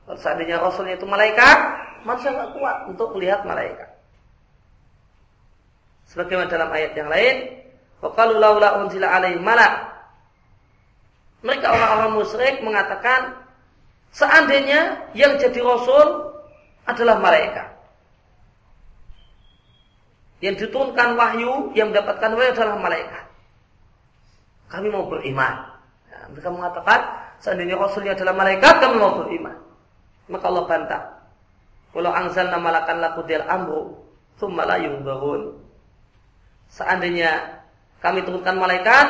Kalau 0.05 0.17
seandainya 0.21 0.61
Rasulnya 0.61 0.95
itu 0.95 1.07
malaikat, 1.09 1.57
manusia 2.07 2.31
tidak 2.31 2.53
kuat 2.55 2.77
untuk 2.87 3.17
melihat 3.17 3.43
malaikat. 3.43 3.89
Sebagaimana 6.07 6.51
dalam 6.51 6.69
ayat 6.71 6.91
yang 6.95 7.07
lain, 7.07 7.61
Waqalu 8.01 8.41
laula 8.41 8.81
unzila 8.81 9.13
alaihi 9.13 9.37
malak. 9.37 9.93
Mereka 11.45 11.69
orang-orang 11.69 12.11
musyrik 12.17 12.55
mengatakan 12.65 13.37
seandainya 14.13 15.09
yang 15.13 15.37
jadi 15.37 15.57
rasul 15.61 16.30
adalah 16.85 17.17
malaikat. 17.21 17.67
Yang 20.41 20.67
diturunkan 20.67 21.13
wahyu, 21.13 21.69
yang 21.77 21.93
mendapatkan 21.93 22.33
wahyu 22.33 22.49
adalah 22.57 22.77
malaikat. 22.81 23.25
Kami 24.73 24.87
mau 24.89 25.05
beriman. 25.05 25.53
Ya, 26.09 26.19
mereka 26.31 26.49
mengatakan 26.49 26.99
seandainya 27.37 27.77
rasulnya 27.77 28.17
adalah 28.17 28.33
malaikat, 28.33 28.73
kami 28.81 28.95
mau 28.97 29.21
beriman. 29.21 29.57
Maka 30.31 30.45
Allah 30.49 30.65
bantah. 30.65 31.03
Kalau 31.91 32.11
angzalna 32.15 32.57
malakan 32.57 32.97
lakudil 33.03 33.45
amru, 33.45 33.99
thumma 34.39 34.63
la 34.63 34.79
Seandainya 36.71 37.61
kami 37.99 38.23
turunkan 38.23 38.55
malaikat, 38.55 39.07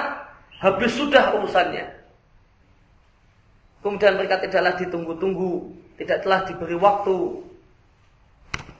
habis 0.59 0.91
sudah 0.97 1.37
urusannya. 1.37 2.01
Kemudian 3.85 4.17
mereka 4.17 4.41
tidaklah 4.41 4.77
ditunggu-tunggu, 4.77 5.73
tidak 6.01 6.25
telah 6.25 6.41
diberi 6.45 6.77
waktu. 6.77 7.17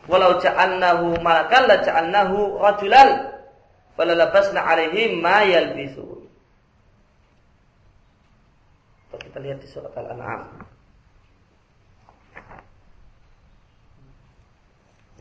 Walau 0.10 0.42
ja'alnahu 0.42 1.22
malakan 1.22 1.64
la 1.70 1.78
ja'alnahu 1.86 2.58
rajulan 2.58 3.10
walalabasna 4.00 4.62
alaihim 4.66 5.22
ma 5.22 5.46
yalbisun. 5.46 6.26
Kita 9.12 9.38
lihat 9.40 9.64
di 9.64 9.68
surat 9.70 9.96
Al-An'am. 9.96 10.44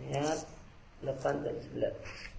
Ayat 0.01 0.43
8 1.07 1.47
dan 1.47 1.55
9. 1.55 2.31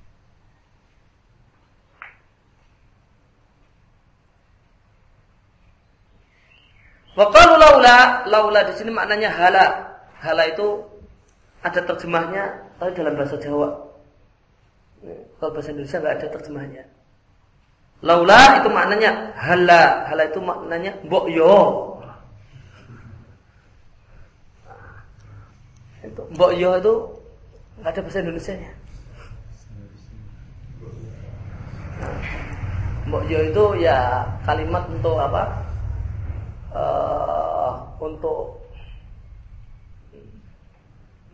Waqalu 7.16 7.54
laula, 7.60 8.24
laula 8.28 8.60
di 8.68 8.74
sini 8.76 8.92
maknanya 8.92 9.32
hala. 9.32 9.66
Hala 10.20 10.48
itu 10.52 10.84
ada 11.62 11.80
terjemahnya 11.86 12.44
tapi 12.78 12.92
dalam 12.98 13.14
bahasa 13.14 13.38
Jawa. 13.38 13.70
Kalau 15.42 15.52
bahasa 15.54 15.74
Indonesia 15.74 15.98
nggak 15.98 16.16
ada 16.18 16.28
terjemahnya. 16.38 16.84
Laula 18.02 18.62
itu 18.62 18.70
maknanya 18.70 19.34
hala. 19.38 19.84
Hala 20.10 20.24
itu 20.26 20.40
maknanya 20.42 20.92
mbok 21.06 21.26
yo. 21.30 21.58
Itu 26.02 26.22
mbok 26.34 26.52
yo 26.58 26.70
itu 26.82 26.94
nggak 27.82 27.92
ada 27.94 28.02
bahasa 28.02 28.22
Indonesia 28.26 28.54
nya. 28.58 28.72
Mbok 33.10 33.24
yo 33.30 33.40
itu 33.50 33.64
ya 33.82 34.26
kalimat 34.46 34.86
untuk 34.90 35.18
apa? 35.18 35.72
uh, 36.76 37.72
untuk 38.00 38.61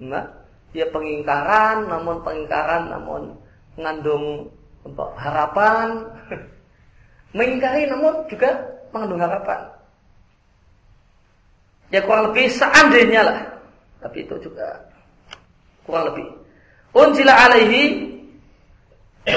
nah, 0.01 0.25
ya 0.73 0.85
pengingkaran, 0.89 1.89
namun 1.89 2.21
pengingkaran 2.21 2.89
namun 2.89 3.21
mengandung 3.77 4.49
untuk 4.85 5.09
harapan, 5.17 6.05
mengingkari 7.37 7.89
namun 7.89 8.25
juga 8.29 8.55
mengandung 8.93 9.21
harapan. 9.21 9.59
Ya 11.87 12.03
kurang 12.03 12.31
lebih 12.31 12.51
seandainya 12.51 13.21
lah, 13.23 13.39
tapi 14.03 14.27
itu 14.27 14.35
juga 14.43 14.91
kurang 15.87 16.11
lebih. 16.13 16.27
Unjila 16.91 17.33
alaihi 17.47 17.83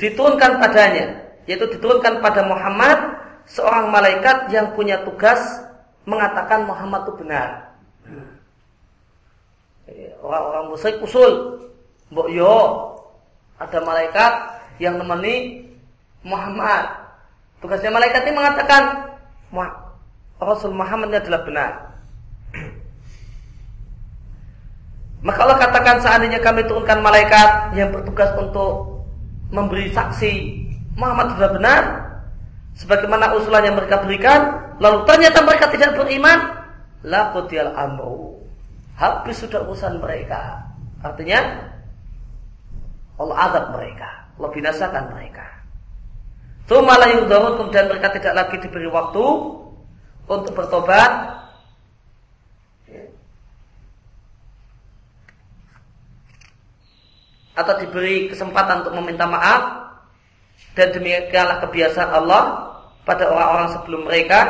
diturunkan 0.00 0.62
padanya, 0.62 1.26
yaitu 1.50 1.66
diturunkan 1.74 2.22
pada 2.22 2.46
Muhammad 2.46 3.18
seorang 3.50 3.90
malaikat 3.90 4.52
yang 4.54 4.76
punya 4.78 5.02
tugas 5.02 5.40
mengatakan 6.06 6.68
Muhammad 6.68 7.08
itu 7.08 7.12
benar. 7.24 7.48
Orang-orang 10.20 10.64
musyrik 10.72 11.00
usul, 11.00 11.64
mbok 12.12 12.28
yo 12.28 12.56
ada 13.58 13.78
malaikat 13.82 14.32
yang 14.82 15.00
nemeni 15.00 15.66
Muhammad. 16.22 17.08
Tugasnya 17.58 17.90
malaikat 17.90 18.22
ini 18.28 18.32
mengatakan 18.38 18.82
Rasul 20.38 20.70
Muhammad 20.74 21.10
adalah 21.10 21.42
benar. 21.42 21.72
Maka 25.26 25.38
Allah 25.42 25.58
katakan 25.58 25.96
seandainya 25.98 26.38
kami 26.38 26.62
turunkan 26.70 27.02
malaikat 27.02 27.74
yang 27.74 27.90
bertugas 27.90 28.30
untuk 28.38 29.02
memberi 29.50 29.90
saksi 29.90 30.32
Muhammad 30.98 31.38
sudah 31.38 31.50
benar, 31.54 31.82
sebagaimana 32.74 33.34
usulan 33.38 33.62
yang 33.62 33.78
mereka 33.78 34.02
berikan, 34.02 34.40
lalu 34.82 35.06
ternyata 35.06 35.46
mereka 35.46 35.70
tidak 35.70 35.94
beriman, 35.94 36.38
laqutiyal 37.06 37.70
amru. 37.78 38.17
Habis 38.98 39.46
sudah 39.46 39.62
urusan 39.62 40.02
mereka. 40.02 40.66
Artinya 41.06 41.70
Allah 43.18 43.36
azab 43.46 43.64
mereka, 43.78 44.26
Allah 44.34 44.50
binasakan 44.50 45.04
mereka. 45.14 45.46
Tsumma 46.66 46.98
yang 47.06 47.30
kemudian 47.30 47.86
mereka 47.88 48.12
tidak 48.12 48.34
lagi 48.34 48.58
diberi 48.58 48.90
waktu 48.90 49.24
untuk 50.26 50.52
bertobat. 50.52 51.38
Atau 57.58 57.74
diberi 57.82 58.30
kesempatan 58.30 58.86
untuk 58.86 58.94
meminta 59.02 59.26
maaf 59.26 59.90
dan 60.78 60.94
demikianlah 60.94 61.58
kebiasaan 61.66 62.10
Allah 62.22 62.42
pada 63.02 63.26
orang-orang 63.30 63.68
sebelum 63.74 64.00
mereka 64.06 64.40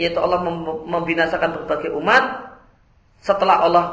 yaitu 0.00 0.16
Allah 0.16 0.40
membinasakan 0.88 1.52
berbagai 1.52 1.92
umat 2.00 2.39
setelah 3.20 3.56
Allah 3.64 3.86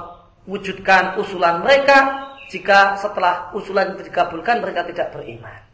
wujudkan 0.48 1.20
usulan 1.20 1.60
mereka 1.60 2.28
jika 2.48 2.96
setelah 2.96 3.52
usulan 3.52 3.94
itu 3.96 4.08
dikabulkan 4.08 4.64
mereka 4.64 4.88
tidak 4.88 5.12
beriman. 5.12 5.68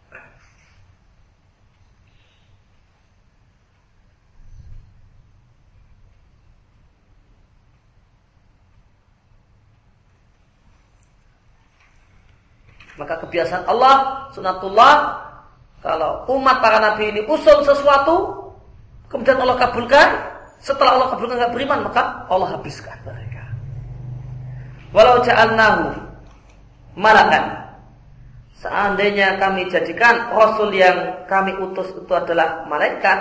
Maka 12.93 13.17
kebiasaan 13.25 13.65
Allah, 13.65 14.29
sunatullah 14.37 14.93
kalau 15.81 16.29
umat 16.37 16.61
para 16.61 16.77
nabi 16.77 17.09
ini 17.09 17.25
usul 17.25 17.65
sesuatu, 17.65 18.47
kemudian 19.09 19.41
Allah 19.41 19.57
kabulkan, 19.57 20.09
setelah 20.61 21.01
Allah 21.01 21.07
kabulkan 21.17 21.35
nggak 21.41 21.53
beriman, 21.57 21.89
maka 21.89 22.23
Allah 22.29 22.53
habiskan 22.53 22.95
mereka. 23.01 23.22
Walau 24.93 25.25
ja'alnahu 25.25 25.97
malakan. 26.93 27.65
Seandainya 28.61 29.41
kami 29.41 29.67
jadikan 29.67 30.31
Rasul 30.31 30.71
yang 30.71 31.27
kami 31.27 31.51
utus 31.59 31.91
itu 31.91 32.13
adalah 32.15 32.63
malaikat, 32.69 33.19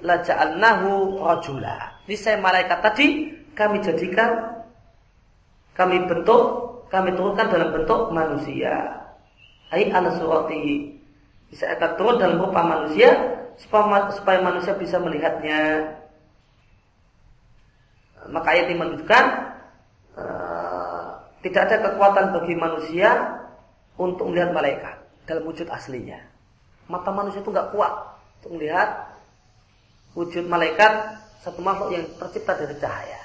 la 0.00 0.22
ja'alnahu 0.24 1.20
rajula. 1.20 2.00
Saya 2.08 2.40
malaikat 2.40 2.78
tadi 2.80 3.36
kami 3.52 3.84
jadikan, 3.84 4.62
kami 5.76 6.06
bentuk, 6.08 6.42
kami 6.88 7.12
turunkan 7.12 7.52
dalam 7.52 7.74
bentuk 7.74 8.08
manusia. 8.14 9.04
Ai 9.68 9.92
ala 9.92 10.16
suratihi 10.16 10.96
bisa 11.52 11.68
akan 11.76 11.90
turun 12.00 12.16
dalam 12.16 12.40
rupa 12.40 12.64
manusia 12.64 13.12
supaya, 13.60 14.08
supaya 14.16 14.38
manusia 14.40 14.72
bisa 14.78 14.96
melihatnya. 14.96 15.92
Maka 18.32 18.48
ayat 18.52 18.72
ini 18.72 18.76
menunjukkan 18.80 19.24
uh, 20.16 20.57
tidak 21.44 21.70
ada 21.70 21.76
kekuatan 21.90 22.34
bagi 22.34 22.54
manusia 22.58 23.38
untuk 23.98 24.30
melihat 24.30 24.50
malaikat 24.50 24.96
dalam 25.26 25.46
wujud 25.46 25.70
aslinya. 25.70 26.18
Mata 26.90 27.14
manusia 27.14 27.44
itu 27.44 27.50
nggak 27.52 27.70
kuat 27.74 27.92
untuk 28.40 28.58
melihat 28.58 29.12
wujud 30.18 30.44
malaikat 30.50 31.20
satu 31.44 31.62
makhluk 31.62 31.94
yang 31.94 32.04
tercipta 32.18 32.58
dari 32.58 32.74
cahaya. 32.80 33.20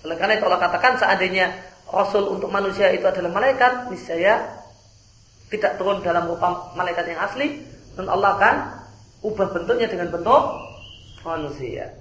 Oleh 0.00 0.16
karena 0.16 0.40
itu 0.40 0.44
Allah 0.48 0.62
katakan 0.64 0.96
seandainya 0.96 1.52
Rasul 1.90 2.24
untuk 2.32 2.48
manusia 2.48 2.88
itu 2.94 3.04
adalah 3.04 3.28
malaikat, 3.28 3.92
niscaya 3.92 4.64
tidak 5.50 5.76
turun 5.76 6.00
dalam 6.00 6.30
rupa 6.30 6.72
malaikat 6.78 7.10
yang 7.10 7.20
asli, 7.20 7.60
dan 7.98 8.06
Allah 8.06 8.38
akan 8.38 8.54
ubah 9.26 9.48
bentuknya 9.52 9.90
dengan 9.90 10.08
bentuk 10.08 10.42
manusia. 11.26 11.92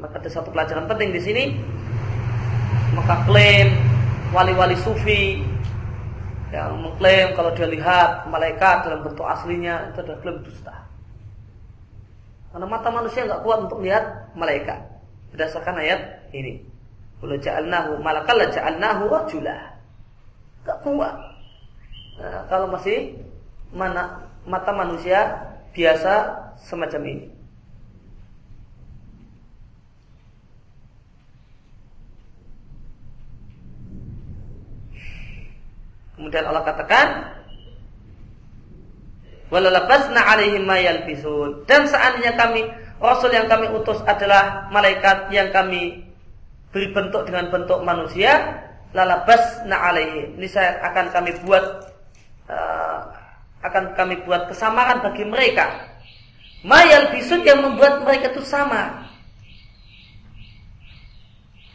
Maka 0.00 0.16
ada 0.18 0.30
satu 0.32 0.48
pelajaran 0.50 0.88
penting 0.88 1.12
di 1.12 1.20
sini. 1.20 1.44
Maka 2.96 3.22
klaim 3.28 3.76
wali-wali 4.34 4.74
sufi 4.80 5.44
yang 6.50 6.82
mengklaim 6.82 7.30
kalau 7.38 7.54
dia 7.54 7.70
lihat 7.70 8.26
malaikat 8.26 8.82
dalam 8.82 9.06
bentuk 9.06 9.22
aslinya 9.22 9.94
itu 9.94 10.02
adalah 10.02 10.18
klaim 10.24 10.38
dusta. 10.42 10.74
Karena 12.50 12.66
mata 12.66 12.88
manusia 12.90 13.22
nggak 13.22 13.42
kuat 13.46 13.58
untuk 13.70 13.78
melihat 13.78 14.34
malaikat 14.34 14.82
berdasarkan 15.30 15.78
ayat 15.78 16.00
ini. 16.34 16.66
Kalau 17.20 17.36
ja'alnahu 17.36 18.00
malakal 18.00 18.34
la 18.34 18.48
ja'alnahu 18.50 19.06
rajula. 19.06 19.76
Gak 20.64 20.78
kuat. 20.82 21.14
Nah, 22.20 22.44
kalau 22.48 22.66
masih 22.68 23.16
mana 23.70 24.24
mata 24.48 24.72
manusia 24.72 25.38
biasa 25.76 26.36
semacam 26.58 27.00
ini. 27.06 27.26
Kemudian 36.20 36.44
Allah 36.52 36.68
katakan, 36.68 37.32
"Walalabasna 39.48 40.20
'alaihim 40.20 40.68
ma 40.68 40.76
yalbisun." 40.76 41.64
Dan 41.64 41.88
seandainya 41.88 42.36
kami 42.36 42.68
rasul 43.00 43.32
yang 43.32 43.48
kami 43.48 43.72
utus 43.72 44.04
adalah 44.04 44.68
malaikat 44.68 45.32
yang 45.32 45.48
kami 45.48 46.04
beri 46.76 46.92
bentuk 46.92 47.24
dengan 47.24 47.48
bentuk 47.48 47.80
manusia, 47.80 48.36
lalabasna 48.92 49.72
'alaihim. 49.72 50.36
Ini 50.36 50.48
saya 50.52 50.76
akan 50.92 51.08
kami 51.08 51.32
buat 51.40 51.64
uh, 52.52 53.00
akan 53.64 53.96
kami 53.96 54.20
buat 54.28 54.52
kesamaan 54.52 55.00
bagi 55.00 55.24
mereka. 55.24 55.88
Mayal 56.60 57.16
bisun 57.16 57.40
yang 57.48 57.64
membuat 57.64 58.04
mereka 58.04 58.36
itu 58.36 58.44
sama. 58.44 59.08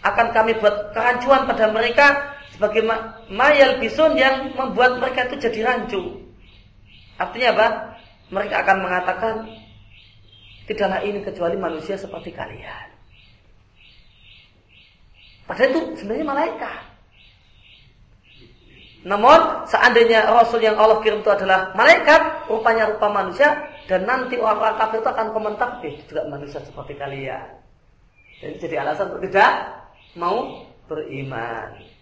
Akan 0.06 0.30
kami 0.30 0.54
buat 0.62 0.94
kerancuan 0.94 1.50
pada 1.50 1.66
mereka 1.74 2.35
sebagai 2.56 2.88
mayal 3.28 3.84
bisun 3.84 4.16
yang 4.16 4.56
membuat 4.56 5.04
mereka 5.04 5.28
itu 5.28 5.44
jadi 5.52 5.60
rancu. 5.68 6.24
Artinya 7.20 7.48
apa? 7.52 7.68
Mereka 8.32 8.56
akan 8.64 8.78
mengatakan 8.80 9.34
tidaklah 10.66 11.04
ini 11.04 11.20
kecuali 11.20 11.60
manusia 11.60 12.00
seperti 12.00 12.32
kalian. 12.32 12.96
Padahal 15.46 15.70
itu 15.70 15.82
sebenarnya 16.02 16.26
malaikat. 16.26 16.82
Namun 19.06 19.70
seandainya 19.70 20.34
Rasul 20.34 20.66
yang 20.66 20.82
Allah 20.82 20.98
kirim 21.06 21.22
itu 21.22 21.30
adalah 21.30 21.78
malaikat, 21.78 22.50
rupanya 22.50 22.90
rupa 22.90 23.06
manusia, 23.14 23.70
dan 23.86 24.10
nanti 24.10 24.42
orang-orang 24.42 24.82
kafir 24.82 25.06
itu 25.06 25.10
akan 25.14 25.28
komentar, 25.30 25.70
eh 25.86 26.02
juga 26.10 26.26
manusia 26.26 26.58
seperti 26.66 26.98
kalian. 26.98 27.46
Jadi 28.42 28.58
jadi 28.58 28.82
alasan 28.82 29.14
untuk 29.14 29.30
tidak 29.30 29.52
mau 30.18 30.66
beriman. 30.90 31.95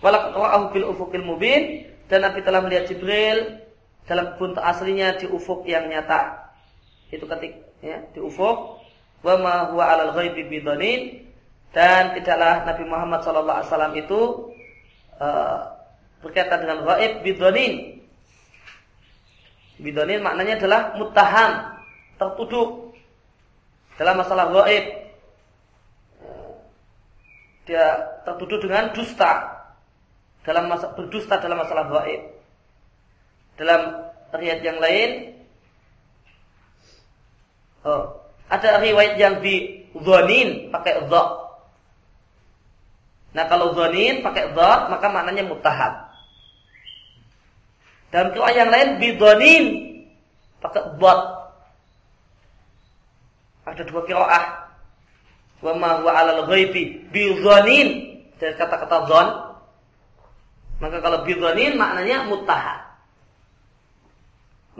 Walaqahu 0.00 0.72
bil 0.72 0.86
ufukil 0.88 1.24
mubin 1.24 1.84
dan 2.08 2.24
Nabi 2.24 2.40
telah 2.40 2.64
melihat 2.64 2.88
Jibril 2.88 3.60
dalam 4.08 4.32
bentuk 4.40 4.64
aslinya 4.64 5.20
di 5.20 5.28
ufuk 5.28 5.68
yang 5.68 5.92
nyata. 5.92 6.50
Itu 7.12 7.28
ketik 7.28 7.60
ya, 7.84 8.00
di 8.16 8.20
ufuk 8.24 8.80
wa 9.20 9.84
'alal 9.84 10.16
ghaibi 10.16 10.48
dan 11.70 12.16
tidaklah 12.16 12.64
Nabi 12.66 12.82
Muhammad 12.88 13.20
wasallam 13.22 13.94
itu 13.94 14.50
uh, 15.20 15.68
berkaitan 16.24 16.64
dengan 16.64 16.82
ghaib 16.82 17.20
bidanin. 17.22 18.02
Bidanin 19.78 20.20
maknanya 20.24 20.58
adalah 20.58 20.80
muttaham, 20.96 21.52
tertuduh 22.16 22.90
dalam 24.00 24.16
masalah 24.18 24.48
ghaib. 24.50 24.84
Dia 27.68 27.86
tertuduh 28.26 28.58
dengan 28.58 28.90
dusta 28.90 29.59
dalam 30.44 30.72
masa 30.72 30.92
berdusta 30.96 31.36
dalam 31.40 31.60
masalah 31.60 31.88
ghaib. 31.88 32.22
Dalam 33.60 33.80
riwayat 34.32 34.60
yang 34.64 34.78
lain 34.80 35.36
oh, 37.84 38.24
ada 38.48 38.80
riwayat 38.80 39.20
yang 39.20 39.44
di 39.44 39.84
zonin 39.92 40.72
pakai 40.72 41.04
dha. 41.10 41.24
Nah 43.36 43.44
kalau 43.46 43.76
zonin 43.76 44.24
pakai 44.24 44.56
dha 44.56 44.88
maka 44.88 45.06
maknanya 45.12 45.44
mutahab. 45.44 46.08
Dalam 48.10 48.32
riwayat 48.32 48.56
yang 48.56 48.70
lain 48.72 48.88
bidonin 48.98 49.64
pakai 50.64 50.98
dot. 50.98 51.20
Ada 53.68 53.86
dua 53.86 54.02
kiroah. 54.08 54.44
Wa 55.60 55.76
ma 55.76 56.00
huwa 56.00 56.10
alal 56.16 56.48
ghaibi 56.48 57.06
bidonin 57.12 58.18
dari 58.40 58.56
kata-kata 58.56 59.04
zon. 59.04 59.49
Maka 60.80 60.96
kalau 61.04 61.22
bidonin 61.28 61.76
maknanya 61.76 62.24
mutahab. 62.24 62.80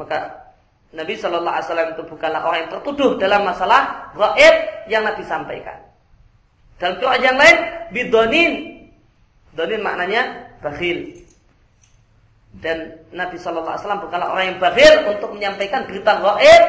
Maka 0.01 0.49
Nabi 0.97 1.15
Shallallahu 1.15 1.55
Alaihi 1.55 1.67
Wasallam 1.69 1.91
itu 1.95 2.03
bukanlah 2.09 2.41
orang 2.43 2.59
yang 2.67 2.73
tertuduh 2.73 3.21
dalam 3.21 3.45
masalah 3.45 4.11
gaib 4.17 4.57
yang 4.89 5.05
Nabi 5.05 5.23
sampaikan. 5.29 5.79
Dalam 6.81 6.97
doa 6.99 7.15
yang 7.21 7.37
lain, 7.37 7.57
bidonin. 7.93 8.53
Donin 9.53 9.85
maknanya 9.85 10.51
bakhil. 10.65 11.21
Dan 12.57 12.97
Nabi 13.13 13.37
Shallallahu 13.37 13.77
Alaihi 13.77 13.83
Wasallam 13.85 14.03
bukanlah 14.03 14.29
orang 14.33 14.45
yang 14.57 14.59
bakhil 14.59 14.95
untuk 15.13 15.31
menyampaikan 15.37 15.85
berita 15.85 16.17
gaib, 16.17 16.65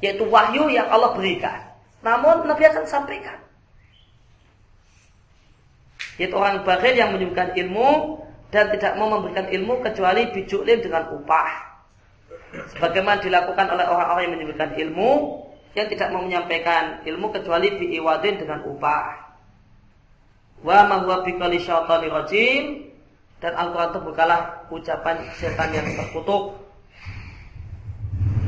yaitu 0.00 0.24
wahyu 0.26 0.72
yang 0.72 0.88
Allah 0.88 1.12
berikan. 1.12 1.60
Namun 2.00 2.48
Nabi 2.48 2.66
akan 2.66 2.88
sampaikan. 2.88 3.36
Yaitu 6.16 6.34
orang 6.34 6.64
bakhil 6.64 6.96
yang 6.96 7.12
menyebutkan 7.14 7.52
ilmu 7.52 8.21
dan 8.52 8.68
tidak 8.68 9.00
mau 9.00 9.08
memberikan 9.08 9.48
ilmu 9.48 9.80
kecuali 9.80 10.28
bijuklin 10.30 10.84
dengan 10.84 11.08
upah 11.08 11.72
sebagaimana 12.76 13.18
dilakukan 13.24 13.66
oleh 13.72 13.86
orang-orang 13.88 14.22
yang 14.28 14.34
menyebutkan 14.36 14.70
ilmu 14.76 15.40
yang 15.72 15.88
tidak 15.88 16.12
mau 16.12 16.20
menyampaikan 16.20 17.00
ilmu 17.08 17.32
kecuali 17.32 17.72
biiwadin 17.80 18.44
dengan 18.44 18.60
upah. 18.68 19.32
Wa 20.60 20.84
ma 20.84 21.00
huwa 21.00 21.24
biqali 21.24 21.58
syaitani 21.58 22.06
rajim 22.12 22.64
dan 23.40 23.56
Al-Qur'an 23.56 23.90
itu 23.96 24.00
bukalah 24.04 24.68
ucapan 24.68 25.16
setan 25.40 25.72
yang 25.72 25.88
terkutuk. 25.96 26.60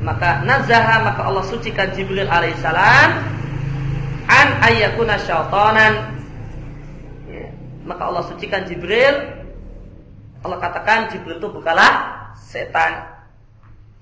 Maka 0.04 0.44
nazaha 0.44 1.00
maka 1.00 1.20
Allah 1.24 1.44
sucikan 1.48 1.96
Jibril 1.96 2.28
alaihissalam 2.28 3.08
an 4.28 4.48
ayyakuna 4.60 5.16
syaitanan. 5.16 6.20
Ya. 7.32 7.48
Maka 7.88 8.02
Allah 8.04 8.22
sucikan 8.28 8.68
Jibril 8.68 9.43
Allah 10.44 10.58
katakan 10.60 11.08
Jibril 11.08 11.40
itu 11.40 11.48
bukalah 11.48 11.92
setan 12.36 13.08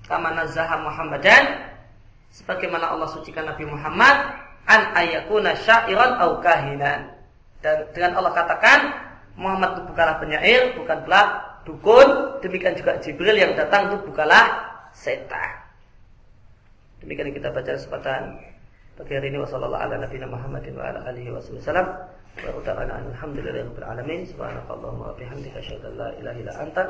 kama 0.03 0.35
nazaha 0.35 0.75
Muhammadan 0.83 1.71
sebagaimana 2.35 2.91
Allah 2.91 3.07
sucikan 3.15 3.47
Nabi 3.47 3.63
Muhammad 3.63 4.43
an 4.67 4.81
ayakuna 4.95 5.55
syairan 5.63 6.19
au 6.19 6.43
kahinan. 6.43 7.15
Dan 7.63 7.87
dengan 7.95 8.19
Allah 8.19 8.35
katakan 8.35 8.79
Muhammad 9.39 9.79
itu 9.79 9.81
bukanlah 9.87 10.19
penyair, 10.19 10.75
bukan 10.75 10.97
pula 11.07 11.21
dukun, 11.63 12.07
demikian 12.43 12.75
juga 12.75 12.99
Jibril 12.99 13.39
yang 13.39 13.55
datang 13.55 13.87
itu 13.87 14.03
bukanlah 14.03 14.67
setan. 14.91 15.63
Demikian 16.99 17.31
kita 17.31 17.55
baca 17.55 17.71
kesempatan 17.71 18.35
pagi 18.99 19.15
hari 19.15 19.31
ini 19.31 19.39
wasallallahu 19.39 19.79
ala 19.79 19.95
nabiyina 19.95 20.27
Muhammadin 20.27 20.75
wasallam. 20.75 21.87
Wa 22.41 22.49
utarana 22.57 22.93
alhamdulillahi 23.13 23.69
rabbil 23.69 23.85
alamin. 23.85 24.25
Subhanakallahumma 24.25 25.13
wa 25.13 25.17
bihamdika 25.19 25.61
asyhadu 25.61 25.93
an 25.93 25.95
la 26.01 26.09
ilaha 26.17 26.37
illa 26.41 26.53
anta 26.57 26.83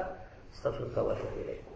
astaghfiruka 0.56 1.04
wa 1.04 1.12
atubu. 1.12 1.73